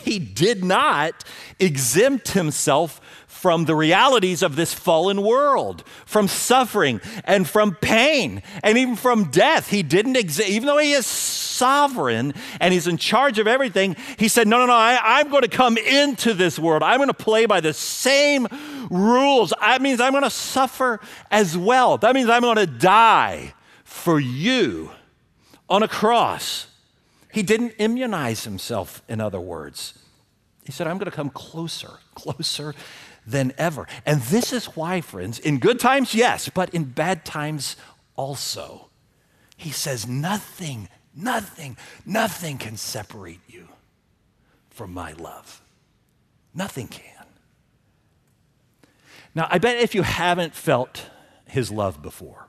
he 0.00 0.18
did 0.18 0.64
not 0.64 1.24
exempt 1.58 2.28
himself 2.28 3.00
from 3.42 3.64
the 3.64 3.74
realities 3.74 4.40
of 4.40 4.54
this 4.54 4.72
fallen 4.72 5.20
world, 5.20 5.82
from 6.06 6.28
suffering 6.28 7.00
and 7.24 7.48
from 7.48 7.74
pain 7.74 8.40
and 8.62 8.78
even 8.78 8.94
from 8.94 9.32
death. 9.32 9.68
He 9.68 9.82
didn't 9.82 10.14
exist, 10.14 10.48
even 10.48 10.68
though 10.68 10.78
he 10.78 10.92
is 10.92 11.06
sovereign 11.06 12.34
and 12.60 12.72
he's 12.72 12.86
in 12.86 12.98
charge 12.98 13.40
of 13.40 13.48
everything, 13.48 13.96
he 14.16 14.28
said, 14.28 14.46
No, 14.46 14.58
no, 14.58 14.66
no, 14.66 14.74
I, 14.74 15.18
am 15.18 15.28
going 15.28 15.42
to 15.42 15.48
come 15.48 15.76
into 15.76 16.34
this 16.34 16.56
world. 16.56 16.84
I'm 16.84 16.98
going 16.98 17.08
to 17.08 17.14
play 17.14 17.46
by 17.46 17.60
the 17.60 17.72
same 17.72 18.46
rules. 18.90 19.52
That 19.60 19.82
means 19.82 20.00
I'm 20.00 20.12
going 20.12 20.22
to 20.22 20.30
suffer 20.30 21.00
as 21.28 21.58
well. 21.58 21.98
That 21.98 22.14
means 22.14 22.28
I'm 22.28 22.42
going 22.42 22.56
to 22.58 22.66
die 22.66 23.54
for 23.82 24.20
you 24.20 24.92
on 25.68 25.82
a 25.82 25.88
cross. 25.88 26.68
He 27.32 27.42
didn't 27.42 27.74
immunize 27.78 28.44
himself, 28.44 29.02
in 29.08 29.20
other 29.20 29.40
words. 29.40 29.98
He 30.64 30.70
said, 30.70 30.86
I'm 30.86 30.98
going 30.98 31.10
to 31.10 31.16
come 31.16 31.30
closer, 31.30 31.98
closer 32.14 32.74
than 33.26 33.52
ever. 33.58 33.88
And 34.04 34.20
this 34.22 34.52
is 34.52 34.66
why, 34.66 35.00
friends, 35.00 35.38
in 35.38 35.58
good 35.58 35.80
times, 35.80 36.14
yes, 36.14 36.48
but 36.48 36.72
in 36.74 36.84
bad 36.84 37.24
times 37.24 37.76
also. 38.16 38.90
He 39.56 39.70
says, 39.70 40.06
Nothing, 40.06 40.88
nothing, 41.14 41.76
nothing 42.04 42.58
can 42.58 42.76
separate 42.76 43.40
you 43.48 43.68
from 44.70 44.92
my 44.92 45.12
love. 45.12 45.62
Nothing 46.54 46.88
can. 46.88 47.24
Now, 49.34 49.48
I 49.50 49.58
bet 49.58 49.78
if 49.78 49.94
you 49.94 50.02
haven't 50.02 50.54
felt 50.54 51.06
his 51.46 51.70
love 51.70 52.02
before, 52.02 52.41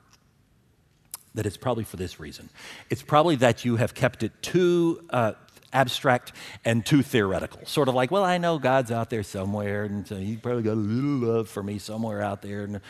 that 1.34 1.46
it's 1.46 1.56
probably 1.56 1.84
for 1.84 1.96
this 1.96 2.20
reason. 2.20 2.48
It's 2.90 3.02
probably 3.02 3.36
that 3.36 3.64
you 3.64 3.76
have 3.76 3.94
kept 3.94 4.22
it 4.22 4.32
too 4.42 5.04
uh, 5.10 5.32
abstract 5.72 6.32
and 6.64 6.86
too 6.86 7.02
theoretical. 7.02 7.66
Sort 7.66 7.88
of 7.88 7.94
like, 7.94 8.10
well, 8.10 8.24
I 8.24 8.38
know 8.38 8.58
God's 8.58 8.92
out 8.92 9.10
there 9.10 9.22
somewhere, 9.22 9.84
and 9.84 10.06
so 10.06 10.16
He 10.16 10.36
probably 10.36 10.62
got 10.62 10.74
a 10.74 10.74
little 10.74 11.34
love 11.34 11.48
for 11.48 11.62
me 11.62 11.78
somewhere 11.78 12.22
out 12.22 12.40
there. 12.40 12.62
And, 12.62 12.80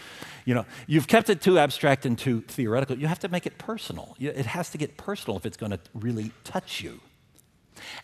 you 0.44 0.54
know, 0.54 0.66
you've 0.86 1.08
kept 1.08 1.30
it 1.30 1.40
too 1.40 1.58
abstract 1.58 2.06
and 2.06 2.18
too 2.18 2.42
theoretical. 2.42 2.98
You 2.98 3.06
have 3.06 3.20
to 3.20 3.28
make 3.28 3.46
it 3.46 3.58
personal. 3.58 4.14
It 4.20 4.46
has 4.46 4.70
to 4.70 4.78
get 4.78 4.96
personal 4.96 5.36
if 5.38 5.46
it's 5.46 5.56
going 5.56 5.72
to 5.72 5.80
really 5.94 6.32
touch 6.44 6.82
you. 6.82 7.00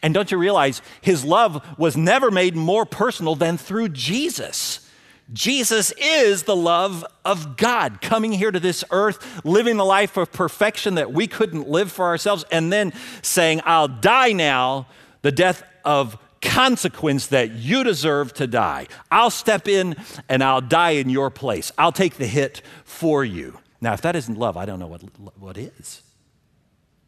And 0.02 0.12
don't 0.12 0.30
you 0.30 0.38
realize 0.38 0.82
His 1.00 1.24
love 1.24 1.64
was 1.78 1.96
never 1.96 2.30
made 2.30 2.56
more 2.56 2.86
personal 2.86 3.34
than 3.34 3.56
through 3.56 3.90
Jesus? 3.90 4.89
Jesus 5.32 5.92
is 5.96 6.42
the 6.42 6.56
love 6.56 7.04
of 7.24 7.56
God 7.56 8.00
coming 8.00 8.32
here 8.32 8.50
to 8.50 8.60
this 8.60 8.84
earth, 8.90 9.44
living 9.44 9.76
the 9.76 9.84
life 9.84 10.16
of 10.16 10.32
perfection 10.32 10.96
that 10.96 11.12
we 11.12 11.26
couldn't 11.26 11.68
live 11.68 11.92
for 11.92 12.06
ourselves, 12.06 12.44
and 12.50 12.72
then 12.72 12.92
saying, 13.22 13.60
I'll 13.64 13.88
die 13.88 14.32
now, 14.32 14.88
the 15.22 15.32
death 15.32 15.62
of 15.84 16.18
consequence 16.40 17.28
that 17.28 17.52
you 17.52 17.84
deserve 17.84 18.32
to 18.34 18.46
die. 18.46 18.86
I'll 19.10 19.30
step 19.30 19.68
in 19.68 19.96
and 20.28 20.42
I'll 20.42 20.62
die 20.62 20.92
in 20.92 21.10
your 21.10 21.30
place. 21.30 21.70
I'll 21.76 21.92
take 21.92 22.14
the 22.14 22.26
hit 22.26 22.62
for 22.84 23.24
you. 23.24 23.58
Now, 23.80 23.92
if 23.92 24.02
that 24.02 24.16
isn't 24.16 24.38
love, 24.38 24.56
I 24.56 24.66
don't 24.66 24.78
know 24.78 24.86
what, 24.86 25.02
what 25.38 25.58
is. 25.58 26.02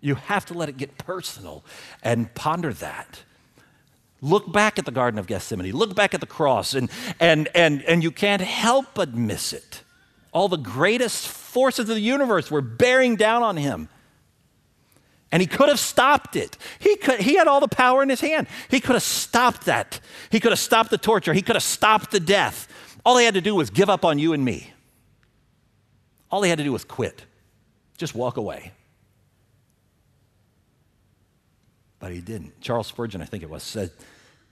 You 0.01 0.17
have 0.17 0.45
to 0.47 0.55
let 0.55 0.69
it 0.69 0.77
get 0.77 0.99
personal 0.99 1.65
and 2.03 2.33
ponder 2.35 2.73
that. 2.75 3.23
Look 4.23 4.53
back 4.53 4.79
at 4.79 4.87
the 4.87 4.93
Garden 4.93 5.19
of 5.19 5.27
Gethsemane, 5.27 5.73
look 5.73 5.97
back 5.97 6.15
at 6.15 6.21
the 6.21 6.27
cross, 6.27 6.75
and, 6.75 6.89
and, 7.19 7.49
and, 7.57 7.83
and 7.83 8.05
you 8.05 8.13
can't 8.13 8.41
help 8.41 8.87
but 8.95 9.13
miss 9.15 9.53
it. 9.53 9.83
All 10.33 10.49
the 10.49 10.57
greatest 10.57 11.27
forces 11.27 11.91
of 11.91 11.97
the 11.97 12.01
universe 12.01 12.49
were 12.49 12.61
bearing 12.63 13.17
down 13.17 13.43
on 13.43 13.57
him. 13.57 13.89
And 15.33 15.41
he 15.41 15.47
could 15.47 15.69
have 15.69 15.81
stopped 15.81 16.37
it. 16.37 16.57
He, 16.79 16.97
could, 16.97 17.21
he 17.21 17.35
had 17.35 17.49
all 17.49 17.59
the 17.59 17.67
power 17.67 18.03
in 18.03 18.09
his 18.09 18.21
hand. 18.21 18.47
He 18.71 18.81
could 18.81 18.95
have 18.95 19.03
stopped 19.03 19.65
that. 19.65 19.99
He 20.31 20.39
could 20.41 20.53
have 20.53 20.59
stopped 20.59 20.91
the 20.91 20.99
torture. 20.99 21.33
He 21.33 21.43
could 21.43 21.57
have 21.57 21.63
stopped 21.63 22.11
the 22.11 22.21
death. 22.21 22.69
All 23.05 23.17
he 23.17 23.25
had 23.25 23.35
to 23.35 23.41
do 23.41 23.55
was 23.55 23.71
give 23.71 23.91
up 23.91 24.05
on 24.05 24.19
you 24.19 24.35
and 24.35 24.45
me. 24.45 24.73
All 26.31 26.43
he 26.43 26.49
had 26.49 26.59
to 26.59 26.65
do 26.65 26.73
was 26.73 26.85
quit, 26.85 27.25
just 27.99 28.15
walk 28.15 28.37
away. 28.37 28.73
But 31.99 32.13
he 32.13 32.21
didn't. 32.21 32.61
Charles 32.61 32.87
Spurgeon, 32.87 33.21
I 33.21 33.27
think 33.27 33.43
it 33.43 33.51
was, 33.51 33.63
said, 33.63 33.91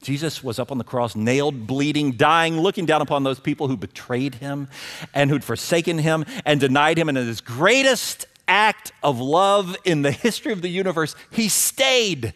Jesus 0.03 0.43
was 0.43 0.59
up 0.59 0.73
on 0.73 0.79
the 0.79 0.85
cross, 0.85 1.15
nailed, 1.15 1.67
bleeding, 1.67 2.13
dying, 2.13 2.61
looking 2.61 2.87
down 2.87 3.03
upon 3.03 3.23
those 3.23 3.39
people 3.39 3.69
who 3.69 3.77
betrayed 3.77 4.37
him 4.37 4.69
and 5.13 5.31
who'd 5.31 5.45
forsaken 5.45 5.99
him 5.99 6.25
and 6.47 6.59
denied 6.59 6.99
him. 6.99 7.09
And 7.09 7.19
in 7.19 7.27
his 7.27 7.43
greatest 7.43 8.27
act 8.49 8.93
of 9.03 9.21
love 9.21 9.77
in 9.85 10.03
the 10.03 10.11
history 10.11 10.53
of 10.53 10.63
the 10.63 10.69
universe, 10.69 11.15
he 11.31 11.49
stayed. 11.49 12.33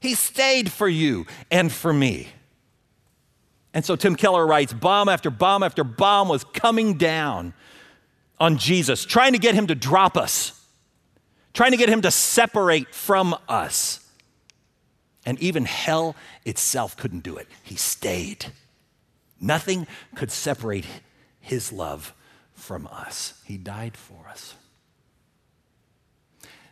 He 0.00 0.14
stayed 0.14 0.72
for 0.72 0.88
you 0.88 1.26
and 1.50 1.72
for 1.72 1.92
me. 1.92 2.28
And 3.72 3.84
so 3.84 3.96
Tim 3.96 4.16
Keller 4.16 4.46
writes 4.46 4.72
bomb 4.72 5.08
after 5.08 5.30
bomb 5.30 5.62
after 5.62 5.84
bomb 5.84 6.28
was 6.28 6.44
coming 6.44 6.98
down 6.98 7.54
on 8.38 8.58
Jesus, 8.58 9.04
trying 9.04 9.32
to 9.32 9.38
get 9.38 9.54
him 9.54 9.68
to 9.68 9.74
drop 9.74 10.16
us, 10.16 10.60
trying 11.52 11.70
to 11.70 11.76
get 11.76 11.88
him 11.88 12.02
to 12.02 12.10
separate 12.10 12.94
from 12.94 13.34
us. 13.48 14.03
And 15.26 15.38
even 15.40 15.64
hell 15.64 16.16
itself 16.44 16.96
couldn't 16.96 17.22
do 17.22 17.36
it. 17.36 17.48
He 17.62 17.76
stayed. 17.76 18.46
Nothing 19.40 19.86
could 20.14 20.30
separate 20.30 20.86
his 21.40 21.72
love 21.72 22.14
from 22.54 22.86
us. 22.86 23.40
He 23.44 23.56
died 23.56 23.96
for 23.96 24.28
us. 24.28 24.54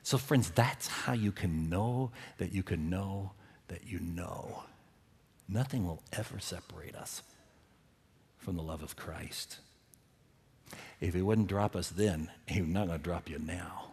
So, 0.03 0.19
friends, 0.19 0.51
that's 0.51 0.89
how 0.89 1.13
you 1.13 1.31
can 1.31 1.69
know 1.69 2.11
that 2.39 2.53
you 2.53 2.63
can 2.63 2.91
know 2.91 3.33
that 3.69 3.87
you 3.87 4.01
know. 4.01 4.65
Nothing 5.49 5.87
will 5.87 6.03
ever 6.13 6.39
separate 6.39 6.95
us 6.95 7.23
from 8.39 8.57
the 8.57 8.63
love 8.63 8.83
of 8.83 8.97
Christ. 8.97 9.59
If 11.01 11.15
He 11.15 11.23
wouldn't 11.23 11.49
drop 11.49 11.77
us 11.77 11.89
then, 11.89 12.31
He's 12.47 12.67
not 12.67 12.87
going 12.87 12.99
to 12.99 13.05
drop 13.05 13.29
you 13.29 13.39
now. 13.39 13.92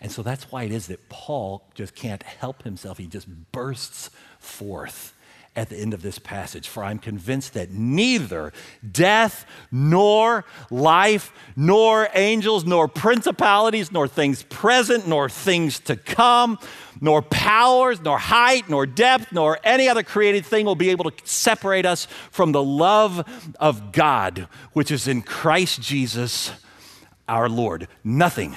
And 0.00 0.10
so 0.12 0.22
that's 0.22 0.50
why 0.50 0.64
it 0.64 0.72
is 0.72 0.86
that 0.88 1.08
Paul 1.08 1.64
just 1.74 1.94
can't 1.94 2.22
help 2.22 2.62
himself. 2.62 2.98
He 2.98 3.06
just 3.06 3.28
bursts 3.52 4.10
forth 4.38 5.14
at 5.58 5.70
the 5.70 5.76
end 5.76 5.92
of 5.92 6.02
this 6.02 6.20
passage. 6.20 6.68
For 6.68 6.84
I'm 6.84 7.00
convinced 7.00 7.54
that 7.54 7.72
neither 7.72 8.52
death, 8.88 9.44
nor 9.72 10.44
life, 10.70 11.32
nor 11.56 12.08
angels, 12.14 12.64
nor 12.64 12.86
principalities, 12.86 13.90
nor 13.90 14.06
things 14.06 14.44
present, 14.44 15.08
nor 15.08 15.28
things 15.28 15.80
to 15.80 15.96
come, 15.96 16.60
nor 17.00 17.22
powers, 17.22 18.00
nor 18.00 18.18
height, 18.18 18.68
nor 18.68 18.86
depth, 18.86 19.32
nor 19.32 19.58
any 19.64 19.88
other 19.88 20.04
created 20.04 20.46
thing 20.46 20.64
will 20.64 20.76
be 20.76 20.90
able 20.90 21.10
to 21.10 21.26
separate 21.26 21.84
us 21.84 22.06
from 22.30 22.52
the 22.52 22.62
love 22.62 23.24
of 23.58 23.90
God, 23.90 24.46
which 24.74 24.92
is 24.92 25.08
in 25.08 25.22
Christ 25.22 25.82
Jesus 25.82 26.52
our 27.26 27.48
Lord. 27.48 27.88
Nothing 28.04 28.56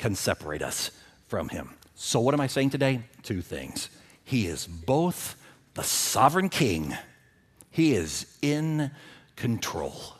can 0.00 0.14
separate 0.14 0.62
us 0.62 0.90
from 1.28 1.50
him. 1.50 1.76
So, 1.94 2.18
what 2.20 2.32
am 2.34 2.40
I 2.40 2.46
saying 2.46 2.70
today? 2.70 3.02
Two 3.22 3.42
things. 3.42 3.90
He 4.24 4.46
is 4.46 4.66
both 4.66 5.36
the 5.74 5.82
sovereign 5.82 6.48
king, 6.48 6.96
he 7.70 7.94
is 7.94 8.26
in 8.42 8.90
control. 9.36 10.14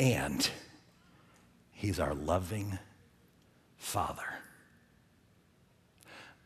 And 0.00 0.50
he's 1.70 2.00
our 2.00 2.14
loving 2.14 2.78
father. 3.76 4.40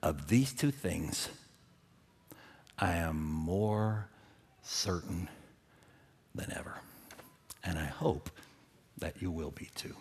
Of 0.03 0.29
these 0.29 0.53
two 0.53 0.71
things, 0.71 1.31
I 2.79 2.93
am 2.93 3.21
more 3.23 4.09
certain 4.63 5.29
than 6.35 6.53
ever. 6.55 6.75
And 7.65 7.79
I 7.79 7.87
hope 7.87 8.31
that 8.99 9.23
you 9.23 9.31
will 9.31 9.51
be 9.51 9.71
too. 9.75 9.97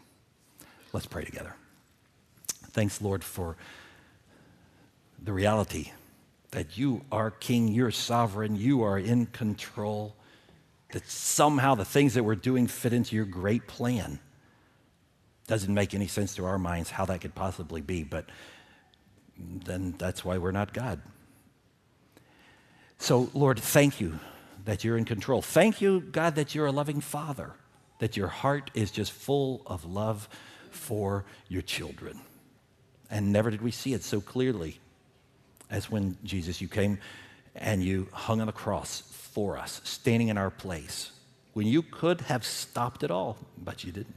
Let's 0.97 1.05
pray 1.05 1.25
together. 1.25 1.53
Thanks, 2.71 3.03
Lord, 3.03 3.23
for 3.23 3.55
the 5.23 5.31
reality 5.31 5.91
that 6.49 6.75
you 6.75 7.03
are 7.11 7.29
king, 7.29 7.67
you're 7.67 7.91
sovereign, 7.91 8.55
you 8.55 8.81
are 8.81 8.97
in 8.97 9.27
control, 9.27 10.15
that 10.93 11.07
somehow 11.07 11.75
the 11.75 11.85
things 11.85 12.15
that 12.15 12.23
we're 12.23 12.33
doing 12.33 12.65
fit 12.65 12.93
into 12.93 13.15
your 13.15 13.25
great 13.25 13.67
plan. 13.67 14.17
Doesn't 15.45 15.71
make 15.71 15.93
any 15.93 16.07
sense 16.07 16.33
to 16.33 16.45
our 16.45 16.57
minds 16.57 16.89
how 16.89 17.05
that 17.05 17.21
could 17.21 17.35
possibly 17.35 17.81
be, 17.81 18.01
but 18.03 18.25
then 19.37 19.93
that's 19.99 20.25
why 20.25 20.39
we're 20.39 20.49
not 20.49 20.73
God. 20.73 20.99
So, 22.97 23.29
Lord, 23.35 23.59
thank 23.59 24.01
you 24.01 24.17
that 24.65 24.83
you're 24.83 24.97
in 24.97 25.05
control. 25.05 25.43
Thank 25.43 25.79
you, 25.79 25.99
God, 25.99 26.33
that 26.33 26.55
you're 26.55 26.65
a 26.65 26.71
loving 26.71 27.01
father, 27.01 27.51
that 27.99 28.17
your 28.17 28.29
heart 28.29 28.71
is 28.73 28.89
just 28.89 29.11
full 29.11 29.61
of 29.67 29.85
love 29.85 30.27
for 30.77 31.25
your 31.49 31.61
children. 31.61 32.19
And 33.09 33.31
never 33.31 33.49
did 33.49 33.61
we 33.61 33.71
see 33.71 33.93
it 33.93 34.03
so 34.03 34.21
clearly 34.21 34.79
as 35.69 35.91
when 35.91 36.17
Jesus, 36.23 36.61
you 36.61 36.67
came 36.67 36.99
and 37.55 37.83
you 37.83 38.07
hung 38.11 38.39
on 38.39 38.47
the 38.47 38.53
cross 38.53 39.01
for 39.11 39.57
us, 39.57 39.81
standing 39.83 40.29
in 40.29 40.37
our 40.37 40.49
place, 40.49 41.11
when 41.53 41.67
you 41.67 41.81
could 41.81 42.21
have 42.21 42.45
stopped 42.45 43.03
it 43.03 43.11
all, 43.11 43.37
but 43.57 43.83
you 43.83 43.91
didn't. 43.91 44.15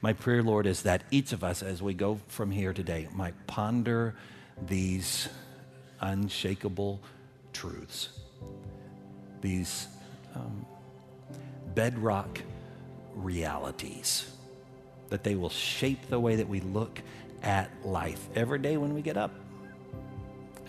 My 0.00 0.12
prayer, 0.12 0.42
Lord, 0.42 0.66
is 0.66 0.82
that 0.82 1.04
each 1.10 1.32
of 1.32 1.44
us, 1.44 1.62
as 1.62 1.80
we 1.80 1.94
go 1.94 2.18
from 2.26 2.50
here 2.50 2.72
today, 2.72 3.08
might 3.14 3.46
ponder 3.46 4.16
these 4.66 5.28
unshakable 6.00 7.00
truths, 7.52 8.08
these 9.40 9.86
um, 10.34 10.66
bedrock 11.74 12.40
realities, 13.14 14.30
that 15.08 15.24
they 15.24 15.34
will 15.34 15.50
shape 15.50 16.08
the 16.08 16.18
way 16.18 16.36
that 16.36 16.48
we 16.48 16.60
look 16.60 17.00
at 17.42 17.70
life 17.84 18.28
every 18.34 18.58
day 18.58 18.76
when 18.76 18.94
we 18.94 19.02
get 19.02 19.16
up 19.16 19.32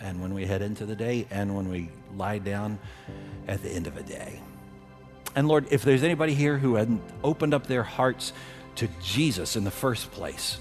and 0.01 0.21
when 0.21 0.33
we 0.33 0.45
head 0.45 0.61
into 0.61 0.85
the 0.85 0.95
day 0.95 1.25
and 1.31 1.55
when 1.55 1.69
we 1.69 1.89
lie 2.15 2.37
down 2.37 2.79
at 3.47 3.61
the 3.61 3.69
end 3.69 3.87
of 3.87 3.97
a 3.97 4.03
day. 4.03 4.41
And 5.35 5.47
Lord, 5.47 5.67
if 5.71 5.83
there's 5.83 6.03
anybody 6.03 6.33
here 6.33 6.57
who 6.57 6.75
hadn't 6.75 7.01
opened 7.23 7.53
up 7.53 7.67
their 7.67 7.83
hearts 7.83 8.33
to 8.75 8.87
Jesus 9.01 9.55
in 9.55 9.63
the 9.63 9.71
first 9.71 10.11
place, 10.11 10.59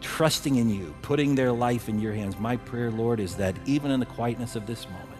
trusting 0.00 0.56
in 0.56 0.68
you, 0.68 0.94
putting 1.02 1.34
their 1.34 1.52
life 1.52 1.88
in 1.88 1.98
your 1.98 2.12
hands, 2.12 2.38
my 2.38 2.56
prayer, 2.56 2.90
Lord, 2.90 3.20
is 3.20 3.36
that 3.36 3.56
even 3.64 3.90
in 3.90 4.00
the 4.00 4.06
quietness 4.06 4.56
of 4.56 4.66
this 4.66 4.86
moment, 4.86 5.10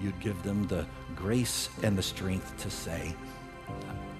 you'd 0.00 0.18
give 0.20 0.42
them 0.42 0.66
the 0.66 0.84
grace 1.14 1.68
and 1.82 1.96
the 1.96 2.02
strength 2.02 2.56
to 2.58 2.70
say, 2.70 3.14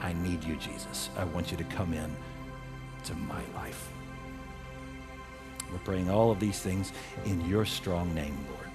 I 0.05 0.13
need 0.13 0.45
you, 0.45 0.57
Jesus. 0.57 1.09
I 1.17 1.25
want 1.25 1.51
you 1.51 1.57
to 1.57 1.65
come 1.65 1.95
in 1.95 2.15
to 3.05 3.15
my 3.15 3.41
life. 3.55 3.89
We're 5.73 5.79
praying 5.79 6.11
all 6.11 6.31
of 6.31 6.39
these 6.39 6.61
things 6.61 6.93
in 7.25 7.41
your 7.49 7.65
strong 7.65 8.15
name, 8.15 8.37
Lord. 8.51 8.69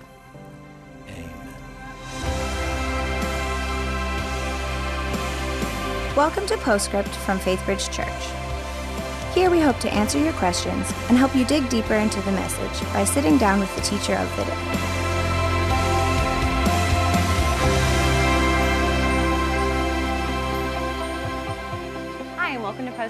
Amen. 1.08 1.56
Welcome 6.16 6.48
to 6.48 6.58
Postscript 6.58 7.10
from 7.10 7.38
Faithbridge 7.38 7.94
Church. 7.94 9.36
Here 9.36 9.52
we 9.52 9.62
hope 9.62 9.78
to 9.82 9.94
answer 9.94 10.18
your 10.18 10.34
questions 10.34 10.92
and 11.10 11.18
help 11.20 11.36
you 11.36 11.46
dig 11.46 11.70
deeper 11.70 11.94
into 11.94 12.20
the 12.22 12.32
message 12.32 12.82
by 12.92 13.04
sitting 13.04 13.38
down 13.38 13.60
with 13.60 13.76
the 13.76 13.82
teacher 13.82 14.16
of 14.16 14.36
the 14.36 14.46
day. 14.46 14.89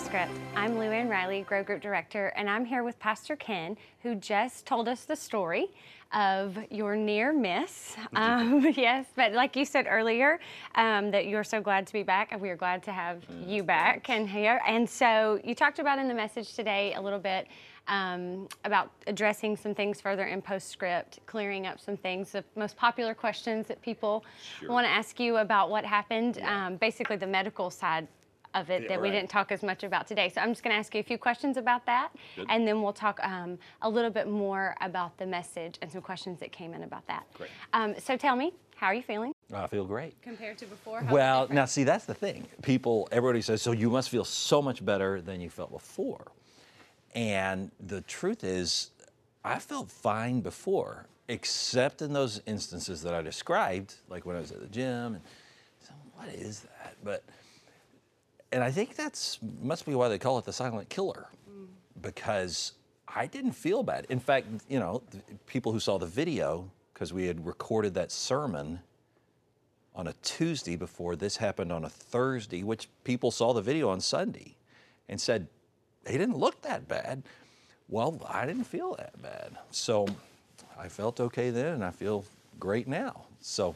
Postscript. 0.10 0.42
I'm 0.56 0.80
Lou 0.80 0.90
Ann 0.90 1.08
Riley, 1.08 1.42
Grow 1.42 1.64
Group 1.64 1.82
Director, 1.82 2.28
and 2.36 2.50
I'm 2.50 2.66
here 2.66 2.84
with 2.84 2.98
Pastor 3.00 3.36
Ken, 3.36 3.78
who 4.02 4.16
just 4.16 4.66
told 4.66 4.88
us 4.88 5.06
the 5.06 5.16
story 5.16 5.68
of 6.14 6.58
your 6.72 6.96
near 6.96 7.32
miss. 7.32 7.96
Um, 8.16 8.66
yes, 8.76 9.06
but 9.16 9.34
like 9.34 9.56
you 9.56 9.66
said 9.66 9.86
earlier, 9.88 10.40
um, 10.74 11.12
that 11.12 11.28
you're 11.28 11.44
so 11.44 11.62
glad 11.62 11.86
to 11.86 11.94
be 11.94 12.02
back, 12.02 12.32
and 12.32 12.42
we 12.42 12.50
are 12.50 12.56
glad 12.56 12.82
to 12.84 12.92
have 12.92 13.18
mm, 13.28 13.48
you 13.48 13.62
back 13.62 14.10
and 14.10 14.28
here. 14.28 14.60
And 14.66 14.90
so 14.90 15.40
you 15.44 15.54
talked 15.54 15.78
about 15.78 16.00
in 16.00 16.08
the 16.08 16.16
message 16.16 16.56
today 16.56 16.96
a 16.96 17.02
little 17.02 17.20
bit 17.20 17.48
um, 17.88 18.48
about 18.66 18.92
addressing 19.06 19.58
some 19.58 19.76
things 19.76 20.02
further 20.02 20.26
in 20.26 20.42
postscript, 20.42 21.20
clearing 21.28 21.68
up 21.68 21.80
some 21.80 21.98
things, 21.98 22.32
the 22.32 22.44
most 22.56 22.76
popular 22.78 23.14
questions 23.14 23.68
that 23.68 23.80
people 23.84 24.24
sure. 24.60 24.70
want 24.70 24.88
to 24.88 24.92
ask 24.92 25.20
you 25.20 25.38
about 25.38 25.70
what 25.70 25.86
happened, 25.86 26.38
yeah. 26.38 26.68
um, 26.68 26.78
basically 26.78 27.16
the 27.16 27.28
medical 27.28 27.70
side 27.70 28.08
of 28.54 28.70
it 28.70 28.84
yeah, 28.84 28.88
that 28.90 28.96
right. 28.96 29.02
we 29.02 29.12
didn't 29.12 29.30
talk 29.30 29.52
as 29.52 29.64
much 29.64 29.84
about 29.84 30.08
today. 30.08 30.30
So 30.30 30.42
I'm 30.42 30.50
just 30.50 30.64
going 30.64 30.74
to 30.74 30.80
ask 30.80 30.94
you 30.94 31.00
a 31.00 31.04
few 31.04 31.18
questions 31.18 31.58
about 31.58 31.86
that, 31.86 32.10
Good. 32.36 32.48
and 32.50 32.68
then 32.68 32.82
we'll 32.82 32.94
talk 32.94 33.20
um, 33.24 33.58
a 33.82 33.90
little 33.90 34.12
bit 34.12 34.28
more 34.28 34.76
about 34.82 35.18
the 35.18 35.26
message 35.26 35.78
and 35.82 35.92
some 35.92 36.02
questions 36.02 36.40
that 36.40 36.52
came 36.52 36.74
in 36.74 36.84
about 36.84 37.06
that. 37.08 37.26
Great. 37.34 37.50
Um, 37.74 37.96
so 38.00 38.18
tell 38.18 38.36
me, 38.36 38.54
how 38.76 38.88
are 38.88 38.94
you 38.94 39.04
feeling? 39.04 39.34
I 39.54 39.68
feel 39.68 39.86
great. 39.86 40.22
Compared 40.22 40.58
to 40.60 40.66
before? 40.66 41.06
well, 41.12 41.48
now 41.50 41.66
see, 41.66 41.84
that's 41.84 42.06
the 42.06 42.14
thing. 42.14 42.48
People, 42.62 43.10
everybody 43.12 43.42
says, 43.42 43.62
so 43.62 43.72
you 43.72 43.90
must 43.90 44.10
feel 44.10 44.24
so 44.24 44.62
much 44.62 44.84
better 44.86 45.22
than 45.22 45.42
you 45.42 45.50
felt 45.50 45.72
before. 45.72 46.32
And 47.14 47.72
the 47.80 48.02
truth 48.02 48.44
is, 48.44 48.92
I 49.44 49.60
felt 49.60 49.90
fine 49.90 50.42
before, 50.42 51.08
except 51.28 52.02
in 52.02 52.14
those 52.14 52.42
instances 52.46 53.02
that 53.04 53.14
I 53.14 53.22
described, 53.22 53.96
like 54.10 54.26
when 54.26 54.36
I 54.36 54.40
was 54.40 54.52
at 54.52 54.62
the 54.62 54.68
gym. 54.68 55.16
And 55.16 55.22
so, 55.82 55.94
what 56.16 56.30
is 56.30 56.62
that? 56.62 56.96
But 57.04 57.24
and 58.52 58.64
I 58.64 58.72
think 58.72 58.96
that's 58.96 59.40
must 59.62 59.86
be 59.86 59.96
why 59.96 60.08
they 60.10 60.18
call 60.18 60.38
it 60.38 60.46
the 60.46 60.54
silent 60.54 60.90
killer, 60.90 61.28
mm. 61.50 61.68
because 62.02 62.74
I 63.08 63.26
didn't 63.26 63.54
feel 63.54 63.84
bad. 63.84 64.06
In 64.10 64.20
fact, 64.20 64.48
you 64.68 64.80
know, 64.80 65.02
people 65.48 65.72
who 65.72 65.80
saw 65.80 65.98
the 65.98 66.06
video, 66.06 66.70
because 66.94 67.14
we 67.14 67.26
had 67.26 67.46
recorded 67.46 67.94
that 67.96 68.12
sermon 68.12 68.80
on 69.96 70.08
a 70.08 70.14
Tuesday 70.24 70.76
before 70.76 71.16
this 71.16 71.38
happened 71.38 71.72
on 71.72 71.84
a 71.84 71.90
Thursday, 71.90 72.64
which 72.64 72.88
people 73.04 73.32
saw 73.32 73.54
the 73.54 73.62
video 73.62 73.90
on 73.90 74.00
Sunday 74.00 74.56
and 75.10 75.20
said, 75.20 75.48
he 76.08 76.18
didn't 76.18 76.38
look 76.38 76.62
that 76.62 76.88
bad. 76.88 77.24
Well, 77.90 78.22
I 78.28 78.46
didn't 78.46 78.66
feel 78.66 78.96
that 78.96 79.20
bad. 79.22 79.58
So 79.72 80.08
I 80.78 80.88
felt 80.88 81.20
okay 81.20 81.50
then, 81.50 81.74
and 81.74 81.84
I 81.84 81.92
feel 81.92 82.24
great 82.60 82.88
now. 82.88 83.26
So 83.42 83.76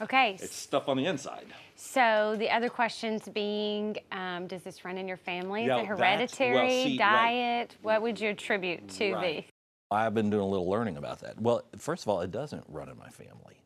Okay. 0.00 0.36
it's 0.40 0.54
stuff 0.54 0.88
on 0.88 0.96
the 0.96 1.06
inside. 1.06 1.46
So 1.74 2.36
the 2.38 2.50
other 2.50 2.68
questions 2.68 3.28
being, 3.28 3.96
um, 4.12 4.46
does 4.46 4.62
this 4.62 4.84
run 4.84 4.98
in 4.98 5.06
your 5.08 5.16
family? 5.16 5.62
Is 5.62 5.68
Yeah, 5.68 5.76
it 5.78 5.88
that's- 5.88 5.98
well, 5.98 6.08
hereditary, 6.08 6.68
see, 6.68 6.98
right. 6.98 6.98
diet? 6.98 7.76
What 7.82 8.02
would 8.02 8.20
you 8.20 8.30
attribute 8.30 8.88
to 8.90 9.12
Right. 9.14 9.44
these? 9.44 9.52
I've 9.90 10.14
been 10.14 10.30
doing 10.30 10.42
a 10.42 10.46
little 10.48 10.68
learning 10.68 10.96
about 10.96 11.20
that. 11.20 11.40
Well, 11.40 11.62
first 11.78 12.02
of 12.04 12.08
all, 12.08 12.20
it 12.20 12.30
doesn't 12.30 12.64
run 12.68 12.88
in 12.88 12.98
my 12.98 13.08
family. 13.08 13.60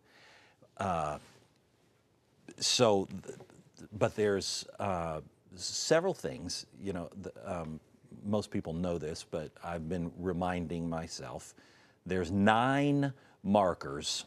Uh, 0.77 1.19
so, 2.59 3.07
th- 3.25 3.39
but 3.93 4.15
there's 4.17 4.67
uh, 4.79 5.21
several 5.55 6.15
things, 6.15 6.67
you 6.81 6.93
know, 6.93 7.09
the, 7.23 7.33
um, 7.45 7.81
most 8.25 8.51
people 8.51 8.73
know 8.73 8.99
this, 8.99 9.25
but 9.25 9.51
I've 9.65 9.89
been 9.89 10.13
reminding 10.19 10.89
myself. 10.89 11.55
There's 12.05 12.31
nine 12.31 13.13
markers 13.43 14.25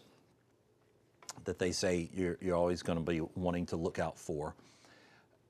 that 1.45 1.59
they 1.59 1.71
say 1.71 2.09
you're, 2.13 2.37
you're 2.41 2.55
always 2.55 2.81
going 2.81 2.97
to 2.97 3.03
be 3.03 3.21
wanting 3.35 3.65
to 3.67 3.75
look 3.75 3.99
out 3.99 4.17
for. 4.17 4.55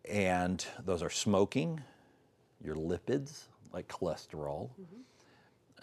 And 0.09 0.65
those 0.85 1.01
are 1.01 1.09
smoking, 1.09 1.81
your 2.63 2.75
lipids, 2.75 3.43
like 3.71 3.87
cholesterol, 3.87 4.69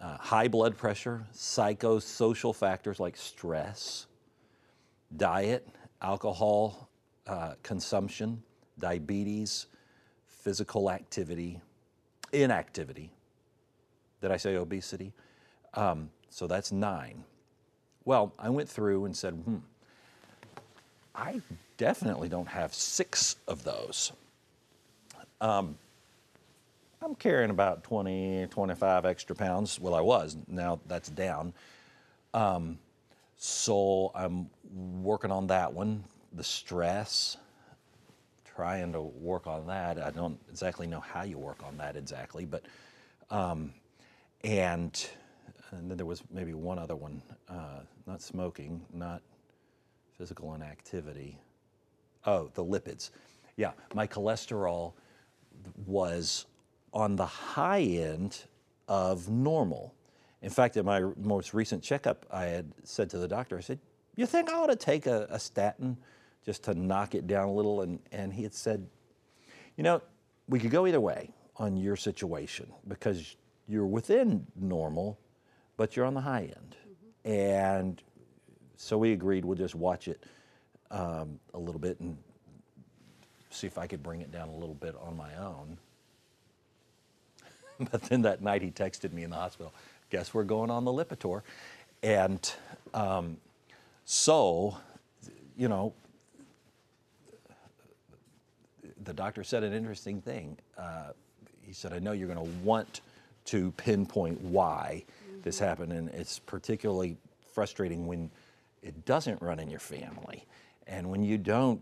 uh, 0.01 0.16
high 0.18 0.48
blood 0.48 0.76
pressure, 0.76 1.26
psychosocial 1.34 2.55
factors 2.55 3.01
like 3.01 3.16
stress, 3.16 4.07
diet, 5.16 5.66
alcohol 6.03 6.88
uh, 7.26 7.55
consumption, 7.62 8.42
diabetes, 8.78 9.66
physical 10.26 10.90
activity, 10.90 11.61
inactivity. 12.32 13.11
Did 14.20 14.30
I 14.30 14.36
say 14.36 14.57
obesity? 14.57 15.12
Um, 15.74 16.11
so 16.28 16.46
that's 16.46 16.72
nine. 16.72 17.24
Well, 18.05 18.32
I 18.38 18.51
went 18.51 18.68
through 18.68 19.05
and 19.05 19.16
said, 19.16 19.34
hmm, 19.34 19.59
I 21.20 21.42
definitely 21.76 22.30
don't 22.30 22.48
have 22.48 22.72
six 22.72 23.36
of 23.46 23.62
those. 23.62 24.12
Um, 25.40 25.76
I'm 27.02 27.14
carrying 27.14 27.50
about 27.50 27.84
20, 27.84 28.46
25 28.50 29.04
extra 29.04 29.36
pounds. 29.36 29.78
Well, 29.78 29.94
I 29.94 30.00
was. 30.00 30.36
Now 30.48 30.80
that's 30.86 31.10
down. 31.10 31.52
Um, 32.32 32.78
so 33.36 34.12
I'm 34.14 34.48
working 35.02 35.30
on 35.30 35.46
that 35.48 35.72
one. 35.72 36.04
The 36.32 36.44
stress, 36.44 37.36
trying 38.44 38.92
to 38.92 39.02
work 39.02 39.46
on 39.46 39.66
that. 39.66 39.98
I 39.98 40.10
don't 40.10 40.38
exactly 40.48 40.86
know 40.86 41.00
how 41.00 41.22
you 41.22 41.38
work 41.38 41.62
on 41.66 41.76
that 41.78 41.96
exactly, 41.96 42.46
but 42.46 42.64
um, 43.30 43.74
and 44.42 45.06
and 45.72 45.90
then 45.90 45.96
there 45.96 46.06
was 46.06 46.22
maybe 46.30 46.54
one 46.54 46.78
other 46.78 46.96
one, 46.96 47.22
uh, 47.48 47.80
not 48.06 48.22
smoking, 48.22 48.82
not 48.92 49.22
physical 50.20 50.52
inactivity. 50.52 51.38
Oh, 52.26 52.50
the 52.52 52.62
lipids. 52.62 53.08
Yeah, 53.56 53.72
my 53.94 54.06
cholesterol 54.06 54.92
was 55.86 56.44
on 56.92 57.16
the 57.16 57.24
high 57.24 57.80
end 57.80 58.42
of 58.86 59.30
normal. 59.30 59.94
In 60.42 60.50
fact, 60.50 60.76
at 60.76 60.84
my 60.84 61.00
most 61.16 61.54
recent 61.54 61.82
checkup, 61.82 62.26
I 62.30 62.44
had 62.44 62.70
said 62.84 63.08
to 63.10 63.18
the 63.18 63.26
doctor, 63.26 63.56
I 63.56 63.62
said, 63.62 63.78
You 64.14 64.26
think 64.26 64.50
I 64.50 64.56
ought 64.56 64.66
to 64.66 64.76
take 64.76 65.06
a, 65.06 65.26
a 65.30 65.40
statin 65.40 65.96
just 66.44 66.64
to 66.64 66.74
knock 66.74 67.14
it 67.14 67.26
down 67.26 67.48
a 67.48 67.52
little? 67.52 67.80
And, 67.80 67.98
and 68.12 68.30
he 68.30 68.42
had 68.42 68.52
said, 68.52 68.86
You 69.78 69.84
know, 69.84 70.02
we 70.48 70.60
could 70.60 70.70
go 70.70 70.86
either 70.86 71.00
way 71.00 71.30
on 71.56 71.78
your 71.78 71.96
situation 71.96 72.70
because 72.86 73.36
you're 73.66 73.86
within 73.86 74.46
normal, 74.54 75.18
but 75.78 75.96
you're 75.96 76.04
on 76.04 76.12
the 76.12 76.20
high 76.20 76.42
end. 76.42 76.76
Mm-hmm. 76.76 77.32
And 77.32 78.02
so 78.83 78.97
we 78.97 79.12
agreed 79.12 79.45
we'll 79.45 79.59
just 79.59 79.74
watch 79.74 80.09
it 80.09 80.24
um, 80.91 81.39
a 81.53 81.59
little 81.59 81.78
bit 81.78 82.01
and 82.01 82.16
see 83.51 83.66
if 83.66 83.76
I 83.76 83.87
could 83.87 84.03
bring 84.03 84.22
it 84.22 84.33
down 84.33 84.49
a 84.49 84.55
little 84.55 84.74
bit 84.74 84.97
on 85.03 85.16
my 85.16 85.37
own. 85.37 85.76
but 87.93 88.03
then 88.05 88.22
that 88.22 88.43
night 88.43 88.62
he 88.62 88.70
texted 88.70 89.12
me 89.12 89.22
in 89.22 89.31
the 89.31 89.37
hospital, 89.37 89.74
guess 90.09 90.33
we're 90.33 90.45
going 90.45 90.70
on 90.70 90.87
the 90.87 90.91
Lipitor. 90.91 91.43
And 92.03 92.51
um, 92.95 93.37
so, 94.07 94.78
you 95.59 95.68
know, 95.68 95.93
the 99.05 99.12
doctor 99.12 99.45
said 99.45 99.62
an 99.62 99.74
interesting 99.74 100.22
thing. 100.22 100.57
Uh, 100.78 101.11
he 101.61 101.74
said, 101.74 101.93
I 101.93 101.99
know 101.99 102.12
you're 102.12 102.33
going 102.33 102.39
to 102.39 102.64
want 102.64 103.03
to 103.47 103.72
pinpoint 103.72 104.41
why 104.41 105.05
this 105.43 105.59
happened, 105.59 105.93
and 105.93 106.09
it's 106.11 106.39
particularly 106.39 107.18
frustrating 107.53 108.07
when 108.07 108.31
it 108.83 109.05
doesn't 109.05 109.41
run 109.43 109.59
in 109.59 109.70
your 109.70 109.81
family. 109.81 110.47
And 110.87 111.11
when 111.11 111.22
you 111.22 111.39
don't 111.39 111.81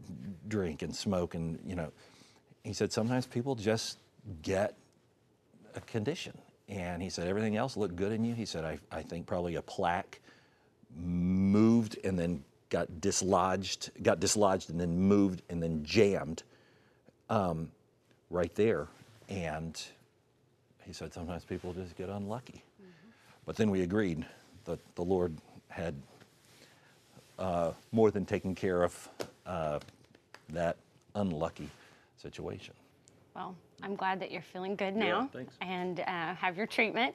drink 0.48 0.82
and 0.82 0.94
smoke 0.94 1.34
and 1.34 1.58
you 1.64 1.74
know 1.74 1.92
he 2.64 2.72
said 2.72 2.92
sometimes 2.92 3.26
people 3.26 3.54
just 3.54 3.98
get 4.42 4.76
a 5.74 5.80
condition. 5.80 6.36
And 6.68 7.02
he 7.02 7.08
said 7.08 7.26
everything 7.26 7.56
else 7.56 7.76
looked 7.76 7.96
good 7.96 8.12
in 8.12 8.24
you. 8.24 8.34
He 8.34 8.44
said 8.44 8.64
i, 8.64 8.78
I 8.90 9.02
think 9.02 9.26
probably 9.26 9.54
a 9.54 9.62
plaque 9.62 10.20
moved 10.96 11.98
and 12.04 12.18
then 12.18 12.42
got 12.70 13.00
dislodged 13.00 13.90
got 14.02 14.20
dislodged 14.20 14.70
and 14.70 14.80
then 14.80 14.98
moved 14.98 15.42
and 15.48 15.62
then 15.62 15.84
jammed 15.84 16.42
um, 17.30 17.70
right 18.30 18.54
there. 18.54 18.88
And 19.28 19.80
he 20.84 20.92
said 20.92 21.12
sometimes 21.12 21.44
people 21.44 21.72
just 21.72 21.96
get 21.96 22.08
unlucky. 22.08 22.62
But 23.46 23.56
then 23.56 23.70
we 23.70 23.82
agreed 23.82 24.26
that 24.64 24.78
the 24.94 25.02
lord 25.04 25.34
had 25.68 25.94
uh, 27.38 27.72
more 27.92 28.10
than 28.10 28.24
taking 28.24 28.54
care 28.54 28.82
of 28.82 29.08
uh, 29.46 29.78
that 30.50 30.76
unlucky 31.14 31.68
situation. 32.16 32.74
Well, 33.34 33.54
I'm 33.82 33.94
glad 33.94 34.20
that 34.20 34.32
you're 34.32 34.42
feeling 34.42 34.74
good 34.74 34.96
now 34.96 35.28
thanks. 35.32 35.54
and 35.60 36.00
uh, 36.00 36.34
have 36.34 36.56
your 36.56 36.66
treatment. 36.66 37.14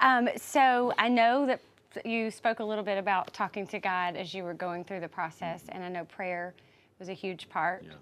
Um, 0.00 0.28
so 0.36 0.92
I 0.98 1.08
know 1.08 1.46
that 1.46 1.60
you 2.04 2.30
spoke 2.30 2.60
a 2.60 2.64
little 2.64 2.84
bit 2.84 2.98
about 2.98 3.32
talking 3.32 3.66
to 3.68 3.78
God 3.78 4.16
as 4.16 4.34
you 4.34 4.44
were 4.44 4.54
going 4.54 4.84
through 4.84 5.00
the 5.00 5.08
process, 5.08 5.64
and 5.68 5.82
I 5.82 5.88
know 5.88 6.04
prayer 6.04 6.54
was 6.98 7.08
a 7.08 7.12
huge 7.12 7.48
part. 7.48 7.84
Yeah. 7.84 7.94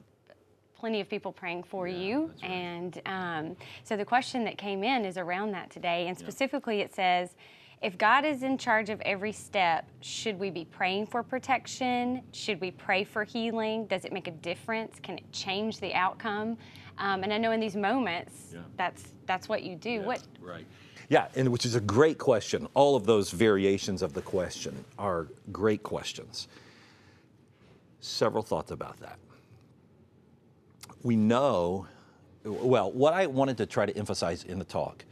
Plenty 0.79 1.01
of 1.01 1.09
people 1.09 1.33
praying 1.33 1.63
for 1.63 1.87
you, 1.87 2.33
right. 2.43 2.51
and 2.51 3.01
um, 3.07 3.57
so 3.85 3.97
the 3.97 4.05
question 4.05 4.45
that 4.45 4.59
came 4.59 4.83
in 4.83 5.05
is 5.05 5.17
around 5.17 5.53
that 5.53 5.71
today, 5.71 6.09
and 6.09 6.19
specifically 6.19 6.81
it 6.81 6.95
says. 6.95 7.31
If 7.83 7.99
God 7.99 8.25
is 8.25 8.45
in 8.45 8.59
charge 8.59 8.91
of 8.91 9.01
every 9.01 9.33
step, 9.33 9.89
should 10.01 10.39
we 10.39 10.51
be 10.51 10.65
praying 10.65 11.07
for 11.07 11.23
protection? 11.25 12.23
Should 12.33 12.61
we 12.61 12.71
pray 12.71 13.03
for 13.03 13.25
healing? 13.25 13.87
Does 13.87 14.05
it 14.05 14.13
make 14.13 14.29
a 14.29 14.33
difference? 14.33 15.01
Can 15.03 15.19
it 15.19 15.33
change 15.33 15.81
the 15.81 15.93
outcome? 15.93 16.57
Um, 16.99 17.25
and 17.25 17.33
I 17.33 17.39
know 17.39 17.51
in 17.51 17.59
these 17.59 17.75
moments, 17.75 18.53
Yeah. 18.53 18.61
that's 18.77 19.13
that's 19.27 19.49
what 19.49 19.65
you 19.65 19.75
do. 19.75 20.03
What 20.03 20.23
right? 20.41 20.65
Yeah, 21.09 21.27
and 21.35 21.51
which 21.51 21.65
is 21.67 21.75
a 21.75 21.81
great 21.81 22.19
question. 22.19 22.69
All 22.75 22.95
of 22.95 23.05
those 23.05 23.31
variations 23.33 24.01
of 24.03 24.13
the 24.13 24.23
question 24.23 24.85
are 24.99 25.27
great 25.51 25.83
questions. 25.83 26.47
Several 28.01 28.43
thoughts 28.43 28.71
about 28.71 28.99
that. 29.01 29.19
We 31.03 31.17
know, 31.17 31.87
well, 32.45 32.93
what 32.93 33.13
I 33.13 33.27
wanted 33.27 33.57
to 33.59 33.67
try 33.67 33.87
to 33.87 33.97
emphasize 33.97 34.45
in 34.45 34.59
the 34.61 34.65
talk 34.65 35.05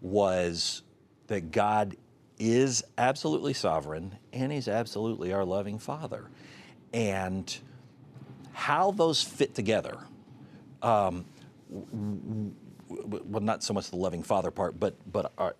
was 0.00 0.82
that 1.28 1.50
God 1.52 1.96
is 2.38 2.84
absolutely 2.98 3.54
sovereign 3.54 4.16
and 4.32 4.52
He's 4.52 4.68
absolutely 4.68 5.32
our 5.32 5.44
loving 5.44 5.78
Father. 5.78 6.28
And 6.92 7.56
how 8.52 8.90
those 8.90 9.22
fit 9.22 9.54
together 9.54 9.98
um, 10.82 11.24
well, 12.88 13.42
not 13.42 13.62
so 13.62 13.74
much 13.74 13.90
the 13.90 13.96
loving 13.96 14.22
father 14.22 14.50
part, 14.50 14.78
but 14.78 14.94
but 15.12 15.32
our, 15.38 15.54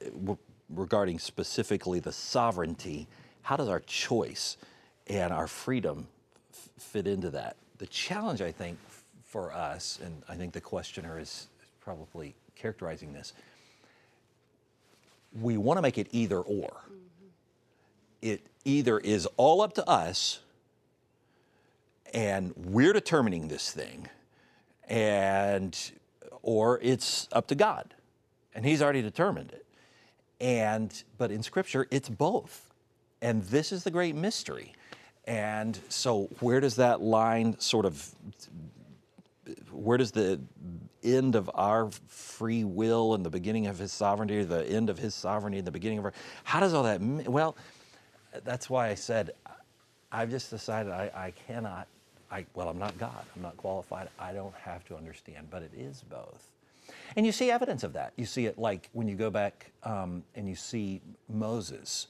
regarding 0.68 1.18
specifically 1.18 2.00
the 2.00 2.12
sovereignty, 2.12 3.08
how 3.42 3.56
does 3.56 3.68
our 3.68 3.80
choice 3.80 4.56
and 5.06 5.32
our 5.32 5.46
freedom 5.46 6.08
f- 6.52 6.68
fit 6.78 7.06
into 7.06 7.30
that? 7.30 7.56
The 7.78 7.86
challenge, 7.86 8.40
I 8.40 8.52
think, 8.52 8.78
for 9.24 9.52
us, 9.52 9.98
and 10.02 10.22
I 10.28 10.34
think 10.34 10.52
the 10.52 10.60
questioner 10.60 11.18
is 11.18 11.48
probably 11.80 12.34
characterizing 12.54 13.12
this. 13.12 13.32
We 15.32 15.56
want 15.56 15.78
to 15.78 15.82
make 15.82 15.98
it 15.98 16.08
either 16.12 16.38
or. 16.38 16.82
It 18.22 18.46
either 18.64 18.98
is 18.98 19.26
all 19.36 19.60
up 19.60 19.74
to 19.74 19.88
us, 19.88 20.40
and 22.12 22.52
we're 22.56 22.92
determining 22.92 23.48
this 23.48 23.70
thing, 23.70 24.08
and 24.88 25.78
or 26.42 26.80
it's 26.82 27.28
up 27.32 27.46
to 27.48 27.54
God, 27.54 27.94
and 28.54 28.64
He's 28.64 28.82
already 28.82 29.02
determined 29.02 29.52
it. 29.52 29.66
And 30.40 31.02
but 31.18 31.30
in 31.30 31.42
Scripture, 31.42 31.86
it's 31.90 32.08
both, 32.08 32.70
and 33.20 33.42
this 33.44 33.72
is 33.72 33.84
the 33.84 33.90
great 33.90 34.14
mystery. 34.16 34.72
And 35.26 35.78
so, 35.88 36.28
where 36.40 36.60
does 36.60 36.76
that 36.76 37.00
line 37.00 37.58
sort 37.58 37.84
of 37.84 38.14
where 39.70 39.98
does 39.98 40.10
the 40.10 40.40
end 41.02 41.34
of 41.34 41.50
our 41.54 41.90
free 42.08 42.64
will 42.64 43.14
and 43.14 43.24
the 43.24 43.30
beginning 43.30 43.66
of 43.66 43.78
his 43.78 43.92
sovereignty, 43.92 44.42
the 44.44 44.66
end 44.66 44.90
of 44.90 44.98
his 44.98 45.14
sovereignty 45.14 45.58
and 45.58 45.66
the 45.66 45.72
beginning 45.72 45.98
of 45.98 46.04
our, 46.04 46.12
how 46.44 46.60
does 46.60 46.74
all 46.74 46.82
that, 46.82 47.00
well, 47.00 47.56
that's 48.44 48.68
why 48.68 48.88
I 48.88 48.94
said, 48.94 49.32
I've 50.10 50.30
just 50.30 50.50
decided 50.50 50.92
I, 50.92 51.10
I 51.14 51.32
cannot, 51.46 51.86
I, 52.30 52.46
well, 52.54 52.68
I'm 52.68 52.78
not 52.78 52.96
God. 52.98 53.24
I'm 53.34 53.42
not 53.42 53.56
qualified. 53.56 54.08
I 54.18 54.32
don't 54.32 54.54
have 54.54 54.84
to 54.86 54.96
understand, 54.96 55.48
but 55.50 55.62
it 55.62 55.72
is 55.76 56.02
both. 56.10 56.48
And 57.16 57.24
you 57.24 57.32
see 57.32 57.50
evidence 57.50 57.84
of 57.84 57.92
that. 57.94 58.12
You 58.16 58.26
see 58.26 58.46
it 58.46 58.58
like 58.58 58.88
when 58.92 59.08
you 59.08 59.14
go 59.14 59.30
back 59.30 59.72
um, 59.84 60.22
and 60.34 60.48
you 60.48 60.54
see 60.54 61.00
Moses 61.28 62.08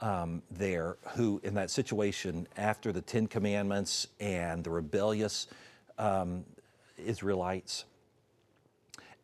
um, 0.00 0.42
there, 0.50 0.96
who 1.14 1.40
in 1.44 1.54
that 1.54 1.70
situation 1.70 2.48
after 2.56 2.92
the 2.92 3.00
Ten 3.00 3.26
Commandments 3.26 4.08
and 4.20 4.64
the 4.64 4.70
rebellious 4.70 5.46
um, 5.98 6.44
Israelites, 7.02 7.84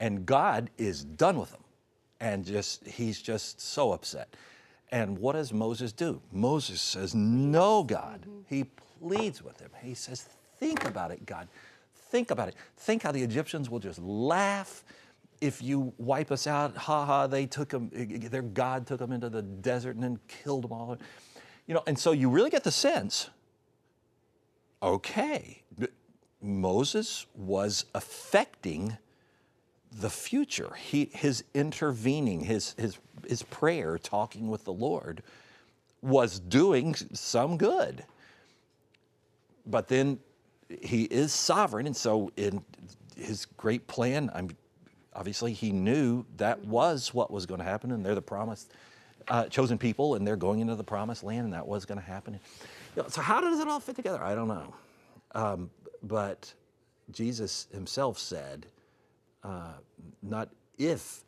and 0.00 0.24
God 0.26 0.70
is 0.78 1.04
done 1.04 1.38
with 1.38 1.50
them, 1.50 1.64
and 2.20 2.44
just 2.44 2.86
he's 2.86 3.20
just 3.20 3.60
so 3.60 3.92
upset. 3.92 4.34
And 4.90 5.18
what 5.18 5.34
does 5.34 5.52
Moses 5.52 5.92
do? 5.92 6.20
Moses 6.32 6.80
says, 6.80 7.14
No, 7.14 7.82
God. 7.82 8.22
Mm-hmm. 8.22 8.40
He 8.46 8.64
pleads 9.00 9.42
with 9.42 9.60
him. 9.60 9.70
He 9.82 9.94
says, 9.94 10.28
Think 10.58 10.84
about 10.86 11.10
it, 11.10 11.26
God. 11.26 11.48
Think 12.10 12.30
about 12.30 12.48
it. 12.48 12.54
Think 12.76 13.02
how 13.02 13.12
the 13.12 13.22
Egyptians 13.22 13.68
will 13.68 13.80
just 13.80 13.98
laugh 13.98 14.84
if 15.40 15.62
you 15.62 15.92
wipe 15.98 16.32
us 16.32 16.46
out. 16.46 16.76
Ha 16.76 17.04
ha, 17.04 17.26
they 17.26 17.46
took 17.46 17.68
them, 17.68 17.90
their 17.92 18.42
God 18.42 18.86
took 18.86 18.98
them 18.98 19.12
into 19.12 19.28
the 19.28 19.42
desert 19.42 19.94
and 19.94 20.02
then 20.02 20.18
killed 20.26 20.64
them 20.64 20.72
all. 20.72 20.96
You 21.66 21.74
know, 21.74 21.82
and 21.86 21.98
so 21.98 22.12
you 22.12 22.30
really 22.30 22.50
get 22.50 22.64
the 22.64 22.72
sense 22.72 23.30
okay, 24.80 25.62
Moses 26.40 27.26
was 27.34 27.84
affecting 27.94 28.96
the 29.92 30.10
future. 30.10 30.74
He, 30.74 31.10
his 31.12 31.44
intervening, 31.54 32.40
his, 32.40 32.74
his, 32.78 32.98
his 33.26 33.42
prayer, 33.44 33.98
talking 33.98 34.48
with 34.48 34.64
the 34.64 34.72
Lord, 34.72 35.22
was 36.02 36.38
doing 36.38 36.94
some 37.12 37.56
good. 37.56 38.04
But 39.66 39.88
then 39.88 40.18
he 40.80 41.04
is 41.04 41.32
sovereign, 41.32 41.86
and 41.86 41.96
so 41.96 42.30
in 42.36 42.62
his 43.16 43.46
great 43.46 43.86
plan, 43.86 44.30
I'm, 44.34 44.50
obviously 45.14 45.52
he 45.52 45.72
knew 45.72 46.24
that 46.36 46.64
was 46.64 47.12
what 47.12 47.30
was 47.30 47.46
going 47.46 47.58
to 47.58 47.64
happen, 47.64 47.90
and 47.90 48.04
they're 48.04 48.14
the 48.14 48.22
promised, 48.22 48.70
uh, 49.28 49.46
chosen 49.46 49.78
people, 49.78 50.14
and 50.14 50.26
they're 50.26 50.36
going 50.36 50.60
into 50.60 50.74
the 50.74 50.84
promised 50.84 51.24
land, 51.24 51.44
and 51.44 51.52
that 51.52 51.66
was 51.66 51.84
going 51.84 51.98
to 51.98 52.04
happen. 52.04 52.38
So 53.08 53.20
how 53.20 53.40
does 53.40 53.58
it 53.60 53.68
all 53.68 53.80
fit 53.80 53.96
together? 53.96 54.22
I 54.22 54.34
don't 54.34 54.48
know. 54.48 54.74
Um, 55.34 55.70
but 56.02 56.52
Jesus 57.12 57.66
himself 57.72 58.18
said, 58.18 58.66
uh, 59.44 59.72
not 60.22 60.48
if, 60.78 61.22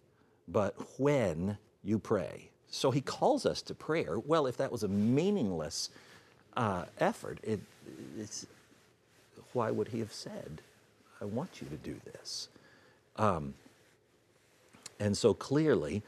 but 0.48 0.74
when 0.98 1.56
you 1.82 1.98
pray. 1.98 2.48
So 2.68 2.90
he 2.90 3.00
calls 3.00 3.46
us 3.46 3.62
to 3.62 3.74
prayer. 3.74 4.18
Well, 4.18 4.46
if 4.46 4.56
that 4.58 4.70
was 4.70 4.82
a 4.82 4.88
meaningless 4.88 5.90
uh, 6.56 6.84
effort, 6.98 7.38
it, 7.42 7.60
why 9.52 9.70
would 9.70 9.88
he 9.88 9.98
have 10.00 10.12
said, 10.12 10.62
I 11.20 11.24
want 11.24 11.60
you 11.60 11.68
to 11.68 11.76
do 11.76 12.00
this? 12.12 12.48
Um, 13.16 13.54
and 14.98 15.16
so 15.16 15.34
clearly, 15.34 16.02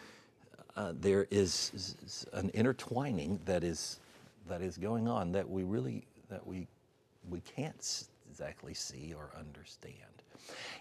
uh, 0.76 0.92
there 1.00 1.26
is 1.30 1.96
an 2.32 2.50
intertwining 2.54 3.40
that 3.44 3.64
is 3.64 3.98
that 4.48 4.62
is 4.62 4.76
going 4.76 5.08
on 5.08 5.32
that 5.32 5.48
we 5.48 5.62
really 5.62 6.02
that 6.30 6.46
we 6.46 6.66
we 7.30 7.40
can't 7.40 8.04
exactly 8.32 8.72
see 8.72 9.12
or 9.14 9.30
understand. 9.38 9.94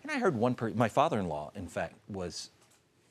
And 0.03 0.11
I 0.11 0.19
heard 0.19 0.35
one 0.35 0.55
person, 0.55 0.77
my 0.77 0.87
father 0.87 1.19
in 1.19 1.27
law, 1.27 1.51
in 1.53 1.67
fact, 1.67 1.95
was, 2.07 2.49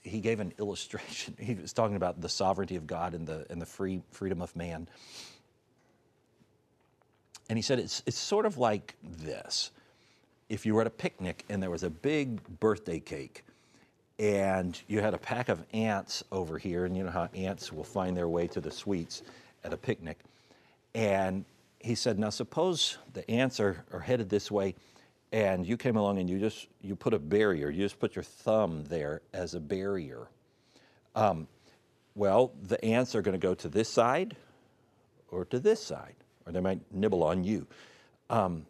he 0.03 0.20
gave 0.20 0.41
an 0.41 0.55
illustration. 0.59 1.36
He 1.38 1.55
was 1.55 1.74
talking 1.74 1.97
about 1.97 2.22
the 2.22 2.28
sovereignty 2.30 2.76
of 2.76 2.86
God 2.86 3.12
and 3.12 3.26
the, 3.26 3.45
and 3.51 3.61
the 3.61 3.66
free 3.66 4.01
freedom 4.12 4.41
of 4.41 4.57
man. 4.57 4.88
And 7.51 7.59
he 7.59 7.62
said 7.62 7.78
it's, 7.80 8.03
it's 8.07 8.18
sort 8.18 8.47
of 8.47 8.57
like 8.57 8.95
this 9.03 9.72
if 10.49 10.64
you 10.64 10.74
were 10.74 10.80
at 10.80 10.86
a 10.86 10.91
picnic 10.91 11.45
and 11.51 11.62
there 11.62 11.70
was 11.70 11.82
a 11.82 11.91
big 11.91 12.41
birthday 12.61 12.99
cake 12.99 13.45
and 14.18 14.80
you 14.88 15.01
had 15.01 15.12
a 15.12 15.18
pack 15.18 15.51
of 15.51 15.64
ants 15.72 16.24
over 16.32 16.59
here, 16.59 16.84
and 16.84 16.95
you 16.97 17.05
know 17.05 17.11
how 17.11 17.28
ants 17.34 17.72
will 17.72 17.84
find 17.84 18.14
their 18.14 18.28
way 18.28 18.47
to 18.49 18.61
the 18.61 18.70
sweets 18.70 19.22
at 19.64 19.72
a 19.72 19.78
picnic. 19.78 20.18
And 20.95 21.45
he 21.80 21.94
said, 21.94 22.18
Now 22.18 22.30
suppose 22.30 22.98
the 23.12 23.28
ants 23.30 23.58
are, 23.58 23.84
are 23.92 24.00
headed 24.00 24.28
this 24.28 24.50
way 24.50 24.74
and 25.32 25.66
you 25.66 25.76
came 25.76 25.96
along 25.96 26.18
and 26.18 26.28
you 26.28 26.38
just 26.38 26.68
you 26.80 26.96
put 26.96 27.14
a 27.14 27.18
barrier 27.18 27.70
you 27.70 27.82
just 27.82 27.98
put 27.98 28.16
your 28.16 28.22
thumb 28.22 28.84
there 28.84 29.22
as 29.32 29.54
a 29.54 29.60
barrier. 29.60 30.28
Um, 31.14 31.48
well 32.14 32.52
the 32.62 32.82
ants 32.84 33.14
are 33.14 33.22
going 33.22 33.38
to 33.38 33.46
go 33.46 33.54
to 33.54 33.68
this 33.68 33.88
side 33.88 34.36
or 35.30 35.44
to 35.46 35.58
this 35.58 35.82
side 35.82 36.16
or 36.46 36.52
they 36.52 36.60
might 36.60 36.80
nibble 36.92 37.22
on 37.22 37.44
you. 37.44 37.66
Um, 38.28 38.66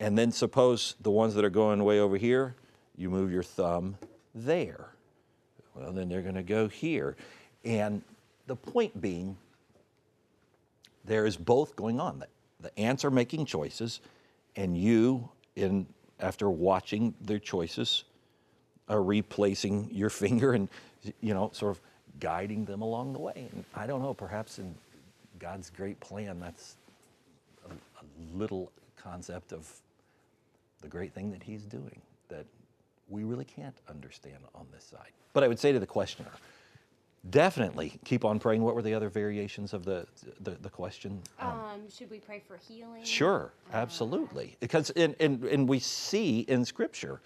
and 0.00 0.16
then 0.16 0.32
suppose 0.32 0.94
the 1.00 1.10
ones 1.10 1.34
that 1.34 1.44
are 1.44 1.50
going 1.50 1.82
way 1.84 2.00
over 2.00 2.16
here 2.16 2.54
you 2.96 3.10
move 3.10 3.30
your 3.30 3.42
thumb 3.42 3.96
there. 4.34 4.90
Well 5.74 5.92
then 5.92 6.08
they're 6.08 6.22
going 6.22 6.34
to 6.34 6.42
go 6.42 6.68
here. 6.68 7.16
And 7.64 8.02
the 8.46 8.56
point 8.56 9.00
being 9.00 9.36
there 11.06 11.26
is 11.26 11.36
both 11.36 11.76
going 11.76 12.00
on 12.00 12.22
the 12.60 12.78
ants 12.78 13.04
are 13.04 13.10
making 13.10 13.46
choices 13.46 14.00
and 14.56 14.76
you 14.76 15.28
in 15.54 15.86
after 16.20 16.48
watching 16.48 17.14
their 17.20 17.38
choices, 17.38 18.04
are 18.88 19.02
replacing 19.02 19.88
your 19.92 20.10
finger 20.22 20.52
and 20.52 20.68
you 21.20 21.34
know 21.34 21.50
sort 21.52 21.76
of 21.76 21.80
guiding 22.20 22.64
them 22.64 22.82
along 22.82 23.12
the 23.12 23.18
way. 23.18 23.48
And 23.52 23.64
I 23.74 23.86
don't 23.86 24.02
know, 24.02 24.14
perhaps 24.14 24.58
in 24.58 24.74
God's 25.38 25.70
great 25.70 26.00
plan, 26.00 26.40
that's 26.40 26.76
a, 27.68 27.72
a 27.72 28.36
little 28.38 28.72
concept 28.96 29.52
of 29.52 29.70
the 30.80 30.88
great 30.88 31.12
thing 31.12 31.30
that 31.32 31.42
He's 31.42 31.62
doing 31.62 32.00
that 32.28 32.46
we 33.08 33.24
really 33.24 33.44
can't 33.44 33.76
understand 33.88 34.38
on 34.54 34.66
this 34.72 34.84
side. 34.84 35.10
But 35.32 35.44
I 35.44 35.48
would 35.48 35.58
say 35.58 35.72
to 35.72 35.78
the 35.78 35.86
questioner, 35.86 36.30
definitely 37.30 37.98
keep 38.04 38.24
on 38.24 38.38
praying. 38.38 38.62
What 38.62 38.74
were 38.74 38.82
the 38.82 38.94
other 38.94 39.08
variations 39.08 39.72
of 39.72 39.84
the 39.84 40.06
the, 40.40 40.52
the 40.52 40.70
question? 40.70 41.22
Um, 41.40 41.50
um, 41.50 41.90
should 41.90 42.10
we 42.10 42.18
pray 42.18 42.42
for 42.46 42.56
healing? 42.56 43.04
Sure, 43.04 43.52
uh, 43.72 43.76
absolutely. 43.76 44.56
Because 44.60 44.90
and 44.90 45.14
and 45.20 45.44
and 45.44 45.68
we 45.68 45.78
see 45.78 46.40
in 46.40 46.64
Scripture, 46.64 47.20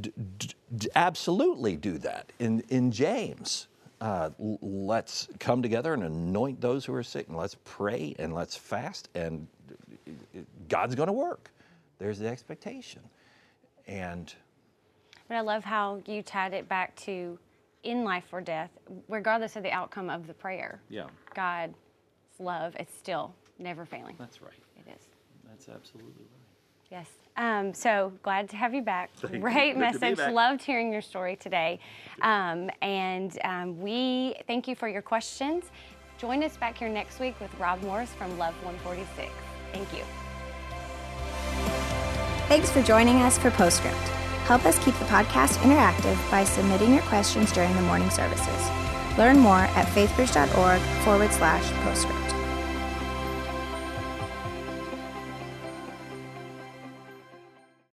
d- 0.00 0.12
d- 0.38 0.48
d- 0.76 0.88
absolutely 0.94 1.76
do 1.76 1.98
that 1.98 2.32
in 2.38 2.60
in 2.68 2.90
James. 2.90 3.68
Uh, 4.00 4.30
let's 4.38 5.26
come 5.40 5.60
together 5.60 5.92
and 5.92 6.04
anoint 6.04 6.60
those 6.60 6.84
who 6.84 6.94
are 6.94 7.02
sick, 7.02 7.26
and 7.28 7.36
let's 7.36 7.56
pray 7.64 8.14
and 8.20 8.32
let's 8.32 8.56
fast, 8.56 9.08
and 9.14 9.46
God's 10.68 10.94
going 10.94 11.08
to 11.08 11.12
work. 11.12 11.50
There's 11.98 12.18
the 12.18 12.28
expectation, 12.28 13.02
and. 13.86 14.32
But 15.26 15.36
I 15.36 15.40
love 15.40 15.64
how 15.64 16.00
you 16.06 16.22
tied 16.22 16.54
it 16.54 16.68
back 16.68 16.96
to 16.96 17.38
in 17.82 18.04
life 18.04 18.24
or 18.32 18.40
death, 18.40 18.70
regardless 19.08 19.56
of 19.56 19.62
the 19.62 19.70
outcome 19.70 20.10
of 20.10 20.26
the 20.26 20.34
prayer. 20.34 20.80
Yeah. 20.88 21.06
God's 21.34 21.76
love 22.38 22.74
is 22.78 22.88
still 22.96 23.34
never 23.58 23.84
failing. 23.84 24.16
That's 24.18 24.42
right. 24.42 24.52
It 24.76 24.90
is. 24.90 25.08
That's 25.48 25.68
absolutely 25.68 26.12
right. 26.22 26.38
Yes. 26.90 27.08
Um, 27.36 27.74
so 27.74 28.12
glad 28.22 28.48
to 28.50 28.56
have 28.56 28.74
you 28.74 28.82
back. 28.82 29.10
Thank 29.16 29.40
Great 29.42 29.74
you. 29.74 29.80
message. 29.80 30.18
Loved 30.18 30.62
hearing 30.62 30.92
your 30.92 31.02
story 31.02 31.36
today. 31.36 31.78
Um, 32.22 32.70
and 32.82 33.38
um, 33.44 33.80
we 33.80 34.34
thank 34.46 34.66
you 34.66 34.74
for 34.74 34.88
your 34.88 35.02
questions. 35.02 35.66
Join 36.18 36.42
us 36.42 36.56
back 36.56 36.76
here 36.78 36.88
next 36.88 37.20
week 37.20 37.38
with 37.40 37.54
Rob 37.60 37.80
Morris 37.82 38.12
from 38.14 38.36
Love 38.38 38.54
146. 38.64 39.30
Thank 39.72 39.92
you. 39.92 40.04
Thanks 42.48 42.70
for 42.70 42.82
joining 42.82 43.22
us 43.22 43.38
for 43.38 43.50
Postscript. 43.52 44.17
Help 44.48 44.64
us 44.64 44.82
keep 44.82 44.94
the 44.94 45.04
podcast 45.04 45.58
interactive 45.58 46.16
by 46.30 46.42
submitting 46.42 46.94
your 46.94 47.02
questions 47.02 47.52
during 47.52 47.74
the 47.74 47.82
morning 47.82 48.08
services. 48.08 48.70
Learn 49.18 49.38
more 49.38 49.68
at 49.76 49.86
faithbridge.org 49.88 50.80
forward 51.04 51.30
slash 51.32 51.70
postscript. 51.82 52.37